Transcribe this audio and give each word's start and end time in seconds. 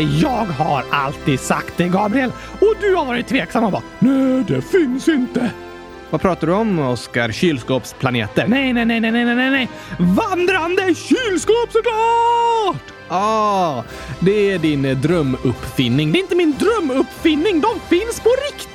Jag 0.00 0.44
har 0.44 0.84
alltid 0.90 1.40
sagt 1.40 1.76
det, 1.76 1.88
Gabriel. 1.88 2.32
Och 2.60 2.74
du 2.80 2.94
har 2.94 3.04
varit 3.04 3.26
tveksam 3.26 3.64
och 3.64 3.72
bara 3.72 3.82
“Nej, 3.98 4.44
det 4.48 4.62
finns 4.62 5.08
inte”. 5.08 5.50
Vad 6.10 6.20
pratar 6.20 6.46
du 6.46 6.52
om, 6.52 6.78
Oskar? 6.78 7.32
Kylskåpsplaneter? 7.32 8.46
Nej, 8.48 8.72
nej, 8.72 8.84
nej, 8.84 9.00
nej, 9.00 9.12
nej, 9.12 9.34
nej, 9.34 9.50
nej. 9.50 9.68
Vandrande 9.98 10.94
kylskåp 10.94 11.72
såklart! 11.72 12.92
Ah, 13.08 13.82
det 14.20 14.52
är 14.52 14.58
din 14.58 15.00
drömuppfinning. 15.00 16.12
Det 16.12 16.18
är 16.18 16.20
inte 16.20 16.36
min 16.36 16.54
drömuppfinning. 16.58 17.60
De 17.60 17.96
finns 17.96 18.20
på 18.20 18.30
riktigt! 18.52 18.73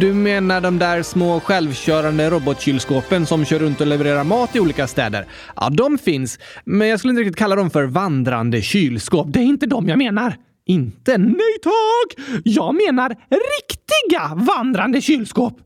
Du 0.00 0.14
menar 0.14 0.60
de 0.60 0.78
där 0.78 1.02
små 1.02 1.40
självkörande 1.40 2.30
robotkylskåpen 2.30 3.26
som 3.26 3.44
kör 3.44 3.58
runt 3.58 3.80
och 3.80 3.86
levererar 3.86 4.24
mat 4.24 4.56
i 4.56 4.60
olika 4.60 4.86
städer? 4.86 5.26
Ja, 5.56 5.70
de 5.70 5.98
finns, 5.98 6.38
men 6.64 6.88
jag 6.88 6.98
skulle 6.98 7.10
inte 7.10 7.20
riktigt 7.20 7.36
kalla 7.36 7.56
dem 7.56 7.70
för 7.70 7.84
vandrande 7.84 8.62
kylskåp. 8.62 9.26
Det 9.30 9.38
är 9.40 9.44
inte 9.44 9.66
de 9.66 9.88
jag 9.88 9.98
menar. 9.98 10.36
Inte? 10.66 11.18
Nej 11.18 11.58
tack! 11.62 12.26
Jag 12.44 12.74
menar 12.74 13.16
riktiga 13.30 14.34
vandrande 14.34 15.00
kylskåp. 15.00 15.58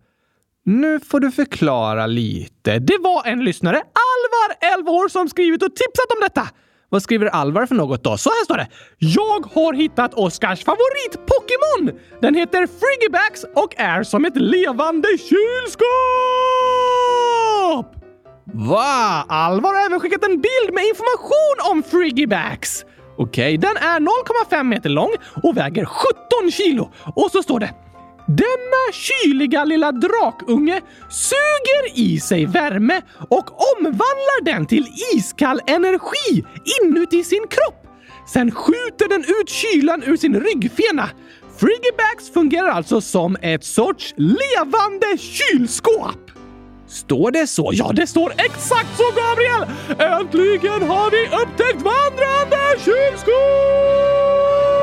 Nu 0.64 1.00
får 1.00 1.20
du 1.20 1.30
förklara 1.30 2.06
lite. 2.06 2.78
Det 2.78 2.98
var 3.00 3.26
en 3.26 3.44
lyssnare, 3.44 3.76
Alvar, 3.76 4.78
11 4.78 4.90
år, 4.90 5.08
som 5.08 5.28
skrivit 5.28 5.62
och 5.62 5.76
tipsat 5.76 6.12
om 6.16 6.20
detta. 6.20 6.48
Vad 6.90 7.02
skriver 7.02 7.26
Alvar 7.26 7.66
för 7.66 7.74
något 7.74 8.04
då? 8.04 8.16
Så 8.16 8.30
här 8.30 8.44
står 8.44 8.56
det. 8.56 8.68
Jag 8.98 9.46
har 9.54 9.72
hittat 9.72 10.14
Oscars 10.14 10.64
favorit-Pokémon! 10.64 11.98
Den 12.20 12.34
heter 12.34 12.66
Frigibax 12.66 13.44
och 13.56 13.74
är 13.80 14.02
som 14.02 14.24
ett 14.24 14.36
levande 14.36 15.08
kylskåp! 15.08 15.88
Va? 18.54 19.24
Alvar 19.28 19.74
har 19.74 19.86
även 19.86 20.00
skickat 20.00 20.24
en 20.24 20.40
bild 20.40 20.74
med 20.74 20.84
information 20.84 21.72
om 21.72 21.82
Frigibax. 21.82 22.84
Okej, 23.18 23.56
okay, 23.56 23.56
den 23.56 23.76
är 23.76 24.00
0,5 24.50 24.62
meter 24.62 24.90
lång 24.90 25.10
och 25.42 25.56
väger 25.56 25.84
17 25.84 26.50
kilo. 26.52 26.90
Och 27.16 27.30
så 27.30 27.42
står 27.42 27.60
det 27.60 27.70
denna 28.28 28.92
kyliga 28.92 29.64
lilla 29.64 29.92
drakunge 29.92 30.80
suger 31.10 31.98
i 31.98 32.20
sig 32.20 32.46
värme 32.46 33.02
och 33.28 33.50
omvandlar 33.76 34.44
den 34.44 34.66
till 34.66 34.86
iskall 35.14 35.60
energi 35.66 36.44
inuti 36.82 37.24
sin 37.24 37.46
kropp. 37.50 37.86
Sen 38.32 38.50
skjuter 38.50 39.08
den 39.08 39.20
ut 39.20 39.48
kylan 39.48 40.02
ur 40.06 40.16
sin 40.16 40.40
ryggfena. 40.40 41.10
Frigibax 41.58 42.30
fungerar 42.34 42.68
alltså 42.68 43.00
som 43.00 43.36
ett 43.42 43.64
sorts 43.64 44.14
levande 44.16 45.18
kylskåp. 45.18 46.30
Står 46.88 47.30
det 47.30 47.46
så? 47.46 47.70
Ja, 47.72 47.92
det 47.92 48.06
står 48.06 48.32
exakt 48.36 48.96
så, 48.96 49.04
Gabriel! 49.04 49.66
Äntligen 50.20 50.88
har 50.88 51.10
vi 51.10 51.26
upptäckt 51.26 51.82
vandrande 51.82 52.78
kylskåp! 52.84 54.77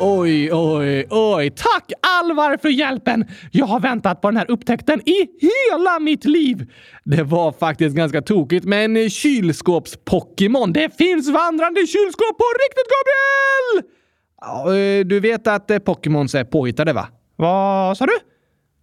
Oj, 0.00 0.52
oj, 0.52 1.06
oj. 1.10 1.50
Tack 1.50 1.92
Alvar 2.20 2.56
för 2.56 2.68
hjälpen! 2.68 3.24
Jag 3.52 3.66
har 3.66 3.80
väntat 3.80 4.20
på 4.20 4.28
den 4.28 4.36
här 4.36 4.50
upptäckten 4.50 5.00
i 5.08 5.28
hela 5.40 5.98
mitt 5.98 6.24
liv. 6.24 6.66
Det 7.04 7.22
var 7.22 7.52
faktiskt 7.52 7.96
ganska 7.96 8.22
tokigt 8.22 8.64
med 8.64 8.84
en 8.84 8.96
kylskåps-Pokémon. 8.96 10.72
Det 10.72 10.96
finns 10.98 11.28
vandrande 11.28 11.80
kylskåp 11.80 12.38
på 12.38 12.44
riktigt, 12.58 12.88
Gabriel! 12.94 13.92
Ja, 14.40 14.76
eh, 14.76 15.04
du 15.06 15.20
vet 15.20 15.46
att 15.46 15.70
eh, 15.70 15.78
Pokémons 15.78 16.34
är 16.34 16.44
påhittade, 16.44 16.92
va? 16.92 17.08
Vad 17.36 17.96
sa 17.96 18.06
du? 18.06 18.18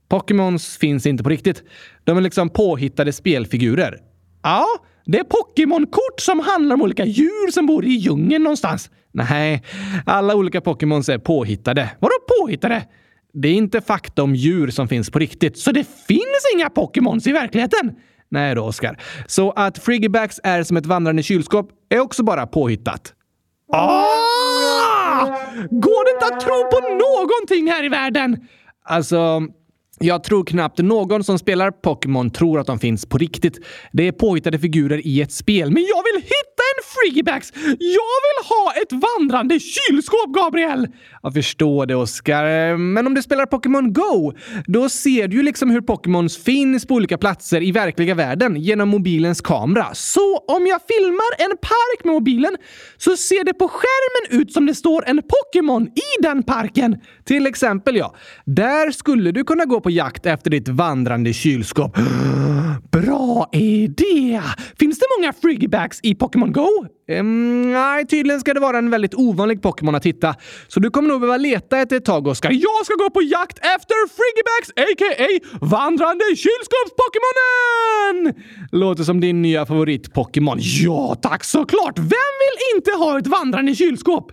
Pokémons 0.09 0.77
finns 0.77 1.05
inte 1.05 1.23
på 1.23 1.30
riktigt. 1.30 1.63
De 2.03 2.17
är 2.17 2.21
liksom 2.21 2.49
påhittade 2.49 3.13
spelfigurer. 3.13 3.97
Ja, 4.43 4.66
det 5.06 5.20
är 5.20 5.23
Pokémon-kort 5.23 6.20
som 6.20 6.39
handlar 6.39 6.75
om 6.75 6.81
olika 6.81 7.06
djur 7.06 7.52
som 7.52 7.66
bor 7.66 7.86
i 7.86 7.89
djungeln 7.89 8.44
någonstans. 8.44 8.89
Nej, 9.11 9.64
alla 10.06 10.36
olika 10.36 10.61
Pokémons 10.61 11.10
är 11.10 11.17
påhittade. 11.17 11.92
Vadå 11.99 12.14
påhittade? 12.39 12.86
Det 13.33 13.48
är 13.48 13.54
inte 13.54 13.82
fakta 13.82 14.23
om 14.23 14.36
djur 14.36 14.67
som 14.67 14.88
finns 14.88 15.10
på 15.10 15.20
riktigt. 15.20 15.58
Så 15.58 15.71
det 15.71 15.83
finns 16.08 16.54
inga 16.55 16.70
Pokémons 16.70 17.27
i 17.27 17.32
verkligheten? 17.32 17.95
Nej 18.30 18.55
då, 18.55 18.64
Oskar. 18.64 19.02
Så 19.27 19.52
att 19.52 19.77
Friggybacks 19.77 20.39
är 20.44 20.64
som 20.64 20.77
ett 20.77 20.86
vandrande 20.86 21.23
kylskåp 21.23 21.70
är 21.89 21.99
också 21.99 22.23
bara 22.23 22.48
påhittat. 22.48 23.14
Ah! 23.73 25.26
Går 25.71 26.05
det 26.05 26.11
inte 26.11 26.36
att 26.36 26.39
tro 26.39 26.55
på 26.71 26.80
någonting 26.89 27.67
här 27.71 27.86
i 27.86 27.89
världen? 27.89 28.48
Alltså, 28.83 29.42
jag 30.00 30.23
tror 30.23 30.44
knappt 30.44 30.80
någon 30.80 31.23
som 31.23 31.39
spelar 31.39 31.72
Pokémon 31.72 32.30
tror 32.30 32.60
att 32.60 32.67
de 32.67 32.80
finns 32.80 33.06
på 33.06 33.17
riktigt. 33.17 33.60
Det 33.92 34.08
är 34.08 34.11
påhittade 34.11 34.60
figurer 34.60 35.08
i 35.08 35.22
ett 35.22 35.32
spel. 35.32 35.72
Men 35.72 35.83
jag 35.83 36.04
vill 36.04 36.23
hitta 36.23 36.64
en 36.76 36.83
Freebax! 36.95 37.52
Jag 37.80 38.20
vill 38.26 38.39
ha 38.50 38.73
ett 38.82 38.92
vandrande 38.92 39.60
kylskåp, 39.60 40.33
Gabriel! 40.36 40.88
Jag 41.23 41.33
förstår 41.33 41.86
det, 41.86 41.95
Oskar. 41.95 42.78
Men 42.78 43.08
om 43.08 43.14
du 43.14 43.22
spelar 43.22 43.45
Pokémon 43.45 43.94
Go, 43.94 44.33
då 44.66 44.89
ser 44.89 45.28
du 45.28 45.38
ju 45.38 45.44
liksom 45.44 45.70
hur 45.70 45.82
Pokémons 45.82 46.38
finns 46.38 46.88
på 46.88 46.94
olika 46.94 47.17
platser 47.17 47.64
i 47.64 47.72
verkliga 47.72 48.16
världen 48.16 48.56
genom 48.56 48.89
mobilens 48.89 49.42
kamera. 49.42 49.88
Så 49.94 50.38
om 50.38 50.67
jag 50.67 50.82
filmar 50.88 51.50
en 51.52 51.58
park 51.58 52.04
med 52.04 52.14
mobilen 52.14 52.58
så 52.98 53.17
ser 53.17 53.44
det 53.44 53.54
på 53.54 53.67
skärmen 53.67 54.42
ut 54.42 54.54
som 54.54 54.66
det 54.66 54.76
står 54.76 55.06
en 55.08 55.22
Pokémon 55.22 55.88
i 55.88 56.22
den 56.22 56.44
parken. 56.44 56.98
Till 57.26 57.48
exempel, 57.48 57.95
ja. 57.95 58.16
Där 58.45 58.92
skulle 58.92 59.32
du 59.32 59.44
kunna 59.44 59.66
gå 59.66 59.82
på 59.85 59.91
jakt 59.91 60.25
efter 60.25 60.49
ditt 60.49 60.67
vandrande 60.67 61.33
kylskåp. 61.33 61.97
Bra 62.91 63.49
idé! 63.51 64.41
Finns 64.79 64.99
det 64.99 65.05
många 65.17 65.33
Friggybags 65.33 65.99
i 66.03 66.15
Pokémon 66.15 66.51
Go? 66.51 66.67
Um, 67.11 67.71
nej, 67.71 68.07
tydligen 68.07 68.39
ska 68.39 68.53
det 68.53 68.59
vara 68.59 68.77
en 68.77 68.89
väldigt 68.89 69.13
ovanlig 69.13 69.61
Pokémon 69.61 69.95
att 69.95 70.05
hitta. 70.05 70.35
Så 70.67 70.79
du 70.79 70.89
kommer 70.89 71.09
nog 71.09 71.21
behöva 71.21 71.37
leta 71.37 71.79
ett 71.79 72.05
tag, 72.05 72.27
Oskar. 72.27 72.51
Jag 72.51 72.85
ska 72.85 72.95
gå 72.95 73.09
på 73.09 73.21
jakt 73.21 73.57
efter 73.57 73.95
Friggybags, 74.15 74.69
a.k.a. 74.75 75.27
vandrande 75.61 76.25
kylskåps-Pokémonen! 76.35 78.33
Låter 78.71 79.03
som 79.03 79.21
din 79.21 79.41
nya 79.41 79.65
favorit-Pokémon. 79.65 80.57
Ja, 80.59 81.15
tack 81.21 81.43
såklart! 81.43 81.97
Vem 81.97 82.33
vill 82.43 82.75
inte 82.75 82.91
ha 82.91 83.19
ett 83.19 83.27
vandrande 83.27 83.75
kylskåp? 83.75 84.31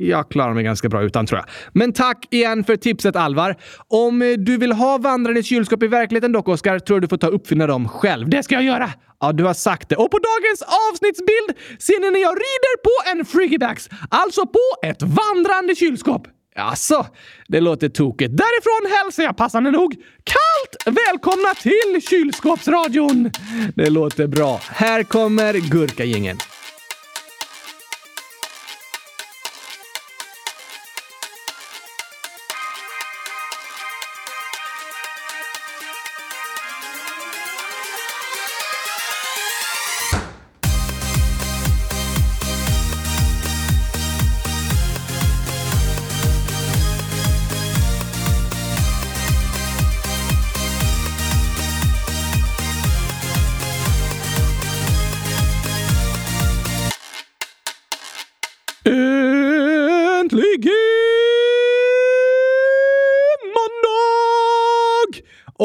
Jag 0.00 0.30
klarar 0.30 0.54
mig 0.54 0.64
ganska 0.64 0.88
bra 0.88 1.02
utan 1.02 1.26
tror 1.26 1.38
jag. 1.38 1.48
Men 1.72 1.92
tack 1.92 2.26
igen 2.30 2.64
för 2.64 2.76
tipset 2.76 3.16
Alvar. 3.16 3.56
Om 3.88 4.22
eh, 4.22 4.32
du 4.32 4.56
vill 4.56 4.72
ha 4.72 4.98
vandrande 4.98 5.42
kylskåp 5.42 5.82
i 5.82 5.86
verkligheten 5.86 6.32
dock, 6.32 6.48
Oskar, 6.48 6.78
tror 6.78 6.96
jag 6.96 7.02
du 7.02 7.08
får 7.08 7.16
ta 7.16 7.28
och 7.28 7.34
uppfinna 7.34 7.66
dem 7.66 7.88
själv. 7.88 8.28
Det 8.28 8.42
ska 8.42 8.54
jag 8.54 8.64
göra! 8.64 8.90
Ja, 9.20 9.32
du 9.32 9.44
har 9.44 9.54
sagt 9.54 9.88
det. 9.88 9.96
Och 9.96 10.10
på 10.10 10.18
dagens 10.18 10.62
avsnittsbild 10.62 11.78
ser 11.78 12.00
ni 12.00 12.10
när 12.10 12.20
jag 12.20 12.32
rider 12.32 12.76
på 12.82 13.10
en 13.10 13.24
Friggybax, 13.24 13.88
alltså 14.10 14.46
på 14.46 14.86
ett 14.86 15.02
vandrande 15.02 15.74
kylskåp. 15.74 16.22
Alltså, 16.56 17.06
det 17.48 17.60
låter 17.60 17.88
tokigt. 17.88 18.36
Därifrån 18.36 18.98
hälsar 18.98 19.22
jag 19.22 19.36
passande 19.36 19.70
nog 19.70 19.94
kallt 20.24 20.96
välkomna 20.96 21.54
till 21.62 22.02
kylskåpsradion. 22.08 23.30
Det 23.74 23.90
låter 23.90 24.26
bra. 24.26 24.60
Här 24.70 25.02
kommer 25.02 25.54
Gurkagängen. 25.54 26.36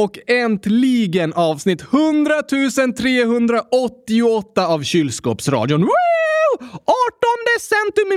Och 0.03 0.19
äntligen 0.27 1.33
avsnitt 1.33 1.81
100 1.81 2.33
388 2.97 4.67
av 4.67 4.83
Kylskåpsradion. 4.83 5.81
Woo! 5.81 5.89
18 6.61 6.77
centum! 7.59 8.09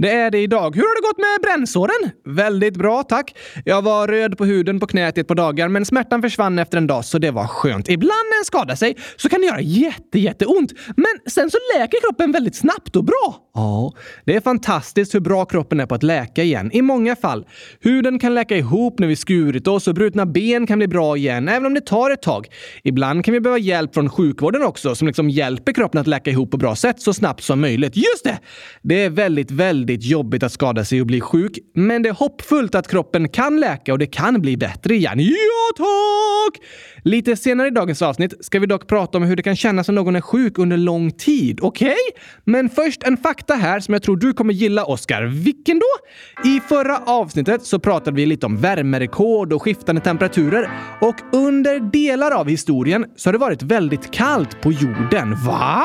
Det 0.00 0.10
är 0.10 0.30
det 0.30 0.38
idag. 0.38 0.76
Hur 0.76 0.82
har 0.82 1.02
det 1.02 1.08
gått 1.08 1.18
med 1.18 1.40
brännsåren? 1.42 2.10
Väldigt 2.24 2.76
bra, 2.76 3.02
tack. 3.02 3.36
Jag 3.64 3.82
var 3.82 4.08
röd 4.08 4.38
på 4.38 4.44
huden 4.44 4.80
på 4.80 4.86
knät 4.86 5.18
i 5.18 5.20
ett 5.20 5.28
par 5.28 5.34
dagar, 5.34 5.68
men 5.68 5.84
smärtan 5.84 6.22
försvann 6.22 6.58
efter 6.58 6.78
en 6.78 6.86
dag, 6.86 7.04
så 7.04 7.18
det 7.18 7.30
var 7.30 7.46
skönt. 7.46 7.88
Ibland 7.88 8.28
när 8.30 8.38
en 8.38 8.44
skadar 8.44 8.74
sig 8.74 8.96
så 9.16 9.28
kan 9.28 9.40
det 9.40 9.46
göra 9.46 9.60
jätte, 9.60 10.18
jätteont, 10.18 10.72
men 10.96 11.06
sen 11.26 11.50
så 11.50 11.58
läker 11.76 12.00
kroppen 12.00 12.32
väldigt 12.32 12.56
snabbt 12.56 12.96
och 12.96 13.04
bra. 13.04 13.36
Ja, 13.54 13.92
det 14.24 14.36
är 14.36 14.40
fantastiskt 14.40 15.14
hur 15.14 15.20
bra 15.20 15.44
kroppen 15.44 15.80
är 15.80 15.86
på 15.86 15.94
att 15.94 16.02
läka 16.02 16.42
igen. 16.42 16.70
I 16.72 16.82
många 16.82 17.16
fall. 17.16 17.46
Huden 17.80 18.18
kan 18.18 18.34
läka 18.34 18.56
ihop 18.56 18.98
när 18.98 19.06
vi 19.06 19.16
skurit 19.16 19.66
oss 19.66 19.88
och 19.88 19.94
brutna 19.94 20.26
ben 20.26 20.66
kan 20.66 20.78
bli 20.78 20.88
bra 20.88 21.16
igen, 21.16 21.48
även 21.48 21.66
om 21.66 21.74
det 21.74 21.80
tar 21.80 22.10
ett 22.10 22.22
tag. 22.22 22.46
Ibland 22.84 23.24
kan 23.24 23.34
vi 23.34 23.40
behöva 23.40 23.58
hjälp 23.58 23.94
från 23.94 24.10
sjukvården 24.10 24.62
också, 24.62 24.94
som 24.94 25.06
liksom 25.06 25.30
hjälper 25.30 25.72
kroppen 25.72 26.00
att 26.00 26.06
läka 26.06 26.30
ihop 26.30 26.50
på 26.50 26.56
bra 26.56 26.76
sätt 26.76 27.00
så 27.00 27.14
snabbt 27.14 27.42
som 27.42 27.60
möjligt. 27.60 27.96
Just 27.96 28.24
det! 28.24 28.38
Det 28.82 29.04
är 29.04 29.10
väldigt, 29.10 29.50
väldigt 29.50 29.89
jobbigt 29.94 30.42
att 30.42 30.52
skada 30.52 30.84
sig 30.84 31.00
och 31.00 31.06
bli 31.06 31.20
sjuk, 31.20 31.58
men 31.74 32.02
det 32.02 32.08
är 32.08 32.12
hoppfullt 32.12 32.74
att 32.74 32.88
kroppen 32.88 33.28
kan 33.28 33.60
läka 33.60 33.92
och 33.92 33.98
det 33.98 34.06
kan 34.06 34.40
bli 34.40 34.56
bättre 34.56 34.94
igen. 34.94 35.20
Ja, 35.20 35.76
tack! 35.76 36.62
Lite 37.04 37.36
senare 37.36 37.68
i 37.68 37.70
dagens 37.70 38.02
avsnitt 38.02 38.44
ska 38.44 38.58
vi 38.58 38.66
dock 38.66 38.86
prata 38.86 39.18
om 39.18 39.24
hur 39.24 39.36
det 39.36 39.42
kan 39.42 39.56
kännas 39.56 39.88
om 39.88 39.94
någon 39.94 40.16
är 40.16 40.20
sjuk 40.20 40.58
under 40.58 40.76
lång 40.76 41.10
tid. 41.10 41.58
Okej? 41.62 41.88
Okay? 41.88 42.22
Men 42.44 42.68
först 42.68 43.02
en 43.02 43.16
fakta 43.16 43.54
här 43.54 43.80
som 43.80 43.94
jag 43.94 44.02
tror 44.02 44.16
du 44.16 44.32
kommer 44.32 44.54
gilla, 44.54 44.84
Oskar. 44.84 45.22
Vilken 45.22 45.78
då? 45.78 45.84
I 46.48 46.60
förra 46.60 46.98
avsnittet 46.98 47.62
så 47.62 47.78
pratade 47.78 48.16
vi 48.16 48.26
lite 48.26 48.46
om 48.46 48.56
värmerekord 48.56 49.52
och 49.52 49.62
skiftande 49.62 50.00
temperaturer 50.00 50.70
och 51.00 51.14
under 51.32 51.80
delar 51.80 52.30
av 52.30 52.48
historien 52.48 53.06
så 53.16 53.28
har 53.28 53.32
det 53.32 53.38
varit 53.38 53.62
väldigt 53.62 54.10
kallt 54.10 54.60
på 54.60 54.72
jorden. 54.72 55.36
Va? 55.46 55.84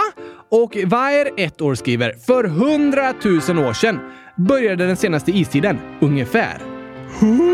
Och 0.51 0.77
Vair, 0.85 1.29
ett 1.37 1.61
år, 1.61 1.75
skriver 1.75 2.13
“För 2.25 2.43
100 2.43 3.13
000 3.49 3.67
år 3.67 3.73
sedan 3.73 3.99
började 4.37 4.87
den 4.87 4.97
senaste 4.97 5.31
istiden, 5.31 5.79
ungefär.” 6.01 6.61
100 7.19 7.45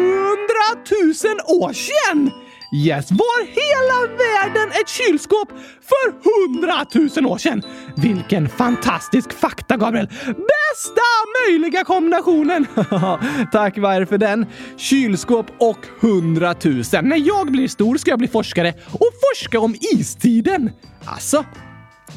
000 0.91 1.61
år 1.61 1.73
sedan! 1.73 2.31
Yes, 2.73 3.11
var 3.11 3.45
hela 3.45 4.17
världen 4.17 4.69
ett 4.81 4.89
kylskåp 4.89 5.49
för 5.81 6.13
hundratusen 6.29 7.25
år 7.25 7.37
sedan? 7.37 7.61
Vilken 7.97 8.49
fantastisk 8.49 9.33
fakta, 9.33 9.77
Gabriel! 9.77 10.07
Bästa 10.25 11.01
möjliga 11.47 11.83
kombinationen! 11.83 12.67
Tack 13.51 13.77
Vair 13.77 14.05
för 14.05 14.17
den. 14.17 14.45
Kylskåp 14.77 15.45
och 15.57 15.77
hundratusen. 15.99 17.05
När 17.05 17.27
jag 17.27 17.51
blir 17.51 17.67
stor 17.67 17.97
ska 17.97 18.11
jag 18.11 18.19
bli 18.19 18.27
forskare 18.27 18.73
och 18.91 19.09
forska 19.21 19.59
om 19.59 19.75
istiden. 19.81 20.71
Alltså, 21.05 21.45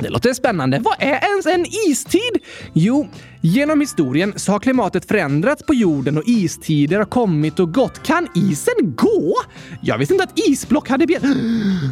det 0.01 0.09
låter 0.09 0.33
spännande. 0.35 0.79
Vad 0.79 0.95
är 0.99 1.25
ens 1.25 1.47
en 1.47 1.67
istid? 1.89 2.39
Jo, 2.73 3.09
genom 3.41 3.81
historien 3.81 4.33
så 4.37 4.53
har 4.53 4.59
klimatet 4.59 5.05
förändrats 5.05 5.63
på 5.63 5.75
jorden 5.75 6.19
och 6.19 6.25
istider 6.27 6.99
har 6.99 7.05
kommit 7.05 7.61
och 7.61 7.75
gått. 7.75 8.03
Kan 8.03 8.29
isen 8.35 8.95
gå? 8.97 9.35
Jag 9.83 9.99
visste 9.99 10.15
inte 10.15 10.25
att 10.25 10.39
isblock 10.49 10.89
hade 10.89 11.07
ben. 11.07 11.21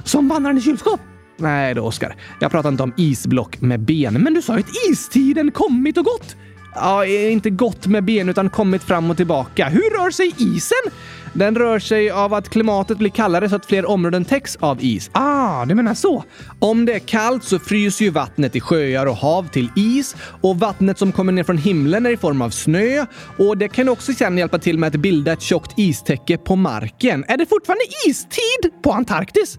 Som 0.04 0.28
vandrande 0.28 0.60
kylskåp. 0.60 1.00
Nej 1.37 1.75
då, 1.75 1.82
Oskar. 1.82 2.16
Jag 2.40 2.50
pratar 2.50 2.69
inte 2.69 2.82
om 2.82 2.94
isblock 2.96 3.60
med 3.60 3.81
ben. 3.81 4.14
Men 4.14 4.34
du 4.34 4.43
sa 4.43 4.55
ju 4.55 4.60
att 4.60 4.90
istiden 4.90 5.50
kommit 5.50 5.98
och 5.98 6.05
gått. 6.05 6.37
Ja, 6.74 7.06
inte 7.06 7.50
gått 7.50 7.86
med 7.86 8.04
ben 8.04 8.28
utan 8.28 8.50
kommit 8.50 8.82
fram 8.82 9.10
och 9.10 9.16
tillbaka. 9.16 9.69
Hur 9.69 9.98
rör 9.98 10.10
sig 10.10 10.34
isen? 10.38 10.92
Den 11.32 11.56
rör 11.56 11.78
sig 11.78 12.10
av 12.10 12.34
att 12.34 12.48
klimatet 12.48 12.98
blir 12.98 13.10
kallare 13.10 13.48
så 13.48 13.56
att 13.56 13.66
fler 13.66 13.86
områden 13.86 14.24
täcks 14.24 14.56
av 14.56 14.78
is. 14.80 15.10
Ah, 15.12 15.64
du 15.64 15.74
menar 15.74 15.94
så? 15.94 16.24
Om 16.58 16.84
det 16.84 16.92
är 16.92 16.98
kallt 16.98 17.44
så 17.44 17.58
fryser 17.58 18.04
ju 18.04 18.10
vattnet 18.10 18.56
i 18.56 18.60
sjöar 18.60 19.06
och 19.06 19.16
hav 19.16 19.48
till 19.48 19.69
is 19.76 20.16
och 20.40 20.58
vattnet 20.58 20.98
som 20.98 21.12
kommer 21.12 21.32
ner 21.32 21.44
från 21.44 21.58
himlen 21.58 22.06
är 22.06 22.10
i 22.10 22.16
form 22.16 22.42
av 22.42 22.50
snö 22.50 23.06
och 23.38 23.58
det 23.58 23.69
kan 23.69 23.88
också 23.88 24.12
sen 24.12 24.38
hjälpa 24.38 24.58
till 24.58 24.78
med 24.78 24.86
att 24.86 25.00
bilda 25.00 25.32
ett 25.32 25.42
tjockt 25.42 25.78
istäcke 25.78 26.38
på 26.38 26.56
marken. 26.56 27.24
Är 27.28 27.36
det 27.36 27.46
fortfarande 27.46 27.84
istid 28.06 28.82
på 28.82 28.92
Antarktis? 28.92 29.58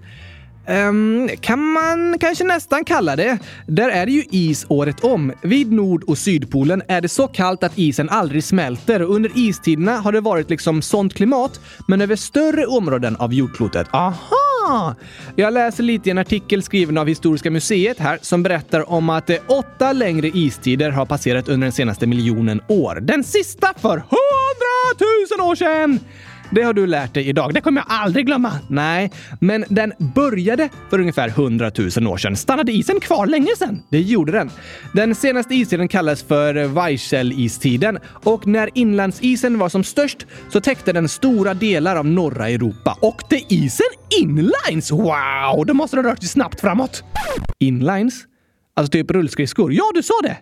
Um, 0.68 1.30
kan 1.42 1.60
man 1.60 2.20
kanske 2.20 2.44
nästan 2.44 2.86
kalla 2.86 3.16
det. 3.16 3.38
Där 3.68 3.90
är 3.90 4.06
det 4.06 4.12
ju 4.12 4.24
is 4.32 4.66
året 4.70 5.04
om. 5.04 5.34
Vid 5.42 5.72
Nord 5.72 6.04
och 6.04 6.18
Sydpolen 6.18 6.82
är 6.88 7.02
det 7.02 7.10
så 7.10 7.28
kallt 7.28 7.64
att 7.64 7.78
isen 7.78 8.10
aldrig 8.10 8.44
smälter 8.44 9.02
och 9.02 9.16
under 9.16 9.32
istiderna 9.36 9.98
har 9.98 10.12
det 10.12 10.22
varit 10.22 10.50
liksom 10.50 10.82
sånt 10.82 11.14
klimat, 11.14 11.60
men 11.88 12.02
över 12.02 12.16
större 12.16 12.66
områden 12.66 13.16
av 13.16 13.34
jordklotet. 13.34 13.88
Aha! 13.92 14.96
Jag 15.36 15.54
läser 15.54 15.84
lite 15.84 16.10
i 16.10 16.12
en 16.12 16.18
artikel 16.18 16.64
skriven 16.64 16.98
av 16.98 17.08
Historiska 17.08 17.52
museet 17.52 18.00
här 18.00 18.20
som 18.22 18.44
berättar 18.44 18.92
om 18.92 19.10
att 19.10 19.30
eh, 19.30 19.38
åtta 19.48 19.94
längre 19.94 20.28
istider 20.28 20.90
har 20.90 21.06
passerat 21.06 21.50
under 21.50 21.66
den 21.66 21.72
senaste 21.72 22.08
miljonen 22.08 22.62
år. 22.68 23.00
Den 23.02 23.24
sista 23.24 23.74
för 23.78 23.98
hundratusen 23.98 25.42
år 25.42 25.56
sedan! 25.56 26.00
Det 26.56 26.62
har 26.62 26.74
du 26.74 26.88
lärt 26.88 27.14
dig 27.14 27.28
idag. 27.30 27.54
Det 27.54 27.62
kommer 27.62 27.82
jag 27.82 27.86
aldrig 27.90 28.26
glömma. 28.26 28.52
Nej, 28.68 29.12
men 29.40 29.66
den 29.70 29.94
började 29.98 30.70
för 30.90 31.00
ungefär 31.00 31.28
100 31.28 31.72
000 31.98 32.08
år 32.08 32.18
sedan. 32.18 32.36
Stannade 32.36 32.72
isen 32.72 33.00
kvar 33.00 33.26
länge 33.28 33.56
sedan? 33.58 33.82
Det 33.90 34.02
gjorde 34.02 34.32
den. 34.32 34.52
Den 34.94 35.16
senaste 35.16 35.56
istiden 35.56 35.88
kallas 35.88 36.24
för 36.24 36.54
Weissel-istiden 36.68 38.00
och 38.06 38.48
när 38.48 38.70
inlandsisen 38.74 39.60
var 39.60 39.70
som 39.70 39.84
störst 39.84 40.26
så 40.50 40.62
täckte 40.62 40.94
den 40.94 41.10
stora 41.10 41.54
delar 41.54 41.96
av 41.96 42.06
norra 42.06 42.50
Europa. 42.50 42.98
Åkte 43.02 43.54
isen 43.54 43.88
inlines? 44.22 44.92
Wow! 44.92 45.66
Då 45.68 45.74
måste 45.74 45.96
den 45.96 46.06
rört 46.06 46.20
sig 46.20 46.30
snabbt 46.30 46.62
framåt. 46.62 47.04
Inlines? 47.60 48.24
Alltså 48.76 48.92
typ 48.92 49.12
rullskridskor? 49.12 49.74
Ja, 49.74 49.92
du 49.94 50.04
sa 50.04 50.14
det! 50.24 50.38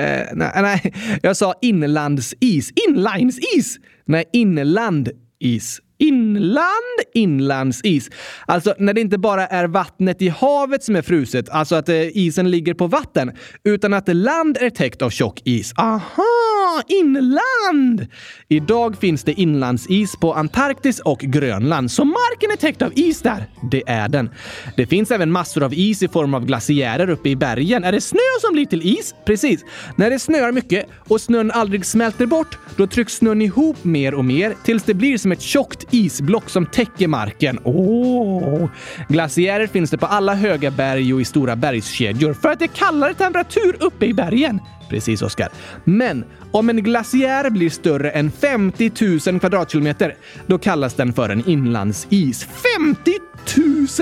Eh, 0.00 0.26
nej, 0.34 0.50
nej, 0.54 0.94
jag 1.22 1.36
sa 1.36 1.54
inlandsis. 1.62 2.72
Inlinesis! 2.88 3.78
Nej, 4.04 4.24
inland 4.32 5.10
is. 5.40 5.80
Inland, 5.98 7.00
inlandsis. 7.14 8.10
Alltså 8.46 8.74
när 8.78 8.92
det 8.92 9.00
inte 9.00 9.18
bara 9.18 9.46
är 9.46 9.66
vattnet 9.66 10.22
i 10.22 10.28
havet 10.28 10.84
som 10.84 10.96
är 10.96 11.02
fruset, 11.02 11.48
alltså 11.48 11.74
att 11.74 11.88
eh, 11.88 12.16
isen 12.16 12.50
ligger 12.50 12.74
på 12.74 12.86
vatten, 12.86 13.32
utan 13.64 13.94
att 13.94 14.16
land 14.16 14.58
är 14.60 14.70
täckt 14.70 15.02
av 15.02 15.10
tjock 15.10 15.40
is. 15.44 15.72
Aha, 15.76 16.82
inland! 16.88 18.06
Idag 18.48 18.96
finns 18.98 19.24
det 19.24 19.32
inlandsis 19.32 20.16
på 20.16 20.34
Antarktis 20.34 21.00
och 21.00 21.18
Grönland, 21.18 21.90
så 21.90 22.04
marken 22.04 22.50
är 22.50 22.56
täckt 22.56 22.82
av 22.82 22.92
is 22.94 23.22
där. 23.22 23.46
Det 23.70 23.82
är 23.86 24.08
den. 24.08 24.30
Det 24.76 24.86
finns 24.86 25.10
även 25.10 25.32
massor 25.32 25.62
av 25.62 25.74
is 25.74 26.02
i 26.02 26.08
form 26.08 26.34
av 26.34 26.46
glaciärer 26.46 27.10
uppe 27.10 27.28
i 27.28 27.36
bergen. 27.36 27.84
Är 27.84 27.92
det 27.92 28.00
snö 28.00 28.18
som 28.40 28.52
blir 28.52 28.66
till 28.66 28.98
is? 28.98 29.14
Precis. 29.24 29.64
När 29.96 30.10
det 30.10 30.18
snöar 30.18 30.52
mycket 30.52 30.86
och 31.08 31.20
snön 31.20 31.50
aldrig 31.50 31.86
smälter 31.86 32.26
bort, 32.26 32.58
då 32.76 32.86
trycks 32.86 33.16
snön 33.16 33.42
ihop 33.42 33.84
mer 33.84 34.14
och 34.14 34.24
mer 34.24 34.54
tills 34.64 34.82
det 34.82 34.94
blir 34.94 35.18
som 35.18 35.32
ett 35.32 35.42
tjockt 35.42 35.85
isblock 35.90 36.50
som 36.50 36.66
täcker 36.66 37.08
marken. 37.08 37.58
Åh! 37.64 38.68
Glaciärer 39.08 39.66
finns 39.66 39.90
det 39.90 39.98
på 39.98 40.06
alla 40.06 40.34
höga 40.34 40.70
berg 40.70 41.14
och 41.14 41.20
i 41.20 41.24
stora 41.24 41.56
bergskedjor 41.56 42.34
för 42.34 42.48
att 42.48 42.58
det 42.58 42.64
är 42.64 42.68
kallare 42.68 43.14
temperatur 43.14 43.76
uppe 43.80 44.06
i 44.06 44.14
bergen. 44.14 44.60
Precis, 44.88 45.22
Oskar. 45.22 45.48
Men 45.84 46.24
om 46.50 46.70
en 46.70 46.82
glaciär 46.82 47.50
blir 47.50 47.70
större 47.70 48.10
än 48.10 48.30
50 48.30 49.30
000 49.30 49.40
kvadratkilometer, 49.40 50.14
då 50.46 50.58
kallas 50.58 50.94
den 50.94 51.12
för 51.12 51.28
en 51.28 51.48
inlandsis. 51.48 52.48
50 52.78 53.12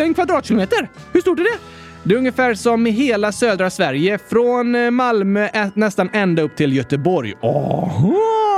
000 0.01 0.15
kvadratkilometer? 0.15 0.89
Hur 1.13 1.21
stort 1.21 1.39
är 1.39 1.43
det? 1.43 1.59
Det 2.03 2.15
är 2.15 2.19
ungefär 2.19 2.55
som 2.55 2.87
hela 2.87 3.33
södra 3.33 3.71
Sverige, 3.71 4.19
från 4.19 4.75
eh, 4.75 4.91
Malmö 4.91 5.49
nästan 5.75 6.11
ända 6.13 6.43
upp 6.43 6.57
till 6.57 6.77
Göteborg. 6.77 7.35
Aha! 7.43 8.54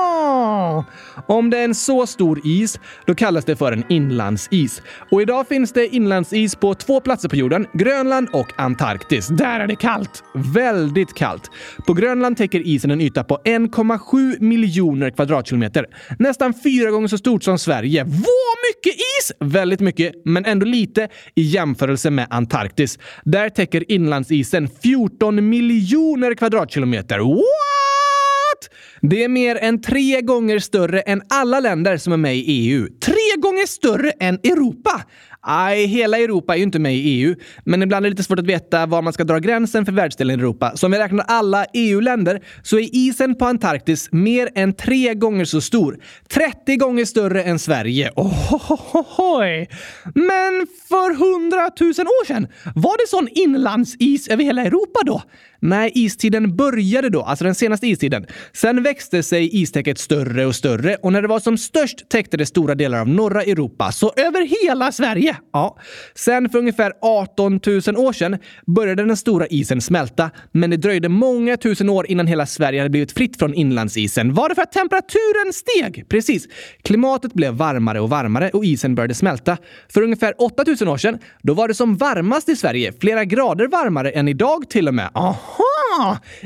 Ah, 0.47 0.85
om 1.27 1.51
det 1.51 1.59
är 1.59 1.65
en 1.65 1.75
så 1.75 2.07
stor 2.07 2.41
is, 2.45 2.81
då 3.07 3.15
kallas 3.15 3.45
det 3.45 3.57
för 3.57 3.73
en 3.73 3.85
inlandsis. 3.89 4.83
Och 5.11 5.23
idag 5.23 5.49
finns 5.49 5.73
det 5.73 5.95
inlandsis 5.95 6.55
på 6.55 6.75
två 6.75 7.01
platser 7.01 7.29
på 7.29 7.37
jorden, 7.37 7.67
Grönland 7.73 8.29
och 8.33 8.53
Antarktis. 8.57 9.29
Där 9.29 9.61
är 9.61 9.67
det 9.67 9.77
kallt! 9.77 10.25
Väldigt 10.35 11.15
kallt. 11.15 11.51
På 11.87 11.95
Grönland 11.95 12.37
täcker 12.37 12.67
isen 12.67 12.91
en 12.91 13.01
yta 13.01 13.25
på 13.25 13.39
1,7 13.45 14.41
miljoner 14.41 15.11
kvadratkilometer. 15.11 15.87
Nästan 16.19 16.55
fyra 16.55 16.91
gånger 16.91 17.09
så 17.09 17.19
stort 17.19 17.43
som 17.43 17.59
Sverige. 17.59 18.05
Vad 18.05 18.57
mycket 18.69 18.95
is! 18.95 19.33
Väldigt 19.41 19.81
mycket, 19.81 20.13
men 20.25 20.45
ändå 20.45 20.67
lite 20.67 21.09
i 21.35 21.43
jämförelse 21.43 22.11
med 22.11 22.27
Antarktis. 22.31 22.99
Där 23.25 23.49
täcker 23.49 23.93
inlandsisen 23.93 24.69
14 24.83 25.49
miljoner 25.49 26.35
kvadratkilometer. 26.35 27.19
What? 27.19 28.71
Det 29.11 29.25
är 29.25 29.29
mer 29.29 29.57
än 29.57 29.81
tre 29.81 30.21
gånger 30.21 30.59
större 30.59 31.01
än 31.01 31.23
alla 31.29 31.61
länder 31.61 31.97
som 31.97 32.13
är 32.13 32.17
med 32.17 32.37
i 32.37 32.45
EU. 32.47 32.89
Tre 33.01 33.41
gånger 33.41 33.67
större 33.67 34.11
än 34.11 34.35
Europa! 34.35 35.03
Nej, 35.47 35.87
hela 35.87 36.19
Europa 36.19 36.55
är 36.55 36.57
ju 36.57 36.63
inte 36.63 36.79
med 36.79 36.95
i 36.95 36.99
EU, 36.99 37.35
men 37.65 37.83
ibland 37.83 38.07
är 38.07 38.11
det 38.11 38.13
lite 38.13 38.23
svårt 38.23 38.39
att 38.39 38.47
veta 38.47 38.87
var 38.87 39.03
man 39.03 39.13
ska 39.13 39.25
dra 39.25 39.39
gränsen 39.39 39.85
för 39.85 39.93
världsdelen 39.93 40.41
Europa. 40.41 40.73
Så 40.75 40.87
om 40.87 40.93
vi 40.93 40.99
räknar 40.99 41.25
alla 41.29 41.67
EU-länder 41.73 42.43
så 42.63 42.79
är 42.79 42.89
isen 42.93 43.35
på 43.35 43.45
Antarktis 43.45 44.09
mer 44.13 44.49
än 44.55 44.73
tre 44.73 45.15
gånger 45.15 45.45
så 45.45 45.61
stor. 45.61 45.99
30 46.29 46.77
gånger 46.77 47.05
större 47.05 47.43
än 47.43 47.59
Sverige. 47.59 48.11
Ohohohoj! 48.17 49.69
Men 50.15 50.67
för 50.89 51.15
hundratusen 51.15 52.07
år 52.07 52.27
sedan, 52.27 52.47
var 52.75 52.99
det 52.99 53.09
sån 53.09 53.29
inlandsis 53.35 54.29
över 54.29 54.45
hela 54.45 54.63
Europa 54.63 55.01
då? 55.07 55.23
Nej, 55.61 55.93
istiden 55.95 56.57
började 56.57 57.09
då, 57.09 57.23
alltså 57.23 57.45
den 57.45 57.55
senaste 57.55 57.87
istiden. 57.87 58.27
Sen 58.53 58.83
växte 58.83 59.23
sig 59.23 59.63
istäcket 59.63 59.99
större 59.99 60.47
och 60.47 60.55
större 60.55 60.97
och 60.97 61.13
när 61.13 61.23
det 61.23 61.29
var 61.29 61.41
som 61.41 61.59
störst 61.59 62.09
täckte 62.09 62.37
det 62.37 62.47
stora 62.47 62.75
delar 62.75 63.01
av 63.01 63.09
norra 63.09 63.43
Europa. 63.43 63.93
Så 63.93 64.13
över 64.17 64.67
hela 64.67 64.93
Sverige? 64.93 65.37
Ja. 65.53 65.79
Sen 66.15 66.49
för 66.49 66.59
ungefär 66.59 66.93
18 67.03 67.61
000 67.67 67.97
år 67.97 68.13
sedan 68.13 68.39
började 68.67 69.05
den 69.05 69.17
stora 69.17 69.47
isen 69.47 69.81
smälta, 69.81 70.31
men 70.53 70.71
det 70.71 70.77
dröjde 70.77 71.09
många 71.09 71.57
tusen 71.57 71.89
år 71.89 72.07
innan 72.07 72.27
hela 72.27 72.47
Sverige 72.47 72.81
hade 72.81 72.91
blivit 72.91 73.13
fritt 73.13 73.39
från 73.39 73.55
inlandsisen. 73.55 74.35
Var 74.35 74.49
det 74.49 74.55
för 74.55 74.63
att 74.63 74.73
temperaturen 74.73 75.53
steg? 75.53 76.09
Precis. 76.09 76.49
Klimatet 76.83 77.33
blev 77.33 77.55
varmare 77.55 78.01
och 78.01 78.11
varmare 78.11 78.51
och 78.51 78.65
isen 78.65 78.95
började 78.95 79.15
smälta. 79.15 79.57
För 79.89 80.03
ungefär 80.03 80.35
8000 80.39 80.89
år 80.89 80.97
sedan, 80.97 81.19
då 81.43 81.55
var 81.55 81.69
det 81.69 81.75
som 81.75 81.97
varmast 81.97 82.49
i 82.49 82.57
Sverige. 82.57 82.93
Flera 83.01 83.25
grader 83.25 83.69
varmare 83.69 84.11
än 84.11 84.29
idag 84.29 84.71
till 84.71 84.89
och 84.89 84.95
med. 84.95 85.11
Aha! 85.15 85.56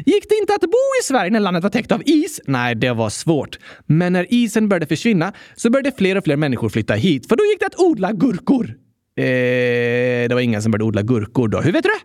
Gick 0.07 0.29
det 0.29 0.35
inte 0.35 0.55
att 0.55 0.61
bo 0.61 0.87
i 1.03 1.05
Sverige 1.05 1.31
när 1.31 1.41
landet 1.41 1.63
var 1.63 1.71
täckt 1.71 1.93
av 1.93 2.03
is? 2.07 2.41
Nej, 2.45 2.75
det 2.75 2.93
var 2.93 3.11
svårt. 3.11 3.59
Men 3.87 4.13
när 4.13 4.27
isen 4.35 4.69
började 4.69 4.87
försvinna 4.87 5.33
så 5.57 5.71
började 5.71 5.93
fler 5.99 6.17
och 6.17 6.25
fler 6.25 6.37
människor 6.37 6.69
flytta 6.69 6.95
hit. 6.95 7.29
För 7.29 7.37
då 7.37 7.45
gick 7.45 7.61
det 7.61 7.67
att 7.67 7.81
odla 7.81 8.13
gurkor. 8.13 8.65
Eh, 9.17 9.25
det 10.29 10.35
var 10.35 10.41
ingen 10.41 10.63
som 10.63 10.73
började 10.73 10.85
odla 10.85 11.03
gurkor 11.03 11.49
då. 11.49 11.61
Hur 11.61 11.73
vet 11.73 11.83
du 11.83 11.89
det? 11.89 12.01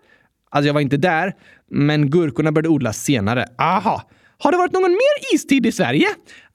Alltså, 0.49 0.67
jag 0.67 0.73
var 0.73 0.81
inte 0.81 0.97
där, 0.97 1.33
men 1.71 2.09
gurkorna 2.09 2.51
började 2.51 2.69
odlas 2.69 3.03
senare. 3.03 3.45
Aha. 3.57 4.09
Har 4.37 4.51
det 4.51 4.57
varit 4.57 4.73
någon 4.73 4.91
mer 4.91 5.33
istid 5.35 5.65
i 5.65 5.71
Sverige? 5.71 6.07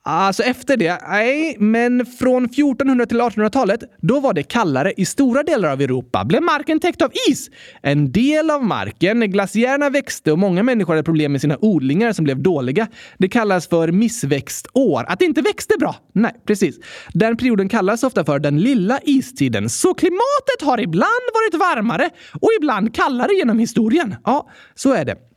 Alltså 0.02 0.42
efter 0.42 0.76
det, 0.76 0.98
nej, 1.08 1.56
men 1.58 2.06
från 2.06 2.44
1400 2.44 3.06
till 3.06 3.20
1800-talet, 3.20 3.80
då 4.00 4.20
var 4.20 4.34
det 4.34 4.42
kallare 4.42 4.92
i 4.96 5.04
stora 5.04 5.42
delar 5.42 5.72
av 5.72 5.80
Europa. 5.80 6.24
Blev 6.24 6.42
marken 6.42 6.80
täckt 6.80 7.02
av 7.02 7.12
is? 7.28 7.50
En 7.82 8.12
del 8.12 8.50
av 8.50 8.64
marken. 8.64 9.20
Glaciärerna 9.20 9.90
växte 9.90 10.32
och 10.32 10.38
många 10.38 10.62
människor 10.62 10.92
hade 10.92 11.02
problem 11.02 11.32
med 11.32 11.40
sina 11.40 11.56
odlingar 11.60 12.12
som 12.12 12.24
blev 12.24 12.42
dåliga. 12.42 12.88
Det 13.18 13.28
kallas 13.28 13.68
för 13.68 13.92
missväxtår. 13.92 15.04
Att 15.08 15.18
det 15.18 15.24
inte 15.24 15.42
växte 15.42 15.74
bra? 15.78 15.96
Nej, 16.12 16.32
precis. 16.46 16.78
Den 17.12 17.36
perioden 17.36 17.68
kallas 17.68 18.02
ofta 18.02 18.24
för 18.24 18.38
den 18.38 18.60
lilla 18.60 19.00
istiden. 19.02 19.68
Så 19.68 19.94
klimatet 19.94 20.62
har 20.62 20.80
ibland 20.80 21.26
varit 21.34 21.60
varmare 21.60 22.10
och 22.40 22.50
ibland 22.58 22.94
kallare 22.94 23.34
genom 23.34 23.58
historien? 23.58 24.14
Ja, 24.24 24.50
så 24.74 24.92
är 24.92 25.04
det. 25.04 25.29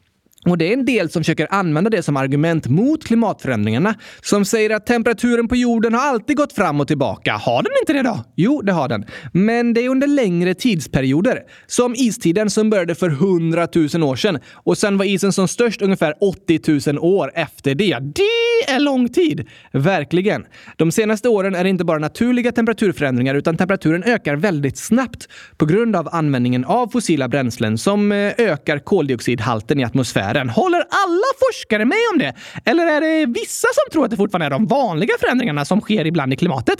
Och 0.46 0.58
det 0.58 0.70
är 0.70 0.74
en 0.74 0.86
del 0.86 1.10
som 1.10 1.24
försöker 1.24 1.48
använda 1.50 1.90
det 1.90 2.04
som 2.04 2.18
argument 2.18 2.68
mot 2.68 3.06
klimatförändringarna. 3.06 3.96
Som 4.22 4.46
säger 4.46 4.70
att 4.70 4.86
temperaturen 4.86 5.48
på 5.48 5.56
jorden 5.56 5.94
har 5.94 6.02
alltid 6.02 6.38
gått 6.38 6.54
fram 6.54 6.82
och 6.82 6.88
tillbaka. 6.88 7.34
Har 7.34 7.64
den 7.64 7.72
inte 7.82 7.94
det 7.94 8.02
då? 8.10 8.24
Jo, 8.36 8.62
det 8.62 8.72
har 8.72 8.90
den. 8.90 9.06
Men 9.32 9.74
det 9.74 9.86
är 9.86 9.90
under 9.90 10.08
längre 10.08 10.54
tidsperioder. 10.54 11.40
Som 11.68 11.96
istiden 11.96 12.50
som 12.50 12.70
började 12.70 12.96
för 12.96 13.10
100 13.10 13.68
000 13.94 14.04
år 14.04 14.16
sedan. 14.16 14.40
Och 14.54 14.78
sen 14.78 14.98
var 14.98 15.06
isen 15.06 15.34
som 15.34 15.48
störst 15.48 15.82
ungefär 15.82 16.14
80 16.22 16.92
000 16.92 17.00
år 17.00 17.32
efter 17.36 17.76
det. 17.76 17.98
Det 18.00 18.74
är 18.74 18.80
lång 18.80 19.10
tid! 19.10 19.48
Verkligen. 19.72 20.46
De 20.78 20.92
senaste 20.92 21.30
åren 21.30 21.56
är 21.56 21.64
det 21.64 21.70
inte 21.70 21.86
bara 21.86 22.00
naturliga 22.00 22.52
temperaturförändringar 22.52 23.36
utan 23.36 23.58
temperaturen 23.58 24.04
ökar 24.04 24.36
väldigt 24.36 24.78
snabbt 24.78 25.28
på 25.58 25.66
grund 25.66 25.96
av 25.96 26.10
användningen 26.12 26.66
av 26.66 26.88
fossila 26.88 27.28
bränslen 27.28 27.78
som 27.78 28.12
eh, 28.12 28.32
ökar 28.38 28.80
koldioxidhalten 28.80 29.80
i 29.80 29.84
atmosfären 29.84 30.33
atmosfären. 30.34 30.50
Håller 30.50 30.80
alla 30.80 31.28
forskare 31.48 31.86
med 31.86 31.98
om 32.13 32.20
det? 32.20 32.34
Eller 32.66 32.88
är 32.88 33.02
det 33.02 33.25
vissa 33.25 33.68
som 33.74 33.92
tror 33.92 34.06
att 34.06 34.12
det 34.12 34.18
fortfarande 34.18 34.46
är 34.46 34.50
de 34.50 34.66
vanliga 34.68 35.13
förändringarna 35.20 35.66
som 35.66 35.82
sker 35.82 36.06
ibland 36.06 36.34
i 36.34 36.36
klimatet? 36.36 36.80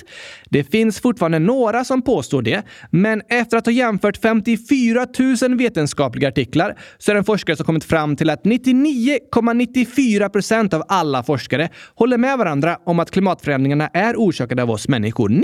Det 0.50 0.64
finns 0.64 1.00
fortfarande 1.00 1.40
några 1.40 1.84
som 1.84 2.02
påstår 2.02 2.42
det, 2.42 2.64
men 2.92 3.22
efter 3.30 3.58
att 3.58 3.66
ha 3.66 3.74
jämfört 3.74 4.18
54 4.18 5.08
000 5.42 5.58
vetenskapliga 5.58 6.28
artiklar 6.30 6.78
så 6.98 7.12
är 7.12 7.16
det 7.16 7.20
en 7.20 7.26
forskare 7.26 7.56
som 7.56 7.66
kommit 7.66 7.84
fram 7.84 8.16
till 8.16 8.30
att 8.30 8.44
99,94 8.44 10.30
procent 10.30 10.74
av 10.74 10.84
alla 10.88 11.24
forskare 11.24 11.70
håller 11.96 12.18
med 12.18 12.38
varandra 12.38 12.78
om 12.86 13.00
att 13.00 13.12
klimatförändringarna 13.12 13.88
är 13.94 14.16
orsakade 14.16 14.64
av 14.64 14.72
oss 14.72 14.88
människor. 14.88 15.30
99,94 15.30 15.44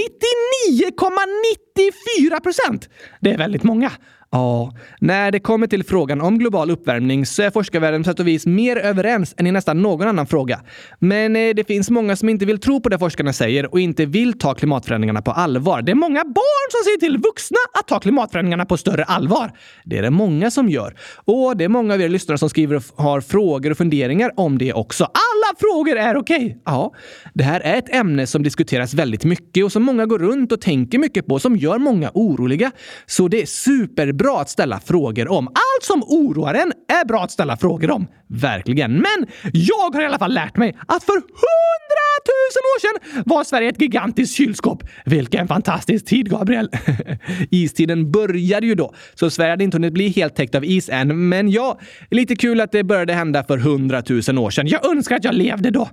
4 2.29 2.39
procent! 2.39 2.89
Det 3.21 3.31
är 3.31 3.37
väldigt 3.37 3.63
många. 3.63 3.91
Ja, 4.31 4.73
när 4.99 5.31
det 5.31 5.39
kommer 5.39 5.67
till 5.67 5.83
frågan 5.83 6.21
om 6.21 6.37
global 6.37 6.71
uppvärmning 6.71 7.25
så 7.25 7.43
är 7.43 7.49
forskarvärlden 7.49 8.03
på 8.03 8.09
sätt 8.09 8.19
och 8.19 8.27
vis 8.27 8.45
mer 8.45 8.77
överens 8.77 9.35
än 9.37 9.47
i 9.47 9.51
nästan 9.51 9.81
någon 9.81 10.07
annan 10.07 10.27
fråga. 10.27 10.61
Men 10.99 11.35
eh, 11.35 11.55
det 11.55 11.67
finns 11.67 11.89
många 11.89 12.15
som 12.15 12.29
inte 12.29 12.45
vill 12.45 12.59
tro 12.59 12.81
på 12.81 12.89
det 12.89 12.99
forskarna 12.99 13.33
säger 13.33 13.71
och 13.73 13.79
inte 13.79 14.05
vill 14.05 14.39
ta 14.39 14.53
klimatförändringarna 14.53 15.21
på 15.21 15.31
allvar. 15.31 15.81
Det 15.81 15.91
är 15.91 15.95
många 15.95 16.23
barn 16.23 16.69
som 16.71 16.83
säger 16.83 16.97
till 16.97 17.17
vuxna 17.17 17.57
att 17.79 17.87
ta 17.87 17.99
klimatförändringarna 17.99 18.65
på 18.65 18.77
större 18.77 19.03
allvar. 19.03 19.51
Det 19.85 19.97
är 19.97 20.01
det 20.01 20.09
många 20.09 20.51
som 20.51 20.69
gör. 20.69 20.95
Och 21.25 21.57
det 21.57 21.63
är 21.63 21.69
många 21.69 21.93
av 21.93 22.01
er 22.01 22.09
lyssnare 22.09 22.37
som 22.37 22.49
skriver 22.49 22.75
och 22.75 22.83
har 22.95 23.21
frågor 23.21 23.71
och 23.71 23.77
funderingar 23.77 24.31
om 24.35 24.57
det 24.57 24.73
också. 24.73 25.03
Alla 25.03 25.57
frågor 25.59 25.97
är 25.97 26.17
okej! 26.17 26.45
Okay. 26.45 26.57
Ja, 26.65 26.93
det 27.33 27.43
här 27.43 27.59
är 27.59 27.77
ett 27.77 27.95
ämne 27.95 28.27
som 28.27 28.43
diskuteras 28.43 28.93
väldigt 28.93 29.23
mycket 29.23 29.63
och 29.63 29.71
som 29.71 29.83
många 29.83 30.05
går 30.05 30.19
runt 30.19 30.51
och 30.51 30.61
tänker 30.61 30.97
mycket 30.99 31.27
på, 31.27 31.39
som 31.39 31.55
gör 31.55 31.77
många 31.77 32.09
oroliga. 32.19 32.71
Så 33.05 33.27
det 33.27 33.41
är 33.41 33.45
superbra 33.45 34.41
att 34.41 34.49
ställa 34.49 34.79
frågor 34.79 35.31
om. 35.31 35.47
Allt 35.47 35.83
som 35.83 36.03
oroar 36.03 36.53
en 36.53 36.73
är 37.01 37.05
bra 37.05 37.23
att 37.23 37.31
ställa 37.31 37.57
frågor 37.57 37.91
om. 37.91 38.07
Verkligen. 38.27 38.93
Men 38.93 39.27
jag 39.53 39.93
har 39.93 40.01
i 40.01 40.05
alla 40.05 40.19
fall 40.19 40.33
lärt 40.33 40.57
mig 40.57 40.77
att 40.87 41.03
för 41.03 41.13
hundratusen 41.13 42.63
år 42.75 42.79
sedan 42.79 43.23
var 43.25 43.43
Sverige 43.43 43.69
ett 43.69 43.81
gigantiskt 43.81 44.35
kylskåp. 44.35 44.83
Vilken 45.05 45.47
fantastisk 45.47 46.05
tid, 46.05 46.29
Gabriel! 46.29 46.69
Istiden 47.51 48.11
började 48.11 48.67
ju 48.67 48.75
då, 48.75 48.93
så 49.15 49.29
Sverige 49.29 49.51
hade 49.51 49.63
inte 49.63 49.75
hunnit 49.75 49.93
bli 49.93 50.09
helt 50.09 50.35
täckt 50.35 50.55
av 50.55 50.65
is 50.65 50.89
än. 50.89 51.29
Men 51.29 51.49
ja, 51.49 51.79
lite 52.11 52.35
kul 52.35 52.61
att 52.61 52.71
det 52.71 52.83
började 52.83 53.13
hända 53.13 53.43
för 53.43 53.57
hundratusen 53.57 54.37
år 54.37 54.49
sedan. 54.49 54.67
Jag 54.67 54.91
önskar 54.91 55.15
att 55.15 55.23
jag 55.23 55.35
levde 55.35 55.71
då. 55.71 55.89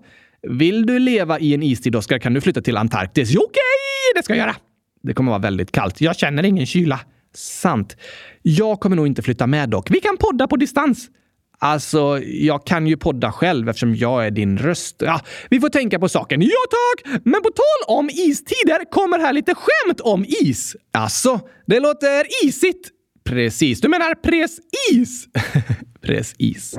Vill 0.49 0.87
du 0.87 0.99
leva 0.99 1.39
i 1.39 1.55
en 1.55 1.63
istid, 1.63 1.97
Oskar, 1.97 2.19
kan 2.19 2.35
du 2.35 2.41
flytta 2.41 2.61
till 2.61 2.77
Antarktis. 2.77 3.31
Okej, 3.31 3.45
okay, 3.45 4.21
det 4.21 4.23
ska 4.23 4.33
jag 4.37 4.47
göra. 4.47 4.57
Det 5.07 5.15
kommer 5.15 5.31
vara 5.31 5.43
väldigt 5.43 5.73
kallt. 5.73 6.01
Jag 6.01 6.17
känner 6.17 6.45
ingen 6.45 6.67
kyla. 6.67 7.01
Sant. 7.35 7.97
Jag 8.43 8.81
kommer 8.81 8.97
nog 8.97 9.07
inte 9.07 9.23
flytta 9.23 9.47
med 9.47 9.69
dock. 9.71 9.91
Vi 9.91 10.01
kan 10.01 10.17
podda 10.17 10.47
på 10.47 10.57
distans. 10.57 11.09
Alltså, 11.59 12.21
jag 12.23 12.67
kan 12.67 12.87
ju 12.87 12.97
podda 12.97 13.33
själv 13.33 13.69
eftersom 13.69 13.95
jag 13.95 14.27
är 14.27 14.31
din 14.31 14.59
röst. 14.59 14.97
Ja, 14.99 15.21
vi 15.51 15.61
får 15.61 15.69
tänka 15.69 15.99
på 15.99 16.09
saken. 16.09 16.43
Ja 16.43 16.49
tack! 16.71 17.21
Men 17.25 17.43
på 17.43 17.49
tal 17.51 17.97
om 17.99 18.11
istider 18.11 18.91
kommer 18.91 19.19
här 19.19 19.33
lite 19.33 19.55
skämt 19.55 20.01
om 20.01 20.25
is. 20.43 20.77
Alltså, 20.93 21.41
det 21.67 21.81
låter 21.81 22.27
isigt. 22.45 22.89
Precis, 23.25 23.81
du 23.81 23.89
menar 23.89 24.15
precis? 24.15 25.29
precis. 26.03 26.75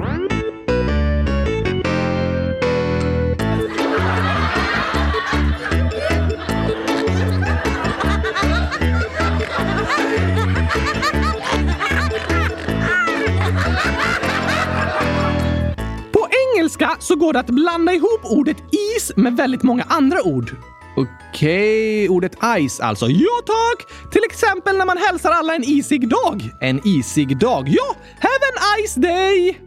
Engelska 16.67 16.95
så 16.99 17.15
går 17.15 17.33
det 17.33 17.39
att 17.39 17.49
blanda 17.49 17.93
ihop 17.93 18.19
ordet 18.23 18.57
is 18.97 19.11
med 19.15 19.37
väldigt 19.37 19.63
många 19.63 19.83
andra 19.83 20.23
ord. 20.23 20.55
Okej, 20.97 22.09
okay, 22.09 22.09
ordet 22.09 22.35
ice 22.59 22.79
alltså. 22.79 23.09
Ja 23.09 23.41
tack! 23.45 24.11
Till 24.11 24.23
exempel 24.23 24.77
när 24.77 24.85
man 24.85 24.97
hälsar 24.97 25.31
alla 25.31 25.55
en 25.55 25.63
isig 25.63 26.09
dag. 26.09 26.49
En 26.61 26.81
isig 26.87 27.37
dag? 27.37 27.67
Ja! 27.69 27.95
Have 28.19 28.43
an 28.51 28.83
ice 28.83 28.95
day! 28.95 29.59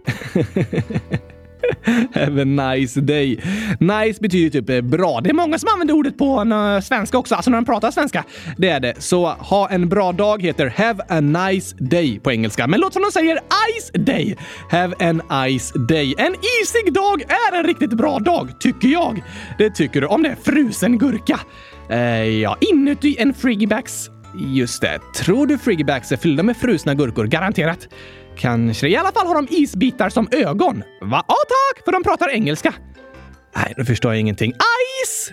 Have 2.15 2.43
a 2.43 2.45
nice 2.45 3.01
day. 3.01 3.41
Nice 3.81 4.21
betyder 4.21 4.61
typ 4.61 4.71
eh, 4.71 4.81
bra. 4.81 5.21
Det 5.21 5.31
är 5.31 5.35
många 5.35 5.59
som 5.59 5.69
använder 5.73 5.95
ordet 5.95 6.19
på 6.19 6.43
eh, 6.43 6.81
svenska 6.81 7.19
också, 7.19 7.35
alltså 7.35 7.51
när 7.51 7.59
de 7.59 7.65
pratar 7.65 7.91
svenska. 7.91 8.25
Det 8.57 8.69
är 8.69 8.81
det. 8.81 8.95
Så 8.99 9.27
ha 9.27 9.69
en 9.71 9.89
bra 9.89 10.13
dag 10.13 10.43
heter 10.43 10.67
have 10.77 11.05
a 11.09 11.21
nice 11.21 11.77
day 11.79 12.21
på 12.21 12.33
engelska. 12.33 12.67
Men 12.67 12.81
låt 12.81 12.93
som 12.93 13.03
de 13.03 13.13
säger 13.13 13.39
ice 13.81 13.91
day. 13.95 14.37
Have 14.71 14.95
an 15.09 15.23
ice 15.59 15.73
day. 15.89 16.15
En 16.19 16.35
isig 16.63 16.93
dag 16.93 17.23
är 17.23 17.59
en 17.59 17.65
riktigt 17.65 17.93
bra 17.93 18.19
dag, 18.19 18.61
tycker 18.61 18.89
jag. 18.89 19.23
Det 19.59 19.71
tycker 19.71 20.01
du 20.01 20.07
om 20.07 20.23
det 20.23 20.29
är 20.29 20.37
frusen 20.45 20.99
gurka. 20.99 21.41
Eh, 21.91 22.25
ja, 22.25 22.57
inuti 22.61 23.17
en 23.19 23.35
friggybacks. 23.35 24.11
Just 24.35 24.81
det. 24.81 24.99
Tror 25.15 25.47
du 25.47 25.59
friggybacks 25.59 26.13
är 26.13 26.17
fyllda 26.17 26.43
med 26.43 26.57
frusna 26.57 26.95
gurkor? 26.95 27.25
Garanterat. 27.25 27.89
Kanske. 28.37 28.89
I 28.89 28.97
alla 28.97 29.13
fall 29.13 29.27
har 29.27 29.35
de 29.35 29.47
isbitar 29.51 30.09
som 30.09 30.29
ögon. 30.31 30.83
Va? 31.01 31.25
Ja 31.29 31.37
tack, 31.49 31.85
för 31.85 31.93
de 31.93 32.03
pratar 32.03 32.29
engelska. 32.29 32.75
Nej, 33.57 33.75
nu 33.77 33.85
förstår 33.85 34.13
jag 34.13 34.21
ingenting. 34.21 34.53
Ice! 34.53 35.33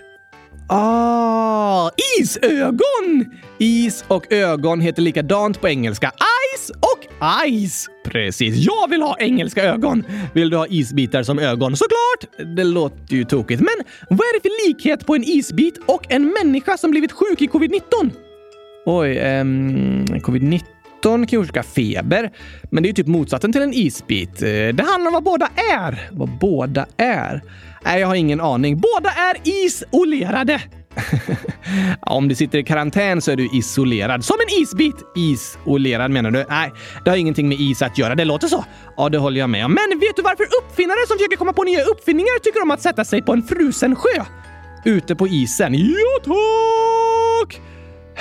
Ah, 0.69 1.89
isögon! 2.19 3.25
Is 3.57 4.05
och 4.07 4.31
ögon 4.33 4.81
heter 4.81 5.01
likadant 5.01 5.61
på 5.61 5.67
engelska. 5.67 6.11
Ice 6.57 6.69
och 6.69 7.27
ice. 7.47 7.87
Precis. 8.05 8.55
Jag 8.55 8.89
vill 8.89 9.01
ha 9.01 9.17
engelska 9.19 9.63
ögon. 9.63 10.03
Vill 10.33 10.49
du 10.49 10.57
ha 10.57 10.67
isbitar 10.67 11.23
som 11.23 11.39
ögon? 11.39 11.77
Såklart! 11.77 12.55
Det 12.55 12.63
låter 12.63 13.15
ju 13.15 13.23
tokigt. 13.23 13.61
Men 13.61 13.85
vad 14.09 14.19
är 14.19 14.33
det 14.33 14.41
för 14.41 14.67
likhet 14.67 15.05
på 15.05 15.15
en 15.15 15.23
isbit 15.23 15.79
och 15.85 16.05
en 16.09 16.33
människa 16.43 16.77
som 16.77 16.91
blivit 16.91 17.11
sjuk 17.11 17.41
i 17.41 17.47
covid-19? 17.47 18.11
Oj, 18.85 19.17
ehm... 19.17 20.05
covid-19 20.05 20.61
kan 21.01 21.25
ju 21.27 21.37
orsaka 21.37 21.63
feber, 21.63 22.31
men 22.71 22.83
det 22.83 22.87
är 22.87 22.89
ju 22.89 22.93
typ 22.93 23.07
motsatsen 23.07 23.51
till 23.51 23.61
en 23.61 23.73
isbit. 23.73 24.41
Eh, 24.41 24.47
det 24.47 24.83
handlar 24.83 25.07
om 25.07 25.13
vad 25.13 25.23
båda 25.23 25.49
är. 25.73 26.09
Vad 26.11 26.29
båda 26.39 26.85
är? 26.97 27.41
Nej, 27.85 27.99
jag 27.99 28.07
har 28.07 28.15
ingen 28.15 28.41
aning. 28.41 28.79
Båda 28.79 29.09
är 29.09 29.37
isolerade. 29.65 30.61
Om 32.01 32.27
du 32.27 32.35
sitter 32.35 32.57
i 32.57 32.63
karantän 32.63 33.21
så 33.21 33.31
är 33.31 33.35
du 33.35 33.49
isolerad. 33.53 34.25
Som 34.25 34.37
en 34.47 34.61
isbit. 34.61 34.95
Isolerad 35.15 36.11
menar 36.11 36.31
du? 36.31 36.45
Nej, 36.49 36.71
det 37.03 37.09
har 37.09 37.17
ingenting 37.17 37.49
med 37.49 37.59
is 37.59 37.81
att 37.81 37.97
göra. 37.97 38.15
Det 38.15 38.25
låter 38.25 38.47
så. 38.47 38.65
Ja, 38.97 39.09
det 39.09 39.17
håller 39.17 39.39
jag 39.39 39.49
med 39.49 39.65
om. 39.65 39.71
Men 39.73 39.99
vet 39.99 40.15
du 40.15 40.21
varför 40.21 40.43
uppfinnare 40.43 41.07
som 41.07 41.17
försöker 41.17 41.37
komma 41.37 41.53
på 41.53 41.63
nya 41.63 41.83
uppfinningar 41.83 42.39
tycker 42.39 42.61
om 42.61 42.71
att 42.71 42.81
sätta 42.81 43.05
sig 43.05 43.21
på 43.21 43.33
en 43.33 43.43
frusen 43.43 43.95
sjö? 43.95 44.23
Ute 44.85 45.15
på 45.15 45.27
isen? 45.27 45.73
Ja, 45.73 46.19
tack! 46.23 47.61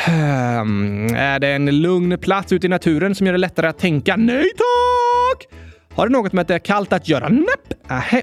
Hmm, 0.04 1.14
är 1.14 1.38
det 1.38 1.48
en 1.48 1.80
lugn 1.80 2.18
plats 2.18 2.52
ute 2.52 2.66
i 2.66 2.70
naturen 2.70 3.14
som 3.14 3.26
gör 3.26 3.32
det 3.34 3.38
lättare 3.38 3.66
att 3.66 3.78
tänka? 3.78 4.16
Nej 4.16 4.46
tack! 4.56 5.48
Har 5.94 6.06
det 6.06 6.12
något 6.12 6.32
med 6.32 6.42
att 6.42 6.48
det 6.48 6.54
är 6.54 6.58
kallt 6.58 6.92
att 6.92 7.08
göra? 7.08 7.28
Näpp! 7.28 7.88
Nähä. 7.88 8.22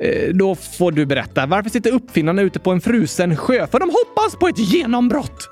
Eh, 0.00 0.34
då 0.34 0.54
får 0.54 0.92
du 0.92 1.06
berätta. 1.06 1.46
Varför 1.46 1.70
sitter 1.70 1.92
uppfinnarna 1.92 2.42
ute 2.42 2.58
på 2.58 2.70
en 2.72 2.80
frusen 2.80 3.36
sjö? 3.36 3.66
För 3.66 3.78
de 3.80 3.90
hoppas 3.90 4.36
på 4.36 4.48
ett 4.48 4.58
genombrott! 4.58 5.48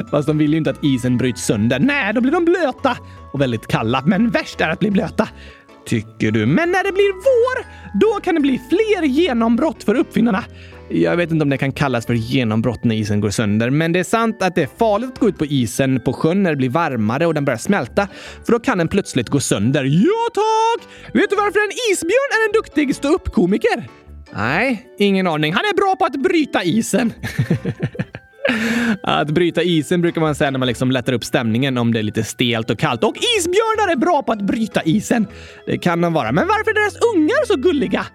Fast 0.10 0.26
de 0.26 0.38
vill 0.38 0.50
ju 0.52 0.58
inte 0.58 0.70
att 0.70 0.84
isen 0.84 1.16
bryts 1.16 1.42
sönder. 1.42 1.78
Nej, 1.78 2.14
då 2.14 2.20
blir 2.20 2.32
de 2.32 2.44
blöta 2.44 2.96
och 3.32 3.40
väldigt 3.40 3.66
kalla. 3.66 4.02
Men 4.06 4.30
värst 4.30 4.60
är 4.60 4.68
att 4.68 4.78
bli 4.78 4.90
blöta. 4.90 5.28
Tycker 5.86 6.30
du? 6.30 6.46
Men 6.46 6.70
när 6.70 6.84
det 6.84 6.92
blir 6.92 7.12
vår, 7.14 7.66
då 8.00 8.20
kan 8.20 8.34
det 8.34 8.40
bli 8.40 8.60
fler 8.68 9.02
genombrott 9.06 9.84
för 9.84 9.94
uppfinnarna. 9.94 10.44
Jag 10.90 11.16
vet 11.16 11.30
inte 11.30 11.42
om 11.42 11.48
det 11.48 11.58
kan 11.58 11.72
kallas 11.72 12.06
för 12.06 12.14
genombrott 12.14 12.84
när 12.84 12.94
isen 12.94 13.20
går 13.20 13.30
sönder, 13.30 13.70
men 13.70 13.92
det 13.92 13.98
är 13.98 14.04
sant 14.04 14.42
att 14.42 14.54
det 14.54 14.62
är 14.62 14.68
farligt 14.78 15.10
att 15.12 15.18
gå 15.18 15.28
ut 15.28 15.38
på 15.38 15.46
isen 15.46 16.00
på 16.00 16.12
sjön 16.12 16.42
när 16.42 16.50
det 16.50 16.56
blir 16.56 16.68
varmare 16.68 17.26
och 17.26 17.34
den 17.34 17.44
börjar 17.44 17.58
smälta, 17.58 18.08
för 18.46 18.52
då 18.52 18.60
kan 18.60 18.78
den 18.78 18.88
plötsligt 18.88 19.28
gå 19.28 19.40
sönder. 19.40 19.84
Ja 19.84 20.28
tack! 20.34 20.88
Vet 21.14 21.30
du 21.30 21.36
varför 21.36 21.60
en 21.60 21.92
isbjörn 21.92 22.30
är 22.32 22.48
en 22.48 22.52
duktig 22.52 22.96
ståuppkomiker? 22.96 23.88
Nej, 24.34 24.86
ingen 24.98 25.26
aning. 25.26 25.52
Han 25.52 25.64
är 25.64 25.76
bra 25.76 25.96
på 25.96 26.04
att 26.04 26.22
bryta 26.22 26.64
isen. 26.64 27.12
Att 29.02 29.30
bryta 29.30 29.62
isen 29.62 30.00
brukar 30.00 30.20
man 30.20 30.34
säga 30.34 30.50
när 30.50 30.58
man 30.58 30.68
liksom 30.68 30.90
lättar 30.90 31.12
upp 31.12 31.24
stämningen 31.24 31.78
om 31.78 31.92
det 31.92 31.98
är 31.98 32.02
lite 32.02 32.24
stelt 32.24 32.70
och 32.70 32.78
kallt. 32.78 33.04
Och 33.04 33.16
isbjörnar 33.38 33.92
är 33.92 33.96
bra 33.96 34.22
på 34.22 34.32
att 34.32 34.42
bryta 34.42 34.82
isen. 34.82 35.26
Det 35.66 35.78
kan 35.78 36.00
de 36.00 36.12
vara. 36.12 36.32
Men 36.32 36.46
varför 36.46 36.70
är 36.70 36.74
deras 36.74 36.96
ungar 37.14 37.46
så 37.46 37.56
gulliga? 37.56 38.06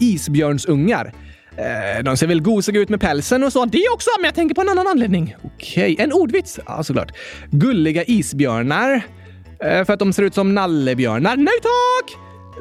Isbjörnsungar? 0.00 1.12
Eh, 1.58 2.02
de 2.04 2.16
ser 2.16 2.26
väl 2.26 2.42
gosiga 2.42 2.80
ut 2.80 2.88
med 2.88 3.00
pälsen 3.00 3.44
och 3.44 3.52
så. 3.52 3.64
Det 3.64 3.88
också, 3.92 4.10
men 4.18 4.24
jag 4.24 4.34
tänker 4.34 4.54
på 4.54 4.60
en 4.60 4.68
annan 4.68 4.86
anledning. 4.86 5.36
Okej, 5.44 5.92
okay. 5.92 6.04
en 6.04 6.12
ordvits. 6.12 6.60
Ja, 6.66 6.82
såklart. 6.82 7.12
Gulliga 7.50 8.04
isbjörnar. 8.04 9.02
Eh, 9.60 9.84
för 9.84 9.92
att 9.92 9.98
de 9.98 10.12
ser 10.12 10.22
ut 10.22 10.34
som 10.34 10.54
nallebjörnar. 10.54 11.36
Nej 11.36 11.54
tack! 11.62 12.18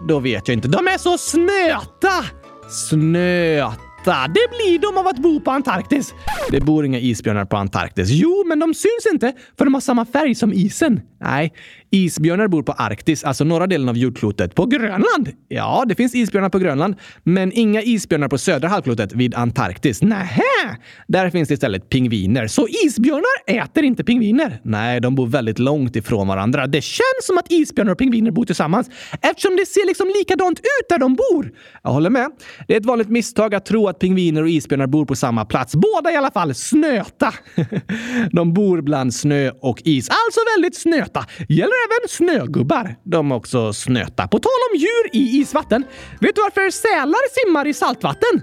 Då 0.08 0.20
vet 0.20 0.48
jag 0.48 0.56
inte. 0.56 0.68
De 0.68 0.88
är 0.88 0.98
så 0.98 1.18
snöta! 1.18 2.26
Snöta. 2.70 4.28
Det 4.28 4.48
blir 4.50 4.80
de 4.80 4.98
av 4.98 5.08
att 5.08 5.18
bo 5.18 5.40
på 5.40 5.52
Antarktis. 5.52 6.14
Det 6.52 6.62
bor 6.62 6.86
inga 6.86 7.00
isbjörnar 7.00 7.46
på 7.46 7.58
Antarktis. 7.58 8.10
Jo, 8.10 8.44
men 8.48 8.60
de 8.60 8.74
syns 8.74 9.06
inte 9.12 9.34
för 9.58 9.66
de 9.66 9.74
har 9.74 9.82
samma 9.82 10.06
färg 10.06 10.36
som 10.36 10.54
isen. 10.54 11.02
Nej, 11.22 11.54
isbjörnar 11.96 12.48
bor 12.48 12.64
på 12.64 12.72
Arktis, 12.72 13.24
alltså 13.24 13.44
norra 13.44 13.68
delen 13.68 13.90
av 13.90 13.98
jordklotet. 13.98 14.56
På 14.56 14.66
Grönland? 14.66 15.32
Ja, 15.48 15.86
det 15.88 15.96
finns 15.96 16.16
isbjörnar 16.16 16.50
på 16.50 16.60
Grönland, 16.60 16.96
men 17.24 17.52
inga 17.52 17.82
isbjörnar 17.82 18.28
på 18.28 18.38
södra 18.38 18.68
halvklotet 18.68 19.14
vid 19.14 19.36
Antarktis. 19.36 20.02
Nähä! 20.02 20.78
Där 21.08 21.30
finns 21.30 21.48
det 21.48 21.54
istället 21.54 21.90
pingviner. 21.90 22.48
Så 22.48 22.68
isbjörnar 22.86 23.64
äter 23.64 23.84
inte 23.84 24.04
pingviner? 24.04 24.62
Nej, 24.64 25.02
de 25.02 25.16
bor 25.16 25.28
väldigt 25.28 25.60
långt 25.60 25.96
ifrån 25.96 26.28
varandra. 26.28 26.68
Det 26.68 26.82
känns 26.82 27.26
som 27.26 27.38
att 27.38 27.52
isbjörnar 27.52 27.92
och 27.92 27.98
pingviner 27.98 28.32
bor 28.32 28.46
tillsammans 28.46 28.90
eftersom 29.22 29.56
det 29.56 29.66
ser 29.66 29.88
liksom 29.88 30.08
likadant 30.08 30.60
ut 30.60 30.90
där 30.90 31.00
de 31.00 31.16
bor. 31.16 31.52
Jag 31.84 31.92
håller 31.92 32.10
med. 32.10 32.32
Det 32.68 32.74
är 32.74 32.80
ett 32.80 32.86
vanligt 32.86 33.10
misstag 33.10 33.56
att 33.56 33.66
tro 33.66 33.88
att 33.88 34.00
pingviner 34.00 34.42
och 34.42 34.50
isbjörnar 34.50 34.88
bor 34.88 35.06
på 35.06 35.16
samma 35.16 35.46
plats. 35.46 35.76
Båda 35.76 36.12
i 36.12 36.16
alla 36.16 36.32
fall 36.32 36.56
snöta. 36.56 37.34
de 38.32 38.54
bor 38.54 38.82
bland 38.82 39.14
snö 39.14 39.52
och 39.62 39.82
is, 39.86 40.10
alltså 40.10 40.40
väldigt 40.56 40.76
snöta. 40.76 41.26
Gäller 41.50 41.85
även 41.86 42.10
snögubbar. 42.10 42.96
De 43.04 43.32
är 43.32 43.36
också 43.36 43.74
snöta. 43.74 44.28
På 44.28 44.40
tal 44.40 44.52
om 44.72 44.80
djur 44.80 45.10
i 45.14 45.38
isvatten. 45.40 45.84
Vet 46.20 46.36
du 46.36 46.42
varför 46.42 46.70
sälar 46.70 47.46
simmar 47.46 47.68
i 47.68 47.74
saltvatten? 47.74 48.42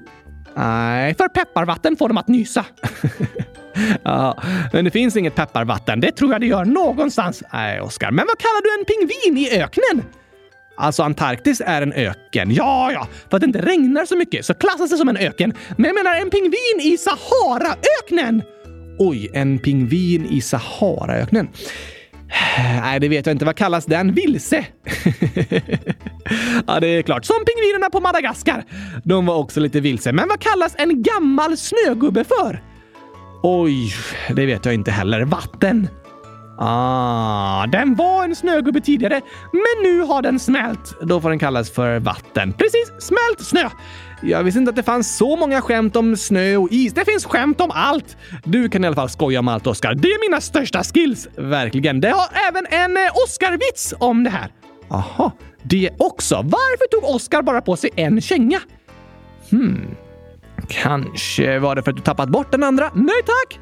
Nej, 0.55 1.15
för 1.15 1.29
pepparvatten 1.29 1.97
får 1.97 2.09
dem 2.09 2.19
att 2.19 2.29
nysa. 2.29 2.65
ja, 4.03 4.43
men 4.73 4.85
det 4.85 4.91
finns 4.91 5.17
inget 5.17 5.35
pepparvatten. 5.35 6.01
Det 6.01 6.13
tror 6.13 6.33
jag 6.33 6.41
det 6.41 6.47
gör 6.47 6.65
någonstans. 6.65 7.43
Nej, 7.53 7.81
Oskar. 7.81 8.11
Men 8.11 8.27
vad 8.27 8.39
kallar 8.39 8.63
du 8.63 8.81
en 8.81 8.85
pingvin 8.85 9.47
i 9.47 9.63
öknen? 9.63 10.05
Alltså 10.77 11.03
Antarktis 11.03 11.63
är 11.67 11.83
en 11.83 11.93
öken. 11.93 12.51
Ja, 12.51 12.93
ja, 12.93 13.09
för 13.31 13.37
att 13.37 13.41
det 13.41 13.47
inte 13.47 13.63
regnar 13.63 14.05
så 14.05 14.17
mycket 14.17 14.45
så 14.45 14.55
klassas 14.55 14.91
det 14.91 14.97
som 14.97 15.09
en 15.09 15.17
öken. 15.17 15.55
Men 15.77 15.85
jag 15.85 15.95
menar 15.95 16.17
en 16.17 16.31
pingvin 16.31 16.81
i 16.81 16.99
Saharaöknen! 16.99 18.43
Oj, 18.99 19.31
en 19.35 19.59
pingvin 19.59 20.27
i 20.27 20.41
Saharaöknen. 20.41 21.49
Nej, 22.83 23.01
det 23.01 23.09
vet 23.09 23.27
jag 23.27 23.35
inte. 23.35 23.45
Vad 23.45 23.57
kallas 23.57 23.87
den? 23.87 24.13
Vilse? 24.15 24.67
ja, 26.67 26.81
det 26.81 26.87
är 26.87 27.03
klart. 27.03 27.25
Som 27.25 27.37
pingvinerna 27.37 27.91
på 27.91 28.01
Madagaskar. 28.01 28.65
De 29.05 29.27
var 29.27 29.37
också 29.37 29.61
lite 29.61 29.81
vilse. 29.81 30.13
Men 30.13 30.29
vad 30.29 30.41
kallas 30.41 30.75
en 30.79 31.03
gammal 31.03 31.57
snögubbe 31.57 32.25
för? 32.25 32.63
Oj, 33.43 33.93
det 34.37 34.47
vet 34.47 34.65
jag 34.65 34.75
inte 34.75 34.91
heller. 34.91 35.25
Vatten. 35.25 35.89
Ah, 36.59 37.67
den 37.67 37.95
var 37.95 38.25
en 38.25 38.37
snögubbe 38.37 38.81
tidigare, 38.81 39.21
men 39.53 39.83
nu 39.83 40.01
har 40.01 40.23
den 40.23 40.39
smält. 40.39 40.95
Då 41.03 41.21
får 41.21 41.29
den 41.31 41.39
kallas 41.39 41.71
för 41.71 41.99
vatten. 41.99 42.53
Precis, 42.53 42.93
smält 42.99 43.41
snö. 43.41 43.69
Jag 44.25 44.45
visste 44.45 44.59
inte 44.59 44.71
att 44.71 44.77
det 44.77 44.83
fanns 44.83 45.17
så 45.17 45.37
många 45.37 45.61
skämt 45.61 45.97
om 45.97 46.17
snö 46.17 46.57
och 46.57 46.69
is. 46.71 46.95
Det 46.95 47.05
finns 47.05 47.25
skämt 47.25 47.61
om 47.61 47.71
allt! 47.71 48.17
Du 48.45 48.69
kan 48.69 48.85
i 48.85 48.87
alla 48.87 48.97
fall 48.97 49.09
skoja 49.09 49.39
om 49.39 49.49
allt, 49.49 49.67
Oskar. 49.67 49.95
Det 49.95 50.09
är 50.09 50.31
mina 50.31 50.41
största 50.41 50.83
skills. 50.83 51.29
Verkligen. 51.37 52.01
Det 52.01 52.09
har 52.09 52.29
även 52.49 52.67
en 52.71 52.97
eh, 52.97 53.13
Oscar-vits 53.27 53.95
om 53.99 54.25
det 54.25 54.31
här. 54.31 54.49
Aha, 54.89 55.33
det 55.63 55.91
också. 55.99 56.35
Varför 56.35 56.89
tog 57.01 57.15
Oscar 57.15 57.43
bara 57.43 57.61
på 57.61 57.77
sig 57.77 57.91
en 57.97 58.21
känga? 58.21 58.61
Hmm. 59.51 59.95
Kanske 60.69 61.59
var 61.59 61.75
det 61.75 61.83
för 61.83 61.91
att 61.91 61.97
du 61.97 62.03
tappat 62.03 62.29
bort 62.29 62.51
den 62.51 62.63
andra? 62.63 62.91
Nej 62.95 63.23
tack! 63.27 63.61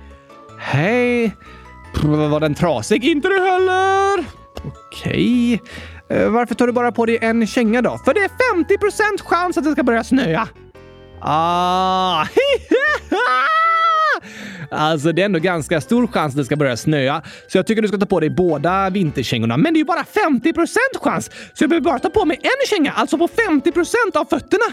Hej. 0.58 1.36
Var 2.02 2.40
den 2.40 2.54
trasig? 2.54 3.04
Inte 3.04 3.28
det 3.28 3.40
heller! 3.40 4.24
Okej. 4.64 5.60
Eh, 6.10 6.30
varför 6.30 6.54
tar 6.54 6.66
du 6.66 6.72
bara 6.72 6.92
på 6.92 7.06
dig 7.06 7.18
en 7.20 7.46
känga 7.46 7.82
då? 7.82 7.98
För 8.04 8.14
det 8.14 8.20
är 8.20 8.30
50% 9.18 9.22
chans 9.22 9.58
att 9.58 9.64
det 9.64 9.72
ska 9.72 9.82
börja 9.82 10.04
snöa. 10.04 10.48
Ah! 11.20 12.26
Alltså 14.70 15.12
det 15.12 15.22
är 15.22 15.26
ändå 15.26 15.38
ganska 15.38 15.80
stor 15.80 16.06
chans 16.06 16.32
att 16.32 16.36
det 16.36 16.44
ska 16.44 16.56
börja 16.56 16.76
snöa, 16.76 17.22
så 17.48 17.58
jag 17.58 17.66
tycker 17.66 17.82
du 17.82 17.88
ska 17.88 17.98
ta 17.98 18.06
på 18.06 18.20
dig 18.20 18.30
båda 18.30 18.90
vinterkängorna. 18.90 19.56
Men 19.56 19.74
det 19.74 19.76
är 19.76 19.80
ju 19.80 19.84
bara 19.84 20.04
50 20.04 20.52
chans, 20.98 21.30
så 21.54 21.62
jag 21.62 21.70
behöver 21.70 21.84
bara 21.84 21.98
ta 21.98 22.10
på 22.10 22.24
mig 22.24 22.40
en 22.42 22.66
känga, 22.68 22.92
alltså 22.92 23.18
på 23.18 23.28
50% 23.28 24.16
av 24.16 24.24
fötterna. 24.24 24.64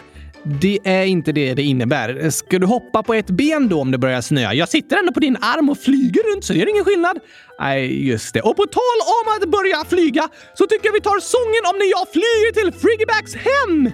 Det 0.61 0.79
är 0.83 1.05
inte 1.05 1.31
det 1.31 1.53
det 1.53 1.61
innebär. 1.61 2.29
Ska 2.29 2.59
du 2.59 2.65
hoppa 2.65 3.03
på 3.03 3.13
ett 3.13 3.27
ben 3.27 3.69
då 3.69 3.81
om 3.81 3.91
det 3.91 3.97
börjar 3.97 4.21
snöa? 4.21 4.53
Jag 4.53 4.69
sitter 4.69 4.97
ändå 4.97 5.13
på 5.13 5.19
din 5.19 5.37
arm 5.41 5.69
och 5.69 5.77
flyger 5.77 6.33
runt 6.33 6.45
så 6.45 6.53
det 6.53 6.59
gör 6.59 6.69
ingen 6.69 6.85
skillnad. 6.85 7.19
Nej, 7.59 8.07
just 8.07 8.33
det. 8.33 8.41
Och 8.41 8.55
på 8.55 8.65
tal 8.65 8.97
om 9.17 9.33
att 9.35 9.49
börja 9.51 9.85
flyga 9.89 10.29
så 10.53 10.65
tycker 10.67 10.85
jag 10.85 10.93
vi 10.93 11.01
tar 11.01 11.19
sången 11.19 11.63
om 11.71 11.75
när 11.81 11.89
jag 11.95 12.05
flyger 12.15 12.51
till 12.53 12.79
Friggybacks 12.81 13.35
hem! 13.35 13.91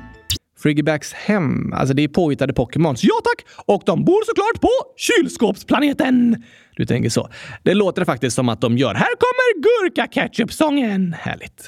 Friggybacks 0.64 1.14
hem? 1.14 1.74
Alltså 1.74 1.94
det 1.94 2.04
är 2.04 2.08
påhittade 2.08 2.54
Pokémons. 2.54 3.04
Ja 3.04 3.16
tack! 3.24 3.46
Och 3.66 3.84
de 3.86 4.06
bor 4.06 4.26
såklart 4.26 4.62
på 4.62 4.70
kylskåpsplaneten! 4.98 6.44
Du 6.76 6.86
tänker 6.86 7.10
så. 7.10 7.30
Det 7.64 7.74
låter 7.74 8.06
faktiskt 8.06 8.36
som 8.36 8.50
att 8.50 8.62
de 8.62 8.78
gör. 8.78 8.94
Här 8.94 9.08
kommer 9.08 9.62
Gurka 9.64 10.08
Ketchup-sången. 10.08 11.16
Härligt. 11.20 11.68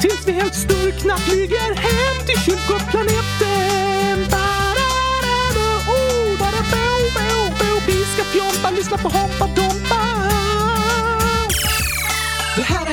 tills 0.00 0.26
vi 0.26 0.32
helt 0.32 0.54
sturkna 0.54 1.16
flyger 1.16 1.74
hem 1.74 2.26
till 2.26 2.40
kylskåpsplaneten. 2.40 4.18
Oh, 5.88 6.38
bo. 7.58 7.80
Vi 7.86 8.04
ska 8.04 8.24
fjompa, 8.24 8.70
lyssna 8.70 8.98
på 8.98 9.08
Hoppa 9.08 9.46
Dompa. 9.46 10.00
Det 12.56 12.62
här 12.62 12.87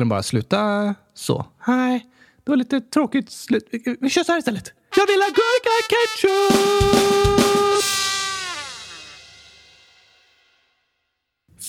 Skulle 0.00 0.04
den 0.04 0.08
bara 0.08 0.22
sluta 0.22 0.94
så? 1.14 1.46
Nej, 1.66 2.06
det 2.44 2.50
var 2.50 2.56
lite 2.56 2.80
tråkigt 2.80 3.30
slut. 3.30 3.68
Vi- 4.00 4.10
kör 4.10 4.22
så 4.24 4.32
här 4.32 4.38
istället. 4.38 4.72
Jag 4.96 5.06
vill 5.06 5.20
ha 5.20 5.28
gurka 5.28 5.70
ketchup! 5.90 7.60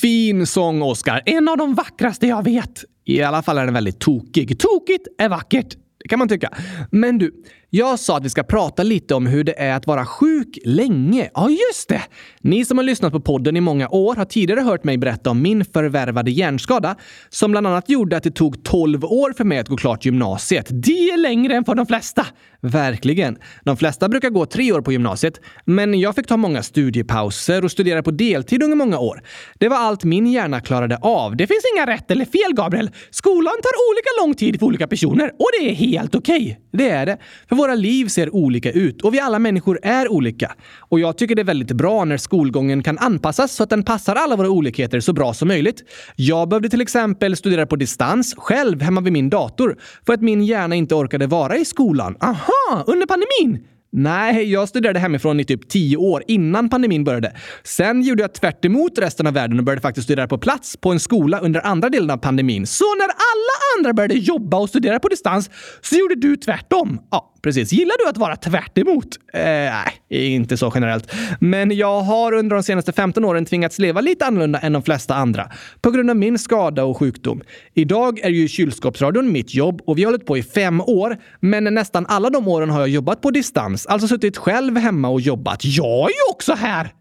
Fin 0.02 0.48
sång, 0.48 0.82
Oscar. 0.82 1.22
En 1.26 1.48
av 1.50 1.58
de 1.58 1.74
vackraste 1.76 2.28
jag 2.28 2.44
vet. 2.44 2.84
I 3.06 3.22
alla 3.22 3.42
fall 3.44 3.58
är 3.58 3.66
den 3.66 3.74
väldigt 3.74 4.00
tokig. 4.00 4.60
Tokigt 4.60 5.08
är 5.18 5.30
vackert. 5.30 5.76
Det 6.00 6.08
kan 6.10 6.20
man 6.20 6.30
tycka. 6.30 6.50
Men 6.92 7.18
du, 7.18 7.44
jag 7.74 8.00
sa 8.00 8.18
att 8.18 8.26
vi 8.26 8.30
ska 8.30 8.44
prata 8.44 8.84
lite 8.84 9.16
om 9.16 9.28
hur 9.28 9.44
det 9.44 9.60
är 9.60 9.74
att 9.74 9.88
vara 9.88 10.06
sjuk 10.06 10.58
länge. 10.66 11.30
Ja, 11.34 11.50
just 11.50 11.90
det! 11.90 12.02
Ni 12.42 12.66
som 12.66 12.78
har 12.78 12.86
lyssnat 12.86 13.14
på 13.14 13.20
podden 13.20 13.58
i 13.58 13.62
många 13.62 13.90
år 13.90 14.16
har 14.16 14.26
tidigare 14.26 14.62
hört 14.62 14.84
mig 14.84 14.98
berätta 14.98 15.30
om 15.30 15.42
min 15.42 15.66
förvärvade 15.66 16.32
hjärnskada 16.32 16.96
som 17.30 17.52
bland 17.52 17.68
annat 17.68 17.90
gjorde 17.90 18.18
att 18.18 18.24
det 18.24 18.32
tog 18.32 18.64
12 18.64 19.06
år 19.06 19.34
för 19.38 19.44
mig 19.44 19.60
att 19.60 19.68
gå 19.68 19.78
klart 19.78 20.06
gymnasiet. 20.06 20.68
Det 20.70 21.10
är 21.10 21.18
längre 21.18 21.56
än 21.56 21.66
för 21.66 21.76
de 21.76 21.86
flesta. 21.86 22.26
Verkligen. 22.62 23.38
De 23.64 23.78
flesta 23.78 24.10
brukar 24.10 24.30
gå 24.30 24.46
tre 24.46 24.72
år 24.72 24.82
på 24.82 24.92
gymnasiet, 24.92 25.42
men 25.66 26.00
jag 26.00 26.16
fick 26.16 26.28
ta 26.28 26.38
många 26.38 26.64
studiepauser 26.64 27.64
och 27.64 27.72
studera 27.72 28.04
på 28.04 28.12
deltid 28.12 28.64
under 28.64 28.78
många 28.78 29.00
år. 29.00 29.24
Det 29.60 29.70
var 29.70 29.78
allt 29.78 30.04
min 30.04 30.28
hjärna 30.28 30.62
klarade 30.62 30.98
av. 30.98 31.36
Det 31.36 31.48
finns 31.48 31.64
inga 31.76 31.86
rätt 31.86 32.12
eller 32.12 32.26
fel, 32.26 32.54
Gabriel. 32.54 32.92
Skolan 33.12 33.54
tar 33.64 33.92
olika 33.92 34.10
lång 34.22 34.34
tid 34.34 34.60
för 34.60 34.66
olika 34.66 34.88
personer 34.88 35.32
och 35.40 35.50
det 35.60 35.70
är 35.70 35.76
helt 35.76 36.16
okej. 36.16 36.60
Det 36.72 36.90
är 36.90 37.06
det. 37.06 37.18
För 37.50 37.56
våra 37.62 37.76
liv 37.76 38.08
ser 38.08 38.36
olika 38.36 38.72
ut 38.72 39.02
och 39.02 39.14
vi 39.14 39.20
alla 39.20 39.40
människor 39.40 39.80
är 39.84 40.12
olika. 40.12 40.52
Och 40.80 41.00
jag 41.00 41.18
tycker 41.18 41.36
det 41.36 41.42
är 41.42 41.44
väldigt 41.44 41.72
bra 41.72 42.06
när 42.06 42.18
skolgången 42.18 42.84
kan 42.84 42.98
anpassas 42.98 43.52
så 43.52 43.64
att 43.64 43.70
den 43.70 43.84
passar 43.84 44.16
alla 44.16 44.36
våra 44.36 44.50
olikheter 44.50 45.00
så 45.00 45.14
bra 45.14 45.34
som 45.34 45.48
möjligt. 45.48 45.84
Jag 46.16 46.50
behövde 46.50 46.70
till 46.70 46.82
exempel 46.82 47.36
studera 47.38 47.66
på 47.66 47.76
distans 47.76 48.36
själv 48.38 48.82
hemma 48.82 49.02
vid 49.02 49.14
min 49.14 49.30
dator 49.30 49.78
för 50.06 50.14
att 50.14 50.22
min 50.22 50.44
hjärna 50.44 50.76
inte 50.76 50.96
orkade 50.96 51.28
vara 51.28 51.58
i 51.58 51.66
skolan. 51.66 52.18
Aha, 52.20 52.84
under 52.88 53.06
pandemin? 53.06 53.68
Nej, 53.94 54.52
jag 54.52 54.70
studerade 54.70 55.00
hemifrån 55.00 55.40
i 55.40 55.46
typ 55.46 55.70
tio 55.70 55.98
år 55.98 56.24
innan 56.28 56.70
pandemin 56.70 57.04
började. 57.04 57.34
Sen 57.64 58.02
gjorde 58.02 58.24
jag 58.24 58.34
tvärt 58.34 58.66
emot 58.66 58.98
resten 58.98 59.28
av 59.28 59.34
världen 59.34 59.60
och 59.60 59.66
började 59.66 59.82
faktiskt 59.82 60.06
studera 60.06 60.28
på 60.28 60.38
plats 60.38 60.78
på 60.78 60.92
en 60.92 61.00
skola 61.00 61.40
under 61.40 61.66
andra 61.66 61.90
delen 61.90 62.10
av 62.10 62.18
pandemin. 62.18 62.68
Så 62.68 62.96
när 62.96 63.06
alla 63.06 63.78
andra 63.78 63.94
började 63.94 64.14
jobba 64.14 64.58
och 64.58 64.70
studera 64.70 65.00
på 65.00 65.08
distans 65.08 65.50
så 65.82 65.96
gjorde 65.96 66.16
du 66.16 66.36
tvärtom? 66.36 67.00
Ja, 67.12 67.34
precis. 67.42 67.72
Gillar 67.72 67.96
du 68.04 68.10
att 68.10 68.18
vara 68.18 68.36
tvärt 68.36 68.78
emot? 68.78 69.08
Eh, 69.34 69.42
nej, 69.42 69.94
inte 70.10 70.58
så 70.58 70.72
generellt. 70.76 71.12
Men 71.40 71.72
jag 71.72 72.02
har 72.02 72.34
under 72.34 72.56
de 72.56 72.64
senaste 72.64 72.92
15 72.92 73.26
åren 73.26 73.46
tvingats 73.46 73.80
leva 73.80 74.02
lite 74.02 74.26
annorlunda 74.26 74.60
än 74.60 74.74
de 74.74 74.84
flesta 74.84 75.16
andra. 75.16 75.52
På 75.82 75.92
grund 75.92 76.10
av 76.10 76.16
min 76.16 76.40
skada 76.40 76.84
och 76.84 76.98
sjukdom. 76.98 77.42
Idag 77.74 78.20
är 78.20 78.30
ju 78.30 78.48
kylskåpsradion 78.48 79.32
mitt 79.32 79.54
jobb 79.54 79.82
och 79.86 79.98
vi 79.98 80.04
har 80.04 80.12
hållit 80.12 80.26
på 80.26 80.38
i 80.38 80.44
fem 80.44 80.82
år. 80.82 81.18
Men 81.40 81.64
nästan 81.64 82.06
alla 82.06 82.30
de 82.30 82.48
åren 82.48 82.70
har 82.70 82.80
jag 82.80 82.90
jobbat 82.90 83.22
på 83.22 83.32
distans. 83.32 83.86
Alltså 83.86 84.08
suttit 84.08 84.38
själv 84.38 84.78
hemma 84.78 85.10
och 85.10 85.22
jobbat. 85.22 85.66
Jag 85.66 86.10
är 86.10 86.14
ju 86.14 86.32
också 86.32 86.54
här! 86.54 86.94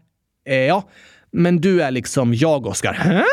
Eh, 0.49 0.55
ja, 0.55 0.89
men 1.31 1.61
du 1.61 1.81
är 1.81 1.91
liksom 1.91 2.33
jag, 2.33 2.67
Oskar. 2.67 2.93
Hä? 2.93 3.23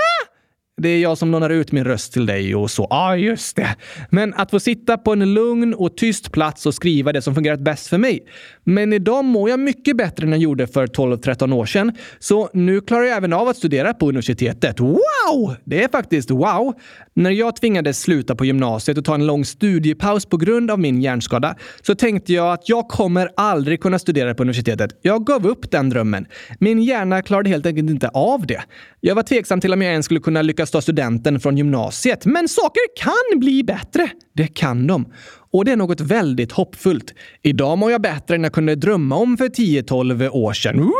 Det 0.78 0.88
är 0.88 0.98
jag 0.98 1.18
som 1.18 1.30
lånar 1.30 1.50
ut 1.50 1.72
min 1.72 1.84
röst 1.84 2.12
till 2.12 2.26
dig 2.26 2.54
och 2.54 2.70
så. 2.70 2.86
Ja, 2.90 3.16
just 3.16 3.56
det. 3.56 3.76
Men 4.10 4.34
att 4.34 4.50
få 4.50 4.60
sitta 4.60 4.98
på 4.98 5.12
en 5.12 5.34
lugn 5.34 5.74
och 5.74 5.96
tyst 5.96 6.32
plats 6.32 6.66
och 6.66 6.74
skriva 6.74 7.12
det 7.12 7.22
som 7.22 7.34
fungerat 7.34 7.60
bäst 7.60 7.86
för 7.86 7.98
mig. 7.98 8.26
Men 8.68 8.92
idag 8.92 9.24
mår 9.24 9.50
jag 9.50 9.60
mycket 9.60 9.96
bättre 9.96 10.26
än 10.26 10.32
jag 10.32 10.40
gjorde 10.40 10.66
för 10.66 10.86
12-13 10.86 11.54
år 11.54 11.66
sedan. 11.66 11.92
Så 12.18 12.50
nu 12.52 12.80
klarar 12.80 13.04
jag 13.04 13.16
även 13.16 13.32
av 13.32 13.48
att 13.48 13.56
studera 13.56 13.94
på 13.94 14.08
universitetet. 14.08 14.80
Wow! 14.80 15.54
Det 15.64 15.82
är 15.82 15.88
faktiskt 15.88 16.30
wow! 16.30 16.74
När 17.14 17.30
jag 17.30 17.56
tvingades 17.56 18.00
sluta 18.00 18.34
på 18.34 18.44
gymnasiet 18.44 18.98
och 18.98 19.04
ta 19.04 19.14
en 19.14 19.26
lång 19.26 19.44
studiepaus 19.44 20.26
på 20.26 20.36
grund 20.36 20.70
av 20.70 20.78
min 20.78 21.02
hjärnskada 21.02 21.56
så 21.82 21.94
tänkte 21.94 22.32
jag 22.32 22.52
att 22.52 22.68
jag 22.68 22.88
kommer 22.88 23.30
aldrig 23.36 23.80
kunna 23.80 23.98
studera 23.98 24.34
på 24.34 24.42
universitetet. 24.42 24.98
Jag 25.02 25.26
gav 25.26 25.46
upp 25.46 25.70
den 25.70 25.90
drömmen. 25.90 26.26
Min 26.58 26.82
hjärna 26.82 27.22
klarade 27.22 27.50
helt 27.50 27.66
enkelt 27.66 27.90
inte 27.90 28.08
av 28.08 28.46
det. 28.46 28.62
Jag 29.00 29.14
var 29.14 29.22
tveksam 29.22 29.60
till 29.60 29.72
om 29.72 29.82
jag 29.82 29.90
ens 29.92 30.04
skulle 30.04 30.20
kunna 30.20 30.42
lyckas 30.42 30.70
ta 30.70 30.80
studenten 30.80 31.40
från 31.40 31.56
gymnasiet. 31.56 32.26
Men 32.26 32.48
saker 32.48 32.82
kan 33.02 33.40
bli 33.40 33.64
bättre. 33.64 34.10
Det 34.38 34.46
kan 34.46 34.86
de. 34.86 35.12
Och 35.52 35.64
det 35.64 35.72
är 35.72 35.76
något 35.76 36.00
väldigt 36.00 36.52
hoppfullt. 36.52 37.14
Idag 37.42 37.78
mår 37.78 37.90
jag 37.90 38.02
bättre 38.02 38.34
än 38.34 38.42
jag 38.42 38.52
kunde 38.52 38.74
drömma 38.74 39.16
om 39.16 39.36
för 39.36 39.48
10-12 39.48 40.28
år 40.28 40.52
sedan. 40.52 40.76
Woohoo! 40.76 40.92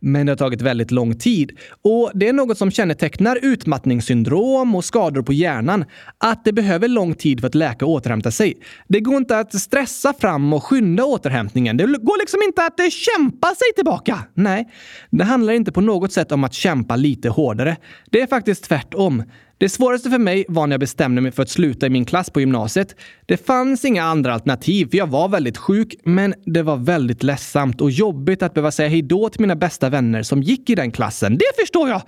Men 0.00 0.26
det 0.26 0.32
har 0.32 0.36
tagit 0.36 0.62
väldigt 0.62 0.90
lång 0.90 1.18
tid. 1.18 1.58
Och 1.82 2.10
det 2.14 2.28
är 2.28 2.32
något 2.32 2.58
som 2.58 2.70
kännetecknar 2.70 3.38
utmattningssyndrom 3.42 4.74
och 4.74 4.84
skador 4.84 5.22
på 5.22 5.32
hjärnan. 5.32 5.84
Att 6.18 6.44
det 6.44 6.52
behöver 6.52 6.88
lång 6.88 7.14
tid 7.14 7.40
för 7.40 7.46
att 7.46 7.54
läka 7.54 7.86
och 7.86 7.92
återhämta 7.92 8.30
sig. 8.30 8.54
Det 8.88 9.00
går 9.00 9.16
inte 9.16 9.38
att 9.38 9.54
stressa 9.54 10.12
fram 10.12 10.52
och 10.52 10.64
skynda 10.64 11.04
återhämtningen. 11.04 11.76
Det 11.76 11.84
går 11.84 12.18
liksom 12.18 12.40
inte 12.46 12.64
att 12.64 12.80
eh, 12.80 12.86
kämpa 12.88 13.46
sig 13.46 13.74
tillbaka. 13.74 14.18
Nej, 14.34 14.68
det 15.10 15.24
handlar 15.24 15.52
inte 15.52 15.72
på 15.72 15.80
något 15.80 16.12
sätt 16.12 16.32
om 16.32 16.44
att 16.44 16.54
kämpa 16.54 16.96
lite 16.96 17.28
hårdare. 17.28 17.76
Det 18.10 18.20
är 18.20 18.26
faktiskt 18.26 18.64
tvärtom. 18.64 19.22
Det 19.60 19.68
svåraste 19.68 20.10
för 20.10 20.18
mig 20.18 20.44
var 20.48 20.66
när 20.66 20.74
jag 20.74 20.80
bestämde 20.80 21.20
mig 21.20 21.32
för 21.32 21.42
att 21.42 21.48
sluta 21.48 21.86
i 21.86 21.90
min 21.90 22.04
klass 22.04 22.30
på 22.30 22.40
gymnasiet. 22.40 22.96
Det 23.26 23.46
fanns 23.46 23.84
inga 23.84 24.04
andra 24.04 24.34
alternativ, 24.34 24.90
för 24.90 24.98
jag 24.98 25.06
var 25.06 25.28
väldigt 25.28 25.56
sjuk, 25.56 25.94
men 26.04 26.34
det 26.46 26.62
var 26.62 26.76
väldigt 26.76 27.22
ledsamt 27.22 27.80
och 27.80 27.90
jobbigt 27.90 28.42
att 28.42 28.54
behöva 28.54 28.70
säga 28.70 28.88
hejdå 28.88 29.28
till 29.28 29.40
mina 29.40 29.56
bästa 29.56 29.88
vänner 29.88 30.22
som 30.22 30.42
gick 30.42 30.70
i 30.70 30.74
den 30.74 30.90
klassen. 30.90 31.38
Det 31.38 31.60
förstår 31.60 31.88
jag! 31.88 32.02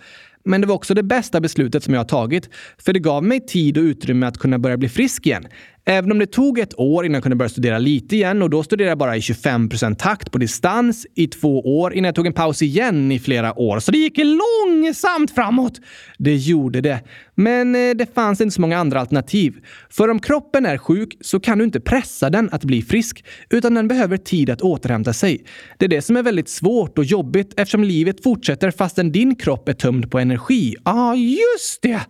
Men 0.45 0.61
det 0.61 0.67
var 0.67 0.75
också 0.75 0.95
det 0.95 1.03
bästa 1.03 1.41
beslutet 1.41 1.85
som 1.85 1.95
jag 1.95 2.01
har 2.01 2.05
tagit, 2.05 2.51
för 2.79 2.93
det 2.93 3.01
gav 3.01 3.25
mig 3.25 3.47
tid 3.47 3.79
och 3.79 3.83
utrymme 3.83 4.27
att 4.27 4.39
kunna 4.39 4.59
börja 4.59 4.77
bli 4.77 4.89
frisk 4.89 5.27
igen. 5.27 5.47
Även 5.85 6.13
om 6.13 6.19
det 6.19 6.27
tog 6.27 6.59
ett 6.59 6.79
år 6.79 7.07
innan 7.07 7.15
jag 7.15 7.23
kunde 7.23 7.37
börja 7.37 7.49
studera 7.49 7.79
lite 7.79 8.17
igen 8.17 8.43
och 8.43 8.51
då 8.51 8.63
studerade 8.63 8.91
jag 8.91 8.99
bara 8.99 9.17
i 9.17 9.21
25 9.21 9.69
takt 9.99 10.33
på 10.33 10.39
distans 10.39 11.07
i 11.15 11.27
två 11.27 11.81
år 11.81 11.95
innan 11.95 12.05
jag 12.05 12.15
tog 12.15 12.27
en 12.27 12.33
paus 12.33 12.63
igen 12.63 13.13
i 13.13 13.19
flera 13.19 13.59
år. 13.59 13.79
Så 13.79 13.93
det 13.93 13.99
gick 13.99 14.19
långsamt 14.19 15.31
framåt. 15.31 15.81
Det 16.19 16.35
gjorde 16.35 16.81
det. 16.81 17.01
Men 17.35 17.75
eh, 17.75 17.95
det 17.95 18.15
fanns 18.15 18.41
inte 18.41 18.55
så 18.55 18.61
många 18.61 18.79
andra 18.79 19.01
alternativ. 19.01 19.55
För 19.91 20.09
om 20.09 20.19
kroppen 20.21 20.67
är 20.67 20.79
sjuk 20.79 21.17
så 21.21 21.41
kan 21.41 21.59
du 21.59 21.65
inte 21.65 21.81
pressa 21.81 22.31
den 22.31 22.49
att 22.53 22.65
bli 22.65 22.83
frisk, 22.83 23.25
utan 23.51 23.75
den 23.75 23.89
behöver 23.89 24.17
tid 24.17 24.51
att 24.51 24.63
återhämta 24.63 25.13
sig. 25.13 25.45
Det 25.79 25.85
är 25.85 25.89
det 25.89 26.03
som 26.03 26.17
är 26.17 26.23
väldigt 26.23 26.49
svårt 26.49 26.99
och 26.99 27.05
jobbigt 27.05 27.55
eftersom 27.57 27.85
livet 27.85 28.23
fortsätter 28.23 28.71
fastän 28.71 29.13
din 29.13 29.37
kropp 29.37 29.69
är 29.69 29.73
tömd 29.73 30.11
på 30.11 30.19
energi. 30.19 30.75
Ja, 30.85 30.93
ah, 30.93 31.15
just 31.15 31.83
det! 31.83 32.01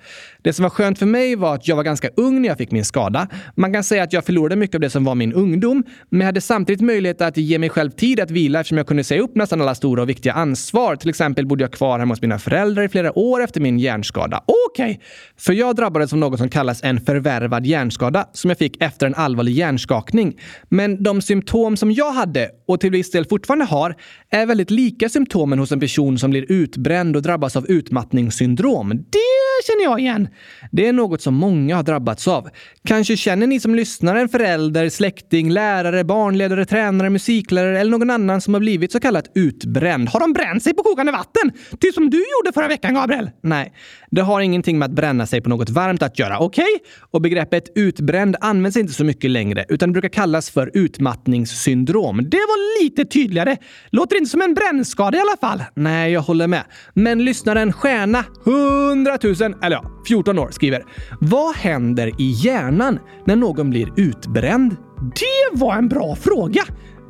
Det 0.43 0.53
som 0.53 0.63
var 0.63 0.71
skönt 0.71 0.99
för 0.99 1.07
mig 1.07 1.37
var 1.37 1.55
att 1.55 1.69
jag 1.69 1.77
var 1.77 1.83
ganska 1.83 2.09
ung 2.17 2.43
när 2.43 2.49
jag 2.49 2.59
fick 2.59 2.71
min 2.71 2.85
skada. 2.85 3.29
Man 3.62 3.72
kan 3.72 3.85
säga 3.85 4.03
att 4.03 4.12
jag 4.12 4.25
förlorade 4.25 4.57
mycket 4.57 4.75
av 4.75 4.81
det 4.81 4.90
som 4.90 5.05
var 5.05 5.14
min 5.14 5.33
ungdom, 5.33 5.85
men 6.11 6.20
jag 6.20 6.27
hade 6.27 6.40
samtidigt 6.40 6.81
möjlighet 6.81 7.20
att 7.20 7.37
ge 7.37 7.59
mig 7.59 7.68
själv 7.68 7.90
tid 7.90 8.20
att 8.20 8.31
vila 8.31 8.61
eftersom 8.61 8.79
jag 8.79 8.87
kunde 8.87 9.05
säga 9.05 9.22
upp 9.22 9.35
nästan 9.35 9.61
alla 9.61 9.75
stora 9.75 10.03
och 10.03 10.09
viktiga 10.09 10.33
ansvar. 10.33 10.96
Till 10.96 11.11
exempel 11.11 11.46
bodde 11.46 11.64
jag 11.64 11.72
kvar 11.72 11.98
hemma 11.98 12.12
hos 12.12 12.22
mina 12.22 12.38
föräldrar 12.38 12.83
i 12.83 12.88
flera 12.88 13.18
år 13.18 13.42
efter 13.42 13.61
min 13.61 13.79
hjärnskada. 13.79 14.44
Okej! 14.46 14.90
Okay. 14.90 15.05
För 15.37 15.53
jag 15.53 15.77
drabbades 15.77 16.12
av 16.12 16.18
något 16.18 16.38
som 16.38 16.48
kallas 16.48 16.85
en 16.85 17.01
förvärvad 17.01 17.66
hjärnskada 17.66 18.27
som 18.33 18.51
jag 18.51 18.59
fick 18.59 18.83
efter 18.83 19.07
en 19.07 19.14
allvarlig 19.14 19.53
hjärnskakning. 19.53 20.40
Men 20.68 21.03
de 21.03 21.22
symptom 21.22 21.77
som 21.77 21.92
jag 21.92 22.12
hade, 22.12 22.51
och 22.68 22.81
till 22.81 22.90
viss 22.90 23.11
del 23.11 23.25
fortfarande 23.25 23.64
har, 23.64 23.96
är 24.31 24.46
väldigt 24.46 24.70
lika 24.70 25.09
symptomen 25.09 25.59
hos 25.59 25.72
en 25.72 25.81
person 25.81 26.18
som 26.18 26.31
blir 26.31 26.53
utbränd 26.53 27.16
och 27.16 27.22
drabbas 27.22 27.57
av 27.57 27.66
utmattningssyndrom. 27.66 28.88
Det 28.88 29.42
känner 29.66 29.85
jag 29.85 30.01
igen! 30.01 30.29
Det 30.72 30.87
är 30.87 30.92
något 30.92 31.22
som 31.22 31.35
många 31.35 31.77
har 31.77 31.83
drabbats 31.83 32.29
av. 32.29 32.48
Kanske 32.85 33.16
känner 33.16 33.46
ni 33.53 33.61
som 33.61 33.75
lyssnar 33.75 34.17
en 34.17 34.29
förälder, 34.29 34.88
släkting, 34.88 35.51
lärare, 35.51 36.05
barnledare, 36.05 36.65
tränare, 36.65 37.11
musiklärare 37.11 37.81
eller 37.81 37.91
någon 37.91 38.11
annan 38.11 38.41
som 38.41 38.55
har 38.55 38.61
blivit 38.61 38.93
så 38.93 39.01
kallat 39.01 39.31
utbränd. 39.35 40.09
Har 40.09 40.21
de 40.21 40.33
bränt 40.33 40.62
sig 40.62 40.75
på 40.75 40.83
kokande 40.83 41.12
vatten? 41.12 41.53
Typ 41.81 41.95
som 41.95 42.11
du 42.11 42.17
gjorde 42.17 42.53
förra 42.55 42.69
veckan, 42.69 42.95
Gabriel? 42.95 43.31
Nej, 43.43 43.73
det 44.11 44.21
har 44.21 44.41
ingenting 44.41 44.79
med 44.79 44.87
att 44.87 44.93
bränna 44.93 45.27
sig 45.27 45.41
på 45.41 45.49
något 45.49 45.71
varmt 45.71 46.03
att 46.03 46.19
göra. 46.19 46.38
Okej? 46.38 46.65
Okay? 46.65 46.87
Och 47.11 47.21
begreppet 47.21 47.73
utbränd 47.75 48.37
används 48.41 48.77
inte 48.77 48.93
så 48.93 49.05
mycket 49.05 49.31
längre, 49.31 49.65
utan 49.69 49.88
det 49.88 49.93
brukar 49.93 50.09
kallas 50.09 50.51
för 50.51 50.71
utmattningssyndrom. 50.75 52.17
Det 52.17 52.37
var 52.37 52.83
lite 52.83 53.05
tydligare. 53.05 53.57
Låter 53.91 54.17
inte 54.17 54.31
som 54.31 54.43
en 54.43 54.55
brännskada 54.55 55.19
i 55.19 55.21
alla 55.21 55.37
fall. 55.41 55.65
Nej, 55.75 56.12
jag 56.12 56.21
håller 56.21 56.47
med. 56.47 56.65
Men 56.95 57.25
lyssnaren 57.25 57.73
Stjärna, 57.73 58.25
100 58.47 59.19
000, 59.23 59.35
eller 59.62 59.77
ja, 59.77 59.85
14 60.09 60.38
år, 60.38 60.51
skriver 60.51 60.85
Vad 61.21 61.57
händer 61.57 62.09
i 62.19 62.31
hjärnan 62.31 62.99
när 63.27 63.37
någon 63.42 63.70
blir 63.70 63.92
utbränd? 63.96 64.76
Det 65.00 65.59
var 65.59 65.74
en 65.74 65.88
bra 65.88 66.16
fråga! 66.16 66.62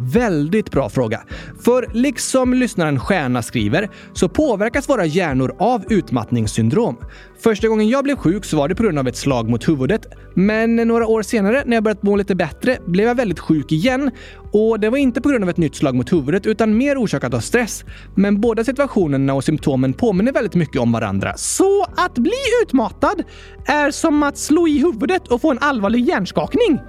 Väldigt 0.03 0.71
bra 0.71 0.89
fråga. 0.89 1.21
För 1.65 1.87
liksom 1.93 2.55
lyssnaren 2.55 3.01
Stjärna 3.01 3.43
skriver 3.43 3.91
så 4.13 4.29
påverkas 4.29 4.89
våra 4.89 5.05
hjärnor 5.05 5.57
av 5.59 5.85
utmattningssyndrom. 5.93 6.97
Första 7.43 7.69
gången 7.69 7.89
jag 7.89 8.05
blev 8.05 8.17
sjuk 8.17 8.45
så 8.45 8.57
var 8.57 8.69
det 8.69 8.75
på 8.75 8.83
grund 8.83 8.99
av 8.99 9.09
ett 9.09 9.17
slag 9.17 9.49
mot 9.49 9.69
huvudet. 9.69 10.07
Men 10.35 10.77
några 10.77 11.07
år 11.07 11.23
senare, 11.23 11.63
när 11.67 11.77
jag 11.77 11.85
börjat 11.85 12.03
må 12.03 12.17
lite 12.17 12.35
bättre, 12.35 12.79
blev 12.87 13.07
jag 13.07 13.15
väldigt 13.15 13.41
sjuk 13.41 13.73
igen. 13.73 14.11
Och 14.53 14.81
det 14.81 14.91
var 14.91 14.99
inte 14.99 15.21
på 15.21 15.29
grund 15.29 15.45
av 15.45 15.51
ett 15.51 15.57
nytt 15.57 15.75
slag 15.75 15.95
mot 15.95 16.13
huvudet, 16.13 16.47
utan 16.47 16.77
mer 16.77 16.97
orsakat 16.97 17.35
av 17.35 17.41
stress. 17.41 17.85
Men 18.15 18.41
båda 18.41 18.65
situationerna 18.65 19.35
och 19.35 19.45
symptomen 19.45 19.93
påminner 19.93 20.33
väldigt 20.33 20.55
mycket 20.55 20.81
om 20.81 20.93
varandra. 20.93 21.37
Så 21.37 21.83
att 21.97 22.15
bli 22.15 22.33
utmattad 22.63 23.23
är 23.67 23.91
som 23.91 24.23
att 24.23 24.39
slå 24.39 24.69
i 24.69 24.79
huvudet 24.79 25.29
och 25.29 25.41
få 25.41 25.51
en 25.51 25.59
allvarlig 25.61 26.09
hjärnskakning? 26.09 26.81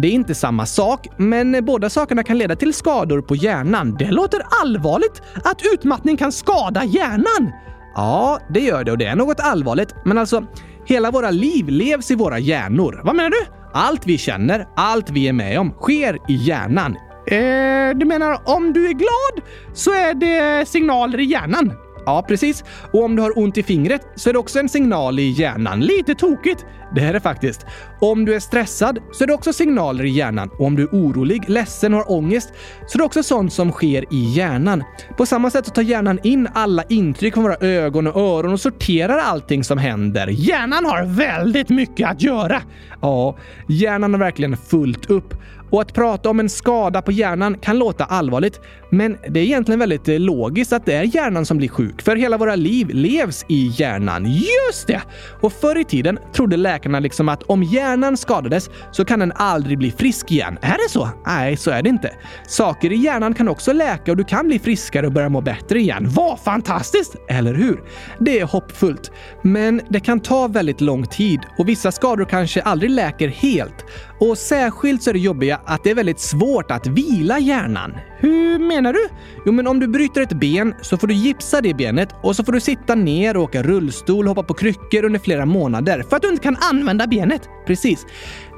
Det 0.00 0.08
är 0.08 0.12
inte 0.12 0.34
samma 0.34 0.66
sak, 0.66 1.06
men 1.16 1.64
båda 1.64 1.90
sakerna 1.90 2.22
kan 2.22 2.38
leda 2.38 2.56
till 2.56 2.74
skador 2.74 3.20
på 3.20 3.36
hjärnan. 3.36 3.96
Det 3.98 4.10
låter 4.10 4.40
allvarligt 4.62 5.22
att 5.44 5.62
utmattning 5.74 6.16
kan 6.16 6.32
skada 6.32 6.84
hjärnan. 6.84 7.52
Ja, 7.94 8.40
det 8.50 8.60
gör 8.60 8.84
det 8.84 8.92
och 8.92 8.98
det 8.98 9.06
är 9.06 9.16
något 9.16 9.40
allvarligt. 9.40 9.94
Men 10.04 10.18
alltså, 10.18 10.46
hela 10.86 11.10
våra 11.10 11.30
liv 11.30 11.68
levs 11.68 12.10
i 12.10 12.14
våra 12.14 12.38
hjärnor. 12.38 13.00
Vad 13.04 13.16
menar 13.16 13.30
du? 13.30 13.46
Allt 13.72 14.06
vi 14.06 14.18
känner, 14.18 14.66
allt 14.76 15.10
vi 15.10 15.28
är 15.28 15.32
med 15.32 15.60
om, 15.60 15.70
sker 15.70 16.18
i 16.28 16.34
hjärnan. 16.34 16.96
Eh, 17.26 17.96
du 17.98 18.06
menar 18.06 18.40
om 18.44 18.72
du 18.72 18.88
är 18.88 18.92
glad 18.92 19.48
så 19.74 19.90
är 19.90 20.14
det 20.14 20.68
signaler 20.68 21.20
i 21.20 21.24
hjärnan? 21.24 21.72
Ja, 22.08 22.24
precis. 22.28 22.64
Och 22.92 23.04
om 23.04 23.16
du 23.16 23.22
har 23.22 23.38
ont 23.38 23.58
i 23.58 23.62
fingret 23.62 24.02
så 24.14 24.28
är 24.28 24.32
det 24.32 24.38
också 24.38 24.58
en 24.58 24.68
signal 24.68 25.18
i 25.18 25.30
hjärnan. 25.30 25.80
Lite 25.80 26.14
tokigt. 26.14 26.66
Det 26.94 27.00
här 27.00 27.14
är 27.14 27.20
faktiskt. 27.20 27.66
Om 28.00 28.24
du 28.24 28.34
är 28.34 28.40
stressad 28.40 28.98
så 29.12 29.24
är 29.24 29.28
det 29.28 29.34
också 29.34 29.52
signaler 29.52 30.04
i 30.04 30.10
hjärnan. 30.10 30.50
Och 30.58 30.66
om 30.66 30.76
du 30.76 30.82
är 30.82 30.88
orolig, 30.88 31.48
ledsen 31.48 31.94
och 31.94 32.00
har 32.00 32.12
ångest 32.12 32.52
så 32.86 32.96
är 32.96 32.98
det 32.98 33.04
också 33.04 33.22
sånt 33.22 33.52
som 33.52 33.72
sker 33.72 34.04
i 34.10 34.24
hjärnan. 34.34 34.84
På 35.16 35.26
samma 35.26 35.50
sätt 35.50 35.66
så 35.66 35.72
tar 35.72 35.82
hjärnan 35.82 36.18
in 36.22 36.48
alla 36.54 36.82
intryck 36.88 37.34
från 37.34 37.42
våra 37.42 37.56
ögon 37.56 38.06
och 38.06 38.20
öron 38.20 38.52
och 38.52 38.60
sorterar 38.60 39.18
allting 39.18 39.64
som 39.64 39.78
händer. 39.78 40.26
Hjärnan 40.26 40.84
har 40.84 41.04
väldigt 41.04 41.68
mycket 41.68 42.10
att 42.10 42.22
göra. 42.22 42.62
Ja, 43.02 43.36
hjärnan 43.68 44.14
har 44.14 44.20
verkligen 44.20 44.56
fullt 44.56 45.10
upp. 45.10 45.34
Och 45.70 45.80
att 45.80 45.94
prata 45.94 46.30
om 46.30 46.40
en 46.40 46.48
skada 46.48 47.02
på 47.02 47.12
hjärnan 47.12 47.58
kan 47.58 47.78
låta 47.78 48.04
allvarligt, 48.04 48.60
men 48.90 49.16
det 49.28 49.40
är 49.40 49.44
egentligen 49.44 49.78
väldigt 49.78 50.08
eh, 50.08 50.18
logiskt 50.18 50.72
att 50.72 50.86
det 50.86 50.94
är 50.94 51.02
hjärnan 51.02 51.46
som 51.46 51.56
blir 51.56 51.68
sjuk, 51.68 52.02
för 52.02 52.16
hela 52.16 52.36
våra 52.36 52.54
liv 52.56 52.88
levs 52.90 53.44
i 53.48 53.72
hjärnan. 53.76 54.24
Just 54.26 54.86
det! 54.86 55.02
Och 55.40 55.52
förr 55.52 55.78
i 55.78 55.84
tiden 55.84 56.18
trodde 56.32 56.56
läkarna 56.56 57.00
liksom 57.00 57.28
att 57.28 57.42
om 57.42 57.62
hjärnan 57.62 58.16
skadades 58.16 58.70
så 58.92 59.04
kan 59.04 59.20
den 59.20 59.32
aldrig 59.32 59.78
bli 59.78 59.90
frisk 59.90 60.32
igen. 60.32 60.58
Är 60.62 60.86
det 60.86 60.90
så? 60.90 61.08
Nej, 61.26 61.56
så 61.56 61.70
är 61.70 61.82
det 61.82 61.88
inte. 61.88 62.12
Saker 62.46 62.92
i 62.92 62.96
hjärnan 62.96 63.34
kan 63.34 63.48
också 63.48 63.72
läka 63.72 64.10
och 64.10 64.16
du 64.16 64.24
kan 64.24 64.46
bli 64.46 64.58
friskare 64.58 65.06
och 65.06 65.12
börja 65.12 65.28
må 65.28 65.40
bättre 65.40 65.78
igen. 65.78 66.06
Vad 66.08 66.40
fantastiskt! 66.40 67.16
Eller 67.28 67.54
hur? 67.54 67.80
Det 68.18 68.40
är 68.40 68.44
hoppfullt. 68.44 69.10
Men 69.42 69.80
det 69.88 70.00
kan 70.00 70.20
ta 70.20 70.48
väldigt 70.48 70.80
lång 70.80 71.06
tid 71.06 71.40
och 71.58 71.68
vissa 71.68 71.92
skador 71.92 72.24
kanske 72.24 72.62
aldrig 72.62 72.90
läker 72.90 73.28
helt. 73.28 73.84
Och 74.18 74.38
särskilt 74.38 75.02
så 75.02 75.10
är 75.10 75.14
det 75.14 75.20
jobbiga 75.20 75.60
att 75.64 75.84
det 75.84 75.90
är 75.90 75.94
väldigt 75.94 76.20
svårt 76.20 76.70
att 76.70 76.86
vila 76.86 77.38
hjärnan. 77.38 77.94
Hur 78.20 78.58
menar 78.58 78.92
du? 78.92 79.08
Jo, 79.46 79.52
men 79.52 79.66
om 79.66 79.80
du 79.80 79.88
bryter 79.88 80.20
ett 80.20 80.32
ben 80.32 80.74
så 80.82 80.96
får 80.96 81.06
du 81.06 81.14
gipsa 81.14 81.60
det 81.60 81.74
benet 81.74 82.08
och 82.22 82.36
så 82.36 82.44
får 82.44 82.52
du 82.52 82.60
sitta 82.60 82.94
ner 82.94 83.36
och 83.36 83.42
åka 83.42 83.62
rullstol 83.62 84.24
och 84.24 84.28
hoppa 84.28 84.42
på 84.42 84.54
kryckor 84.54 85.04
under 85.04 85.18
flera 85.18 85.46
månader 85.46 86.04
För 86.08 86.16
att 86.16 86.22
du 86.22 86.28
inte 86.28 86.42
kan 86.42 86.56
använda 86.60 87.06
benet? 87.06 87.48
Precis. 87.66 88.06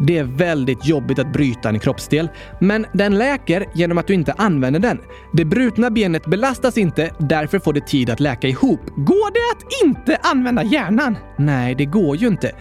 Det 0.00 0.18
är 0.18 0.24
väldigt 0.24 0.86
jobbigt 0.86 1.18
att 1.18 1.32
bryta 1.32 1.68
en 1.68 1.78
kroppsdel, 1.78 2.28
men 2.60 2.86
den 2.92 3.18
läker 3.18 3.66
genom 3.74 3.98
att 3.98 4.06
du 4.06 4.14
inte 4.14 4.32
använder 4.32 4.80
den. 4.80 4.98
Det 5.32 5.44
brutna 5.44 5.90
benet 5.90 6.26
belastas 6.26 6.78
inte, 6.78 7.10
därför 7.18 7.58
får 7.58 7.72
det 7.72 7.86
tid 7.86 8.10
att 8.10 8.20
läka 8.20 8.48
ihop. 8.48 8.80
Går 8.96 9.32
det 9.32 9.56
att 9.56 9.86
inte 9.88 10.16
använda 10.22 10.62
hjärnan? 10.62 11.16
Nej, 11.38 11.74
det 11.74 11.84
går 11.84 12.16
ju 12.16 12.26
inte. 12.26 12.52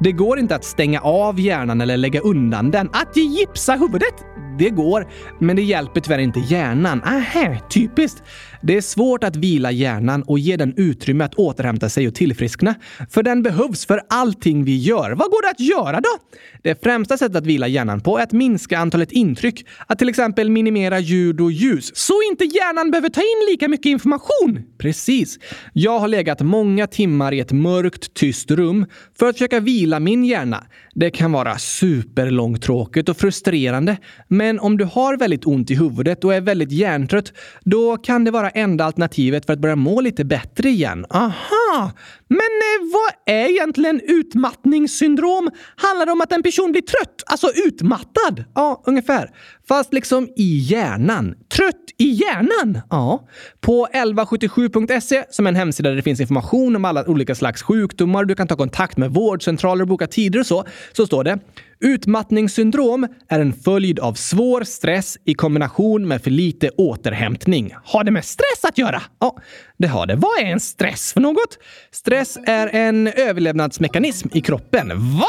Det 0.00 0.12
går 0.12 0.38
inte 0.38 0.54
att 0.54 0.64
stänga 0.64 1.00
av 1.00 1.40
hjärnan 1.40 1.80
eller 1.80 1.96
lägga 1.96 2.20
undan 2.20 2.70
den. 2.70 2.90
Att 2.92 3.16
gipsa 3.16 3.74
huvudet? 3.74 4.24
Det 4.58 4.70
går, 4.70 5.06
men 5.38 5.56
det 5.56 5.62
hjälper 5.62 6.00
tyvärr 6.00 6.18
inte 6.18 6.40
hjärnan. 6.40 7.02
Aha, 7.04 7.56
typiskt. 7.70 8.22
Det 8.60 8.76
är 8.76 8.80
svårt 8.80 9.24
att 9.24 9.36
vila 9.36 9.70
hjärnan 9.70 10.22
och 10.22 10.38
ge 10.38 10.56
den 10.56 10.74
utrymme 10.76 11.24
att 11.24 11.34
återhämta 11.34 11.88
sig 11.88 12.08
och 12.08 12.14
tillfriskna. 12.14 12.74
För 13.10 13.22
den 13.22 13.42
behövs 13.42 13.86
för 13.86 14.00
allting 14.08 14.64
vi 14.64 14.76
gör. 14.76 15.10
Vad 15.10 15.30
går 15.30 15.42
det 15.42 15.50
att 15.50 15.60
göra 15.60 16.00
då? 16.00 16.18
Det 16.62 16.82
främsta 16.82 17.16
sättet 17.16 17.36
att 17.36 17.46
vila 17.46 17.68
hjärnan 17.68 18.00
på 18.00 18.18
är 18.18 18.22
att 18.22 18.32
minska 18.32 18.78
antalet 18.78 19.12
intryck. 19.12 19.66
Att 19.86 19.98
till 19.98 20.08
exempel 20.08 20.50
minimera 20.50 20.98
ljud 20.98 21.40
och 21.40 21.52
ljus. 21.52 21.96
Så 21.96 22.14
inte 22.30 22.44
hjärnan 22.44 22.90
behöver 22.90 23.08
ta 23.08 23.20
in 23.20 23.50
lika 23.50 23.68
mycket 23.68 23.86
information? 23.86 24.62
Precis. 24.78 25.38
Jag 25.72 25.98
har 25.98 26.08
legat 26.08 26.40
många 26.40 26.86
timmar 26.86 27.32
i 27.32 27.40
ett 27.40 27.52
mörkt, 27.52 28.14
tyst 28.14 28.50
rum 28.50 28.86
för 29.18 29.28
att 29.28 29.34
försöka 29.34 29.60
vila 29.60 30.00
min 30.00 30.24
hjärna. 30.24 30.64
Det 30.94 31.10
kan 31.10 31.32
vara 31.32 31.58
superlångtråkigt 31.58 33.08
och 33.08 33.16
frustrerande, 33.16 33.96
men 34.28 34.60
om 34.60 34.76
du 34.76 34.84
har 34.84 35.16
väldigt 35.16 35.46
ont 35.46 35.70
i 35.70 35.74
huvudet 35.74 36.24
och 36.24 36.34
är 36.34 36.40
väldigt 36.40 36.72
hjärntrött, 36.72 37.32
då 37.64 37.96
kan 37.96 38.24
det 38.24 38.30
vara 38.30 38.47
enda 38.48 38.84
alternativet 38.84 39.46
för 39.46 39.52
att 39.52 39.58
börja 39.58 39.76
må 39.76 40.00
lite 40.00 40.24
bättre 40.24 40.68
igen. 40.68 41.06
Aha! 41.10 41.92
Men 42.28 42.38
eh, 42.38 42.92
vad 42.92 43.34
är 43.36 43.50
egentligen 43.50 44.00
utmattningssyndrom? 44.04 45.50
Handlar 45.76 46.06
det 46.06 46.12
om 46.12 46.20
att 46.20 46.32
en 46.32 46.42
person 46.42 46.72
blir 46.72 46.82
trött? 46.82 47.22
Alltså 47.26 47.48
utmattad? 47.66 48.44
Ja, 48.54 48.82
ungefär. 48.86 49.30
Fast 49.68 49.92
liksom 49.92 50.28
i 50.36 50.58
hjärnan. 50.58 51.34
Trött 51.56 51.74
i 51.98 52.04
hjärnan? 52.04 52.80
Ja. 52.90 53.28
På 53.60 53.88
1177.se, 53.92 55.24
som 55.30 55.46
är 55.46 55.50
en 55.50 55.56
hemsida 55.56 55.88
där 55.88 55.96
det 55.96 56.02
finns 56.02 56.20
information 56.20 56.76
om 56.76 56.84
alla 56.84 57.08
olika 57.08 57.34
slags 57.34 57.62
sjukdomar, 57.62 58.24
du 58.24 58.34
kan 58.34 58.46
ta 58.46 58.56
kontakt 58.56 58.96
med 58.96 59.10
vårdcentraler 59.10 59.82
och 59.82 59.88
boka 59.88 60.06
tider 60.06 60.40
och 60.40 60.46
så, 60.46 60.64
så 60.92 61.06
står 61.06 61.24
det 61.24 61.38
Utmattningssyndrom 61.80 63.08
är 63.28 63.40
en 63.40 63.52
följd 63.52 63.98
av 63.98 64.14
svår 64.14 64.64
stress 64.64 65.18
i 65.24 65.34
kombination 65.34 66.08
med 66.08 66.22
för 66.22 66.30
lite 66.30 66.70
återhämtning. 66.70 67.74
Har 67.84 68.04
det 68.04 68.10
med 68.10 68.24
stress 68.24 68.64
att 68.64 68.78
göra? 68.78 69.02
Ja, 69.20 69.36
det 69.78 69.86
har 69.86 70.06
det. 70.06 70.16
Vad 70.16 70.40
är 70.40 70.46
en 70.46 70.60
stress 70.60 71.12
för 71.12 71.20
något? 71.20 71.58
Stress 71.90 72.38
är 72.46 72.68
en 72.68 73.06
överlevnadsmekanism 73.06 74.28
i 74.32 74.40
kroppen. 74.40 74.88
Va? 75.18 75.26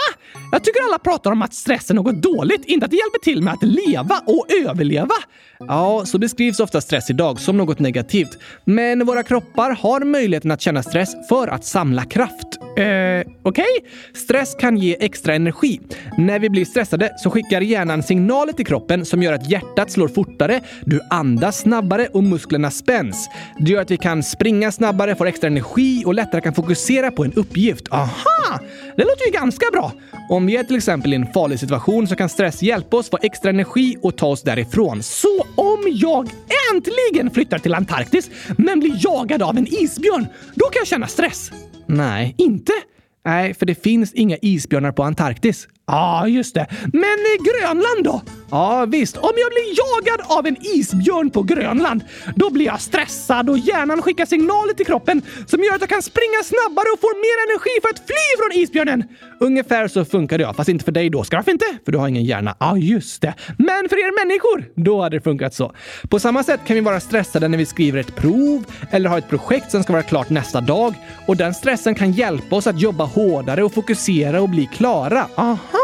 Jag 0.51 0.63
tycker 0.63 0.83
alla 0.83 0.99
pratar 0.99 1.31
om 1.31 1.41
att 1.41 1.53
stress 1.53 1.89
är 1.89 1.93
något 1.93 2.15
dåligt, 2.15 2.65
inte 2.65 2.85
att 2.85 2.91
det 2.91 2.97
hjälper 2.97 3.19
till 3.19 3.41
med 3.41 3.53
att 3.53 3.63
leva 3.63 4.21
och 4.29 4.45
överleva. 4.67 5.15
Ja, 5.59 6.05
så 6.05 6.17
beskrivs 6.17 6.59
ofta 6.59 6.81
stress 6.81 7.09
idag 7.09 7.39
som 7.39 7.57
något 7.57 7.79
negativt. 7.79 8.37
Men 8.65 9.05
våra 9.05 9.23
kroppar 9.23 9.71
har 9.71 9.99
möjligheten 9.99 10.51
att 10.51 10.61
känna 10.61 10.83
stress 10.83 11.27
för 11.29 11.47
att 11.47 11.65
samla 11.65 12.05
kraft. 12.05 12.58
Eh, 12.79 13.21
okej? 13.21 13.25
Okay? 13.43 13.65
Stress 14.13 14.55
kan 14.55 14.77
ge 14.77 14.97
extra 14.99 15.35
energi. 15.35 15.79
När 16.17 16.39
vi 16.39 16.49
blir 16.49 16.65
stressade 16.65 17.13
så 17.17 17.29
skickar 17.29 17.61
hjärnan 17.61 18.03
signaler 18.03 18.53
till 18.53 18.65
kroppen 18.65 19.05
som 19.05 19.23
gör 19.23 19.33
att 19.33 19.49
hjärtat 19.49 19.91
slår 19.91 20.07
fortare, 20.07 20.61
du 20.85 20.99
andas 21.09 21.59
snabbare 21.59 22.07
och 22.07 22.23
musklerna 22.23 22.71
spänns. 22.71 23.29
Det 23.59 23.71
gör 23.71 23.81
att 23.81 23.91
vi 23.91 23.97
kan 23.97 24.23
springa 24.23 24.71
snabbare, 24.71 25.15
får 25.15 25.25
extra 25.25 25.47
energi 25.47 26.03
och 26.05 26.13
lättare 26.13 26.41
kan 26.41 26.53
fokusera 26.53 27.11
på 27.11 27.23
en 27.23 27.33
uppgift. 27.33 27.87
Aha! 27.91 28.59
Det 28.95 29.03
låter 29.03 29.25
ju 29.25 29.31
ganska 29.31 29.65
bra. 29.71 29.91
Om 30.29 30.45
vi 30.45 30.57
är 30.57 30.63
till 30.63 30.75
exempel 30.75 31.13
i 31.13 31.15
en 31.15 31.27
farlig 31.33 31.59
situation 31.59 32.07
så 32.07 32.15
kan 32.15 32.29
stress 32.29 32.61
hjälpa 32.61 32.97
oss 32.97 33.09
få 33.09 33.17
extra 33.21 33.49
energi 33.49 33.97
och 34.01 34.17
ta 34.17 34.27
oss 34.27 34.43
därifrån. 34.43 35.03
Så 35.03 35.45
om 35.55 35.79
jag 35.85 36.29
äntligen 36.73 37.31
flyttar 37.31 37.59
till 37.59 37.73
Antarktis 37.73 38.29
men 38.57 38.79
blir 38.79 38.93
jagad 39.05 39.41
av 39.41 39.57
en 39.57 39.67
isbjörn, 39.67 40.27
då 40.53 40.65
kan 40.65 40.79
jag 40.79 40.87
känna 40.87 41.07
stress? 41.07 41.51
Nej. 41.89 42.35
Inte? 42.37 42.71
Nej, 43.25 43.53
för 43.53 43.65
det 43.65 43.75
finns 43.75 44.13
inga 44.13 44.37
isbjörnar 44.41 44.91
på 44.91 45.03
Antarktis. 45.03 45.67
Ja, 45.91 46.21
ah, 46.21 46.27
just 46.27 46.55
det. 46.55 46.67
Men 46.93 47.17
Grönland 47.47 48.03
då? 48.03 48.21
Ja, 48.51 48.85
visst. 48.85 49.17
Om 49.17 49.31
jag 49.35 49.49
blir 49.51 49.67
jagad 49.83 50.37
av 50.37 50.47
en 50.47 50.57
isbjörn 50.61 51.29
på 51.29 51.43
Grönland, 51.43 52.03
då 52.35 52.49
blir 52.49 52.65
jag 52.65 52.81
stressad 52.81 53.49
och 53.49 53.57
hjärnan 53.57 54.01
skickar 54.01 54.25
signaler 54.25 54.73
till 54.73 54.85
kroppen 54.85 55.21
som 55.47 55.63
gör 55.63 55.75
att 55.75 55.81
jag 55.81 55.89
kan 55.89 56.01
springa 56.01 56.43
snabbare 56.43 56.85
och 56.93 56.99
får 56.99 57.15
mer 57.25 57.51
energi 57.51 57.81
för 57.81 57.89
att 57.89 57.99
fly 58.07 58.27
från 58.39 58.63
isbjörnen. 58.63 59.03
Ungefär 59.39 59.87
så 59.87 60.05
funkar 60.05 60.37
det, 60.37 60.41
ja. 60.41 60.53
Fast 60.53 60.69
inte 60.69 60.85
för 60.85 60.91
dig 60.91 61.09
då. 61.09 61.23
Skraff 61.23 61.47
inte? 61.47 61.65
För 61.85 61.91
du 61.91 61.97
har 61.97 62.07
ingen 62.07 62.23
hjärna. 62.23 62.55
Ja, 62.59 62.71
ah, 62.71 62.77
just 62.77 63.21
det. 63.21 63.33
Men 63.57 63.89
för 63.89 63.95
er 63.95 64.25
människor, 64.25 64.83
då 64.83 65.01
hade 65.01 65.17
det 65.17 65.21
funkat 65.21 65.53
så. 65.53 65.73
På 66.09 66.19
samma 66.19 66.43
sätt 66.43 66.59
kan 66.65 66.75
vi 66.75 66.81
vara 66.81 66.99
stressade 66.99 67.47
när 67.47 67.57
vi 67.57 67.65
skriver 67.65 67.99
ett 67.99 68.15
prov 68.15 68.63
eller 68.91 69.09
har 69.09 69.17
ett 69.17 69.29
projekt 69.29 69.71
som 69.71 69.83
ska 69.83 69.93
vara 69.93 70.03
klart 70.03 70.29
nästa 70.29 70.61
dag. 70.61 70.93
Och 71.25 71.37
den 71.37 71.53
stressen 71.53 71.95
kan 71.95 72.11
hjälpa 72.11 72.55
oss 72.55 72.67
att 72.67 72.79
jobba 72.79 73.03
hårdare 73.03 73.63
och 73.63 73.73
fokusera 73.73 74.41
och 74.41 74.49
bli 74.49 74.69
klara. 74.73 75.27
Aha! 75.35 75.78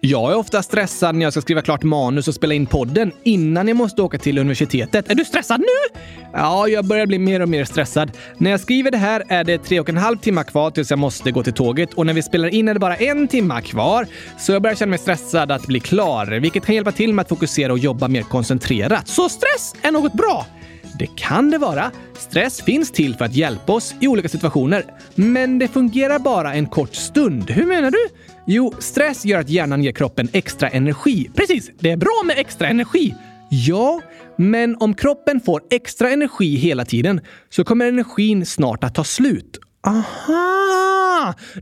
Jag 0.00 0.32
är 0.32 0.36
ofta 0.36 0.62
stressad 0.62 1.14
när 1.14 1.26
jag 1.26 1.32
ska 1.32 1.42
skriva 1.42 1.62
klart 1.62 1.82
manus 1.82 2.28
och 2.28 2.34
spela 2.34 2.54
in 2.54 2.66
podden 2.66 3.12
innan 3.22 3.68
jag 3.68 3.76
måste 3.76 4.02
åka 4.02 4.18
till 4.18 4.38
universitetet. 4.38 5.10
Är 5.10 5.14
du 5.14 5.24
stressad 5.24 5.60
nu? 5.60 6.00
Ja, 6.32 6.68
jag 6.68 6.84
börjar 6.84 7.06
bli 7.06 7.18
mer 7.18 7.40
och 7.40 7.48
mer 7.48 7.64
stressad. 7.64 8.12
När 8.38 8.50
jag 8.50 8.60
skriver 8.60 8.90
det 8.90 8.98
här 8.98 9.22
är 9.28 9.44
det 9.44 9.58
tre 9.58 9.80
och 9.80 9.88
en 9.88 9.96
halv 9.96 10.16
timme 10.16 10.44
kvar 10.44 10.70
tills 10.70 10.90
jag 10.90 10.98
måste 10.98 11.30
gå 11.30 11.42
till 11.42 11.52
tåget 11.52 11.94
och 11.94 12.06
när 12.06 12.14
vi 12.14 12.22
spelar 12.22 12.48
in 12.48 12.68
är 12.68 12.74
det 12.74 12.80
bara 12.80 12.96
en 12.96 13.28
timme 13.28 13.60
kvar. 13.60 14.06
Så 14.38 14.52
jag 14.52 14.62
börjar 14.62 14.76
känna 14.76 14.90
mig 14.90 14.98
stressad 14.98 15.52
att 15.52 15.66
bli 15.66 15.80
klar, 15.80 16.40
vilket 16.40 16.66
kan 16.66 16.74
hjälpa 16.74 16.92
till 16.92 17.14
med 17.14 17.22
att 17.22 17.28
fokusera 17.28 17.72
och 17.72 17.78
jobba 17.78 18.08
mer 18.08 18.22
koncentrerat. 18.22 19.08
Så 19.08 19.28
stress 19.28 19.74
är 19.82 19.92
något 19.92 20.12
bra? 20.12 20.46
Det 20.98 21.06
kan 21.16 21.50
det 21.50 21.58
vara. 21.58 21.90
Stress 22.18 22.62
finns 22.62 22.90
till 22.90 23.14
för 23.14 23.24
att 23.24 23.34
hjälpa 23.34 23.72
oss 23.72 23.94
i 24.00 24.08
olika 24.08 24.28
situationer. 24.28 24.84
Men 25.14 25.58
det 25.58 25.68
fungerar 25.68 26.18
bara 26.18 26.54
en 26.54 26.66
kort 26.66 26.94
stund. 26.94 27.50
Hur 27.50 27.66
menar 27.66 27.90
du? 27.90 28.08
Jo, 28.46 28.72
stress 28.78 29.24
gör 29.24 29.40
att 29.40 29.48
hjärnan 29.48 29.84
ger 29.84 29.92
kroppen 29.92 30.28
extra 30.32 30.68
energi. 30.68 31.30
Precis, 31.34 31.70
det 31.78 31.90
är 31.90 31.96
bra 31.96 32.22
med 32.24 32.38
extra 32.38 32.68
energi. 32.68 33.14
Ja, 33.48 34.00
men 34.36 34.76
om 34.80 34.94
kroppen 34.94 35.40
får 35.40 35.62
extra 35.70 36.10
energi 36.10 36.56
hela 36.56 36.84
tiden 36.84 37.20
så 37.50 37.64
kommer 37.64 37.86
energin 37.86 38.46
snart 38.46 38.84
att 38.84 38.94
ta 38.94 39.04
slut. 39.04 39.58
Aha! 39.86 41.03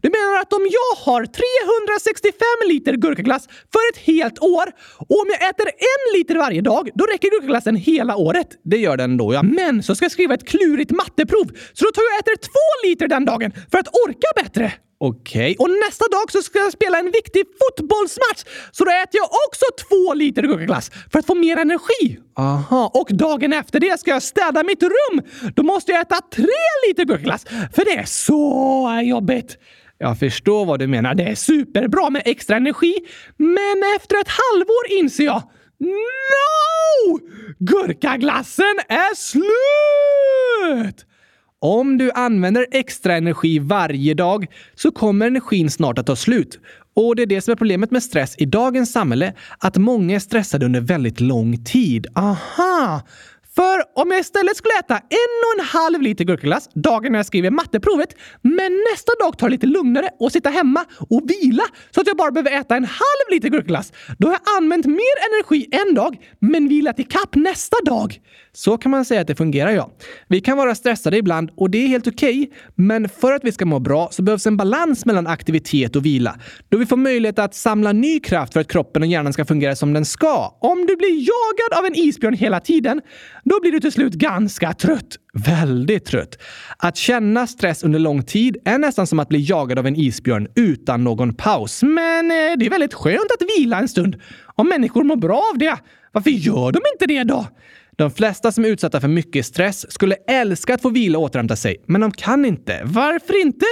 Du 0.02 0.08
menar 0.16 0.40
att 0.40 0.52
om 0.52 0.64
jag 0.78 0.90
har 1.04 1.22
365 1.26 2.68
liter 2.68 2.92
gurkaglass 2.92 3.44
för 3.46 3.82
ett 3.92 4.00
helt 4.10 4.38
år 4.38 4.66
och 5.08 5.20
om 5.20 5.26
jag 5.28 5.50
äter 5.50 5.66
en 5.66 6.18
liter 6.18 6.36
varje 6.36 6.60
dag, 6.60 6.90
då 6.94 7.04
räcker 7.04 7.30
gurkaglassen 7.30 7.76
hela 7.76 8.16
året? 8.16 8.48
Det 8.64 8.76
gör 8.76 8.96
den 8.96 9.16
då, 9.16 9.34
ja. 9.34 9.42
Men 9.42 9.82
så 9.82 9.94
ska 9.94 10.04
jag 10.04 10.12
skriva 10.12 10.34
ett 10.34 10.48
klurigt 10.48 10.90
matteprov, 10.90 11.46
så 11.72 11.84
då 11.84 11.90
tar 11.90 12.02
jag 12.02 12.12
och 12.14 12.20
äter 12.20 12.36
två 12.36 12.88
liter 12.88 13.08
den 13.08 13.24
dagen 13.24 13.52
för 13.70 13.78
att 13.78 13.88
orka 14.06 14.28
bättre. 14.42 14.72
Okej. 15.04 15.52
Okay. 15.52 15.56
Och 15.58 15.70
nästa 15.86 16.04
dag 16.08 16.32
så 16.32 16.42
ska 16.42 16.58
jag 16.58 16.72
spela 16.72 16.98
en 16.98 17.10
viktig 17.10 17.42
fotbollsmatch. 17.60 18.44
Så 18.72 18.84
då 18.84 18.90
äter 18.90 19.20
jag 19.22 19.28
också 19.48 19.64
två 19.88 20.14
liter 20.14 20.42
gurkaglass 20.42 20.90
för 21.12 21.18
att 21.18 21.26
få 21.26 21.34
mer 21.34 21.56
energi. 21.56 22.18
Aha. 22.38 22.90
Och 22.94 23.08
dagen 23.10 23.52
efter 23.52 23.80
det 23.80 24.00
ska 24.00 24.10
jag 24.10 24.22
städa 24.22 24.62
mitt 24.62 24.82
rum. 24.82 25.22
Då 25.54 25.62
måste 25.62 25.92
jag 25.92 26.00
äta 26.00 26.20
tre 26.32 26.46
liter 26.88 27.04
gurkaglass 27.04 27.44
för 27.44 27.84
det 27.84 27.96
är 27.96 28.04
så 28.04 29.00
jobbigt. 29.04 29.58
Jag 29.98 30.18
förstår 30.18 30.64
vad 30.64 30.78
du 30.78 30.86
menar. 30.86 31.14
Det 31.14 31.24
är 31.24 31.34
superbra 31.34 32.10
med 32.10 32.22
extra 32.24 32.56
energi. 32.56 32.94
Men 33.36 33.82
efter 33.96 34.16
ett 34.20 34.28
halvår 34.28 35.00
inser 35.00 35.24
jag 35.24 35.42
No! 35.78 37.18
Gurkaglassen 37.58 38.76
är 38.88 39.14
slut! 39.14 41.06
Om 41.64 41.98
du 41.98 42.10
använder 42.10 42.66
extra 42.70 43.16
energi 43.16 43.58
varje 43.58 44.14
dag 44.14 44.46
så 44.74 44.90
kommer 44.90 45.26
energin 45.26 45.70
snart 45.70 45.98
att 45.98 46.06
ta 46.06 46.16
slut. 46.16 46.58
Och 46.96 47.16
det 47.16 47.22
är 47.22 47.26
det 47.26 47.40
som 47.40 47.52
är 47.52 47.56
problemet 47.56 47.90
med 47.90 48.02
stress 48.02 48.34
i 48.38 48.44
dagens 48.44 48.92
samhälle, 48.92 49.34
att 49.58 49.76
många 49.76 50.14
är 50.14 50.18
stressade 50.18 50.66
under 50.66 50.80
väldigt 50.80 51.20
lång 51.20 51.64
tid. 51.64 52.06
Aha! 52.14 53.02
För 53.54 53.82
om 53.94 54.10
jag 54.10 54.20
istället 54.20 54.56
skulle 54.56 54.78
äta 54.78 54.96
en 54.96 55.34
och 55.46 55.60
en 55.60 55.64
halv 55.64 56.02
liter 56.02 56.24
gurkaglass 56.24 56.68
dagen 56.74 57.12
när 57.12 57.18
jag 57.18 57.26
skriver 57.26 57.50
matteprovet, 57.50 58.16
men 58.42 58.84
nästa 58.92 59.12
dag 59.20 59.38
tar 59.38 59.48
det 59.48 59.52
lite 59.52 59.66
lugnare 59.66 60.08
och 60.18 60.32
sitta 60.32 60.50
hemma 60.50 60.84
och 61.10 61.22
vila 61.30 61.62
så 61.90 62.00
att 62.00 62.06
jag 62.06 62.16
bara 62.16 62.30
behöver 62.30 62.60
äta 62.60 62.76
en 62.76 62.84
halv 62.84 63.30
liter 63.30 63.48
gurkaglass, 63.48 63.92
då 64.18 64.28
har 64.28 64.32
jag 64.32 64.56
använt 64.62 64.86
mer 64.86 65.16
energi 65.32 65.68
en 65.72 65.94
dag 65.94 66.16
men 66.38 66.68
vilat 66.68 67.00
i 67.00 67.04
kapp 67.04 67.34
nästa 67.34 67.76
dag. 67.84 68.20
Så 68.54 68.78
kan 68.78 68.90
man 68.90 69.04
säga 69.04 69.20
att 69.20 69.26
det 69.26 69.34
fungerar, 69.34 69.70
ja. 69.70 69.90
Vi 70.28 70.40
kan 70.40 70.56
vara 70.56 70.74
stressade 70.74 71.16
ibland 71.16 71.50
och 71.56 71.70
det 71.70 71.78
är 71.78 71.88
helt 71.88 72.06
okej. 72.06 72.42
Okay, 72.42 72.56
men 72.74 73.08
för 73.08 73.32
att 73.32 73.44
vi 73.44 73.52
ska 73.52 73.66
må 73.66 73.78
bra 73.78 74.08
så 74.10 74.22
behövs 74.22 74.46
en 74.46 74.56
balans 74.56 75.06
mellan 75.06 75.26
aktivitet 75.26 75.96
och 75.96 76.06
vila. 76.06 76.38
Då 76.68 76.78
vi 76.78 76.86
får 76.86 76.96
möjlighet 76.96 77.38
att 77.38 77.54
samla 77.54 77.92
ny 77.92 78.20
kraft 78.20 78.52
för 78.52 78.60
att 78.60 78.68
kroppen 78.68 79.02
och 79.02 79.08
hjärnan 79.08 79.32
ska 79.32 79.44
fungera 79.44 79.76
som 79.76 79.92
den 79.92 80.04
ska. 80.04 80.58
Om 80.60 80.86
du 80.86 80.96
blir 80.96 81.08
jagad 81.08 81.78
av 81.78 81.86
en 81.86 81.94
isbjörn 81.94 82.34
hela 82.34 82.60
tiden, 82.60 83.00
då 83.44 83.60
blir 83.60 83.72
du 83.72 83.80
till 83.80 83.92
slut 83.92 84.12
ganska 84.12 84.72
trött. 84.72 85.16
Väldigt 85.34 86.04
trött. 86.04 86.38
Att 86.78 86.96
känna 86.96 87.46
stress 87.46 87.84
under 87.84 87.98
lång 87.98 88.22
tid 88.22 88.56
är 88.64 88.78
nästan 88.78 89.06
som 89.06 89.18
att 89.18 89.28
bli 89.28 89.44
jagad 89.48 89.78
av 89.78 89.86
en 89.86 89.96
isbjörn 89.96 90.48
utan 90.54 91.04
någon 91.04 91.34
paus. 91.34 91.82
Men 91.82 92.30
eh, 92.30 92.58
det 92.58 92.66
är 92.66 92.70
väldigt 92.70 92.94
skönt 92.94 93.30
att 93.40 93.48
vila 93.58 93.78
en 93.78 93.88
stund. 93.88 94.16
Om 94.54 94.68
människor 94.68 95.04
mår 95.04 95.16
bra 95.16 95.50
av 95.52 95.58
det, 95.58 95.76
varför 96.12 96.30
gör 96.30 96.72
de 96.72 96.80
inte 96.94 97.06
det 97.06 97.24
då? 97.24 97.46
De 97.96 98.10
flesta 98.10 98.52
som 98.52 98.64
är 98.64 98.68
utsatta 98.68 99.00
för 99.00 99.08
mycket 99.08 99.46
stress 99.46 99.92
skulle 99.92 100.14
älska 100.14 100.74
att 100.74 100.82
få 100.82 100.90
vila 100.90 101.18
och 101.18 101.24
återhämta 101.24 101.56
sig, 101.56 101.76
men 101.86 102.00
de 102.00 102.10
kan 102.10 102.44
inte. 102.44 102.80
Varför 102.84 103.42
inte? 103.42 103.66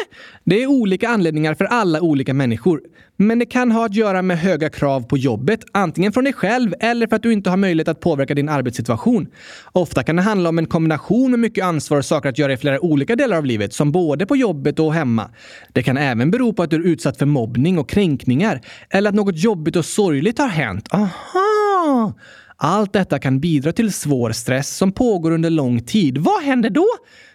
Det 0.44 0.62
är 0.62 0.66
olika 0.66 1.08
anledningar 1.08 1.54
för 1.54 1.64
alla 1.64 2.00
olika 2.00 2.34
människor. 2.34 2.80
Men 3.16 3.38
det 3.38 3.46
kan 3.46 3.72
ha 3.72 3.86
att 3.86 3.94
göra 3.94 4.22
med 4.22 4.38
höga 4.38 4.70
krav 4.70 5.02
på 5.02 5.16
jobbet, 5.18 5.64
antingen 5.72 6.12
från 6.12 6.24
dig 6.24 6.32
själv 6.32 6.74
eller 6.80 7.06
för 7.06 7.16
att 7.16 7.22
du 7.22 7.32
inte 7.32 7.50
har 7.50 7.56
möjlighet 7.56 7.88
att 7.88 8.00
påverka 8.00 8.34
din 8.34 8.48
arbetssituation. 8.48 9.28
Ofta 9.72 10.02
kan 10.02 10.16
det 10.16 10.22
handla 10.22 10.48
om 10.48 10.58
en 10.58 10.66
kombination 10.66 11.30
med 11.30 11.40
mycket 11.40 11.64
ansvar 11.64 11.98
och 11.98 12.04
saker 12.04 12.28
att 12.28 12.38
göra 12.38 12.52
i 12.52 12.56
flera 12.56 12.80
olika 12.80 13.16
delar 13.16 13.36
av 13.36 13.44
livet, 13.44 13.72
som 13.72 13.92
både 13.92 14.26
på 14.26 14.36
jobbet 14.36 14.78
och 14.78 14.94
hemma. 14.94 15.30
Det 15.72 15.82
kan 15.82 15.96
även 15.96 16.30
bero 16.30 16.52
på 16.52 16.62
att 16.62 16.70
du 16.70 16.76
är 16.76 16.86
utsatt 16.86 17.16
för 17.16 17.26
mobbning 17.26 17.78
och 17.78 17.88
kränkningar, 17.88 18.60
eller 18.90 19.08
att 19.08 19.16
något 19.16 19.38
jobbigt 19.38 19.76
och 19.76 19.84
sorgligt 19.84 20.38
har 20.38 20.48
hänt. 20.48 20.88
Aha! 20.92 22.14
Allt 22.62 22.92
detta 22.92 23.18
kan 23.18 23.40
bidra 23.40 23.72
till 23.72 23.92
svår 23.92 24.32
stress 24.32 24.76
som 24.76 24.92
pågår 24.92 25.30
under 25.30 25.50
lång 25.50 25.80
tid. 25.80 26.18
Vad 26.18 26.42
händer 26.42 26.70
då? 26.70 26.86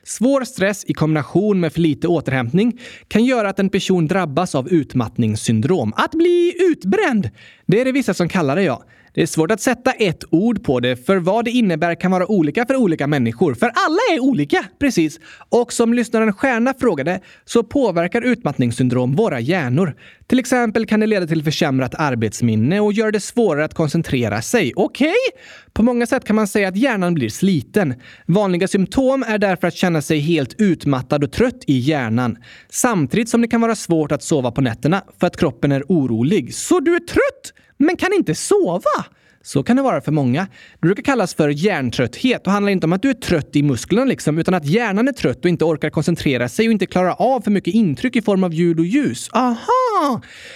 Svår 0.03 0.43
stress 0.43 0.85
i 0.87 0.93
kombination 0.93 1.59
med 1.59 1.73
för 1.73 1.81
lite 1.81 2.07
återhämtning 2.07 2.79
kan 3.07 3.25
göra 3.25 3.49
att 3.49 3.59
en 3.59 3.69
person 3.69 4.07
drabbas 4.07 4.55
av 4.55 4.69
utmattningssyndrom. 4.69 5.93
Att 5.95 6.11
bli 6.11 6.53
utbränd! 6.71 7.29
Det 7.65 7.81
är 7.81 7.85
det 7.85 7.91
vissa 7.91 8.13
som 8.13 8.29
kallar 8.29 8.55
det, 8.55 8.63
ja. 8.63 8.83
Det 9.15 9.21
är 9.21 9.25
svårt 9.25 9.51
att 9.51 9.61
sätta 9.61 9.91
ett 9.91 10.23
ord 10.29 10.63
på 10.63 10.79
det, 10.79 11.05
för 11.05 11.17
vad 11.17 11.45
det 11.45 11.51
innebär 11.51 11.95
kan 11.95 12.11
vara 12.11 12.31
olika 12.31 12.65
för 12.65 12.75
olika 12.75 13.07
människor. 13.07 13.53
För 13.53 13.65
alla 13.65 13.99
är 14.15 14.19
olika! 14.19 14.65
Precis. 14.79 15.19
Och 15.49 15.73
som 15.73 15.93
lyssnaren 15.93 16.33
Stjärna 16.33 16.73
frågade 16.79 17.19
så 17.45 17.63
påverkar 17.63 18.21
utmattningssyndrom 18.21 19.15
våra 19.15 19.39
hjärnor. 19.39 19.95
Till 20.27 20.39
exempel 20.39 20.85
kan 20.85 20.99
det 20.99 21.07
leda 21.07 21.27
till 21.27 21.43
försämrat 21.43 21.95
arbetsminne 21.95 22.79
och 22.79 22.93
göra 22.93 23.11
det 23.11 23.19
svårare 23.19 23.65
att 23.65 23.73
koncentrera 23.73 24.41
sig. 24.41 24.73
Okej? 24.75 25.07
Okay? 25.07 25.41
På 25.73 25.83
många 25.83 26.07
sätt 26.07 26.25
kan 26.25 26.35
man 26.35 26.47
säga 26.47 26.67
att 26.67 26.77
hjärnan 26.77 27.13
blir 27.13 27.29
sliten. 27.29 27.93
Vanliga 28.25 28.67
symptom 28.67 29.23
är 29.27 29.37
därför 29.37 29.67
att 29.67 29.75
känna 29.75 30.01
sig 30.01 30.19
helt 30.19 30.55
utmattad 30.57 31.23
och 31.23 31.31
trött 31.31 31.63
i 31.67 31.77
hjärnan. 31.77 32.37
Samtidigt 32.69 33.29
som 33.29 33.41
det 33.41 33.47
kan 33.47 33.61
vara 33.61 33.75
svårt 33.75 34.11
att 34.11 34.23
sova 34.23 34.51
på 34.51 34.61
nätterna 34.61 35.03
för 35.19 35.27
att 35.27 35.37
kroppen 35.37 35.71
är 35.71 35.83
orolig. 35.87 36.53
Så 36.53 36.79
du 36.79 36.95
är 36.95 36.99
trött? 36.99 37.53
Men 37.77 37.97
kan 37.97 38.13
inte 38.13 38.35
sova. 38.35 39.05
Så 39.43 39.63
kan 39.63 39.75
det 39.75 39.81
vara 39.81 40.01
för 40.01 40.11
många. 40.11 40.47
Det 40.73 40.81
brukar 40.81 41.03
kallas 41.03 41.33
för 41.33 41.49
hjärntrötthet 41.49 42.47
och 42.47 42.53
handlar 42.53 42.71
inte 42.71 42.85
om 42.85 42.93
att 42.93 43.01
du 43.01 43.09
är 43.09 43.13
trött 43.13 43.55
i 43.55 43.63
musklerna 43.63 44.05
liksom, 44.05 44.37
utan 44.37 44.53
att 44.53 44.65
hjärnan 44.65 45.07
är 45.07 45.11
trött 45.11 45.45
och 45.45 45.49
inte 45.49 45.65
orkar 45.65 45.89
koncentrera 45.89 46.49
sig 46.49 46.67
och 46.67 46.71
inte 46.71 46.85
klarar 46.85 47.15
av 47.19 47.41
för 47.41 47.51
mycket 47.51 47.73
intryck 47.73 48.15
i 48.15 48.21
form 48.21 48.43
av 48.43 48.53
ljud 48.53 48.79
och 48.79 48.85
ljus. 48.85 49.29
Aha! 49.33 49.84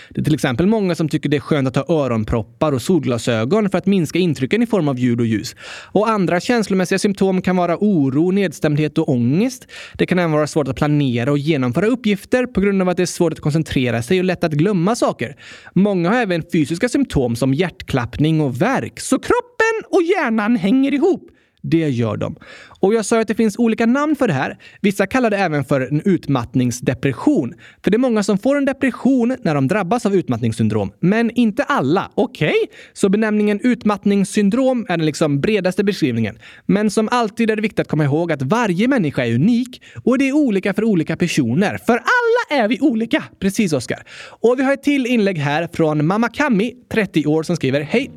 Det 0.10 0.22
är 0.22 0.24
till 0.24 0.34
exempel 0.34 0.68
många 0.68 0.96
som 0.96 1.10
tycker 1.10 1.30
det 1.30 1.38
är 1.38 1.42
skönt 1.42 1.68
att 1.68 1.76
ha 1.88 1.96
öronproppar 2.06 2.72
och 2.72 2.82
solglasögon 2.82 3.70
för 3.70 3.78
att 3.78 3.86
minska 3.86 4.20
intrycken 4.20 4.64
i 4.64 4.68
form 4.68 4.88
av 4.88 5.00
ljud 5.00 5.20
och 5.20 5.26
ljus. 5.26 5.56
Och 5.92 6.10
andra 6.10 6.40
känslomässiga 6.40 7.00
symptom 7.00 7.42
kan 7.42 7.56
vara 7.56 7.78
oro, 7.78 8.32
nedstämdhet 8.32 8.98
och 8.98 9.10
ångest. 9.10 9.68
Det 9.94 10.06
kan 10.06 10.20
även 10.20 10.32
vara 10.32 10.48
svårt 10.48 10.68
att 10.68 10.76
planera 10.76 11.32
och 11.32 11.38
genomföra 11.38 11.88
uppgifter 11.88 12.46
på 12.46 12.62
grund 12.62 12.82
av 12.82 12.90
att 12.90 12.98
det 12.98 13.04
är 13.04 13.08
svårt 13.08 13.34
att 13.34 13.40
koncentrera 13.40 14.02
sig 14.02 14.20
och 14.20 14.26
lätt 14.26 14.44
att 14.44 14.54
glömma 14.54 14.96
saker. 14.96 15.36
Många 15.74 16.10
har 16.10 16.18
även 16.18 16.44
fysiska 16.52 16.90
symptom 16.90 17.36
som 17.36 17.54
hjärtklappning 17.54 18.42
och 18.42 18.62
värk. 18.62 19.00
Så 19.00 19.20
kroppen 19.20 19.90
och 19.92 20.04
hjärnan 20.04 20.56
hänger 20.56 20.94
ihop. 20.94 21.30
Det 21.62 21.90
gör 21.90 22.18
de. 22.18 22.36
Och 22.80 22.94
jag 22.94 23.06
sa 23.06 23.20
att 23.20 23.28
det 23.28 23.36
finns 23.36 23.58
olika 23.58 23.86
namn 23.86 24.16
för 24.16 24.28
det 24.28 24.34
här. 24.34 24.58
Vissa 24.82 25.08
kallar 25.08 25.30
det 25.30 25.38
även 25.38 25.64
för 25.64 25.82
en 25.82 26.02
utmattningsdepression. 26.06 27.54
För 27.84 27.92
det 27.92 27.96
är 27.96 28.00
många 28.00 28.24
som 28.24 28.38
får 28.38 28.58
en 28.58 28.66
depression 28.66 29.38
när 29.42 29.56
de 29.56 29.68
drabbas 29.68 30.06
av 30.06 30.16
utmattningssyndrom. 30.16 30.92
Men 31.00 31.32
inte 31.32 31.64
alla. 31.64 32.12
Okej? 32.16 32.48
Okay? 32.48 32.78
Så 32.94 33.10
benämningen 33.10 33.60
utmattningssyndrom 33.64 34.86
är 34.90 34.98
den 34.98 35.06
liksom 35.06 35.42
bredaste 35.42 35.84
beskrivningen. 35.84 36.38
Men 36.66 36.92
som 36.92 37.10
alltid 37.12 37.52
är 37.52 37.56
det 37.56 37.62
viktigt 37.62 37.80
att 37.80 37.88
komma 37.88 38.04
ihåg 38.04 38.32
att 38.32 38.42
varje 38.42 38.88
människa 38.88 39.26
är 39.26 39.36
unik 39.36 39.82
och 40.04 40.18
det 40.18 40.30
är 40.30 40.34
olika 40.34 40.74
för 40.74 40.84
olika 40.84 41.18
personer. 41.18 41.78
För 41.78 41.94
alla 41.94 42.64
är 42.64 42.68
vi 42.68 42.80
olika! 42.82 43.24
Precis, 43.40 43.74
Oskar. 43.74 44.04
Och 44.42 44.60
vi 44.60 44.64
har 44.64 44.74
ett 44.74 44.84
till 44.84 45.06
inlägg 45.06 45.38
här 45.38 45.70
från 45.74 46.06
mamma 46.06 46.30
Kami, 46.30 46.74
30 46.92 47.26
år, 47.26 47.44
som 47.44 47.56
skriver 47.56 47.82
Hej! 47.82 48.12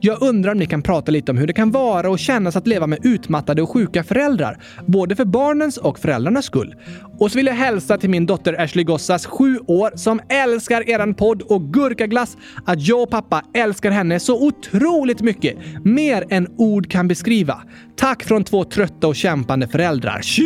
Jag 0.00 0.22
undrar 0.22 0.52
om 0.52 0.58
ni 0.58 0.66
kan 0.66 0.82
prata 0.82 1.12
lite 1.12 1.32
om 1.32 1.38
hur 1.38 1.46
det 1.46 1.52
kan 1.52 1.70
vara 1.70 2.10
och 2.10 2.18
kännas 2.18 2.56
att 2.56 2.66
leva 2.66 2.86
med 2.86 2.98
utmattade 3.06 3.62
och 3.62 3.70
sjuka 3.70 4.01
föräldrar, 4.02 4.58
både 4.86 5.16
för 5.16 5.24
barnens 5.24 5.76
och 5.76 5.98
föräldrarnas 5.98 6.44
skull. 6.44 6.74
Och 7.18 7.30
så 7.30 7.36
vill 7.38 7.46
jag 7.46 7.54
hälsa 7.54 7.98
till 7.98 8.10
min 8.10 8.26
dotter 8.26 8.60
Ashley 8.60 8.84
Gossas, 8.84 9.26
sju 9.26 9.58
år, 9.66 9.90
som 9.96 10.20
älskar 10.28 10.90
eran 10.90 11.14
podd 11.14 11.42
och 11.42 11.62
gurkaglass, 11.62 12.36
att 12.66 12.86
jag 12.88 13.02
och 13.02 13.10
pappa 13.10 13.42
älskar 13.54 13.90
henne 13.90 14.20
så 14.20 14.46
otroligt 14.46 15.20
mycket. 15.20 15.56
Mer 15.84 16.24
än 16.30 16.48
ord 16.56 16.90
kan 16.90 17.08
beskriva. 17.08 17.62
Tack 17.96 18.24
från 18.24 18.44
två 18.44 18.64
trötta 18.64 19.06
och 19.08 19.16
kämpande 19.16 19.68
föräldrar. 19.68 20.20
Tjena 20.22 20.42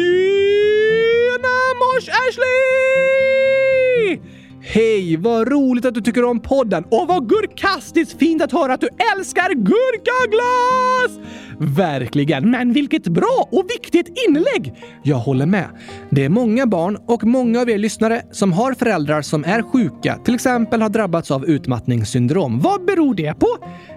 mors 1.80 2.08
Ashley! 2.08 3.65
Hej, 4.68 5.16
vad 5.16 5.48
roligt 5.48 5.84
att 5.84 5.94
du 5.94 6.00
tycker 6.00 6.24
om 6.24 6.40
podden 6.40 6.84
och 6.90 7.08
vad 7.08 7.28
gurkastiskt 7.28 8.18
fint 8.18 8.42
att 8.42 8.52
höra 8.52 8.74
att 8.74 8.80
du 8.80 8.88
älskar 9.16 9.54
gurkaglass! 9.54 11.28
Verkligen, 11.58 12.50
men 12.50 12.72
vilket 12.72 13.08
bra 13.08 13.48
och 13.52 13.64
viktigt 13.70 14.18
inlägg! 14.28 14.74
Jag 15.02 15.16
håller 15.16 15.46
med. 15.46 15.68
Det 16.10 16.24
är 16.24 16.28
många 16.28 16.66
barn 16.66 16.98
och 17.06 17.24
många 17.24 17.60
av 17.60 17.70
er 17.70 17.78
lyssnare 17.78 18.22
som 18.32 18.52
har 18.52 18.74
föräldrar 18.74 19.22
som 19.22 19.44
är 19.44 19.62
sjuka, 19.62 20.18
till 20.24 20.34
exempel 20.34 20.82
har 20.82 20.88
drabbats 20.88 21.30
av 21.30 21.46
utmattningssyndrom. 21.46 22.60
Vad 22.60 22.84
beror 22.84 23.14
det 23.14 23.34
på? 23.34 23.48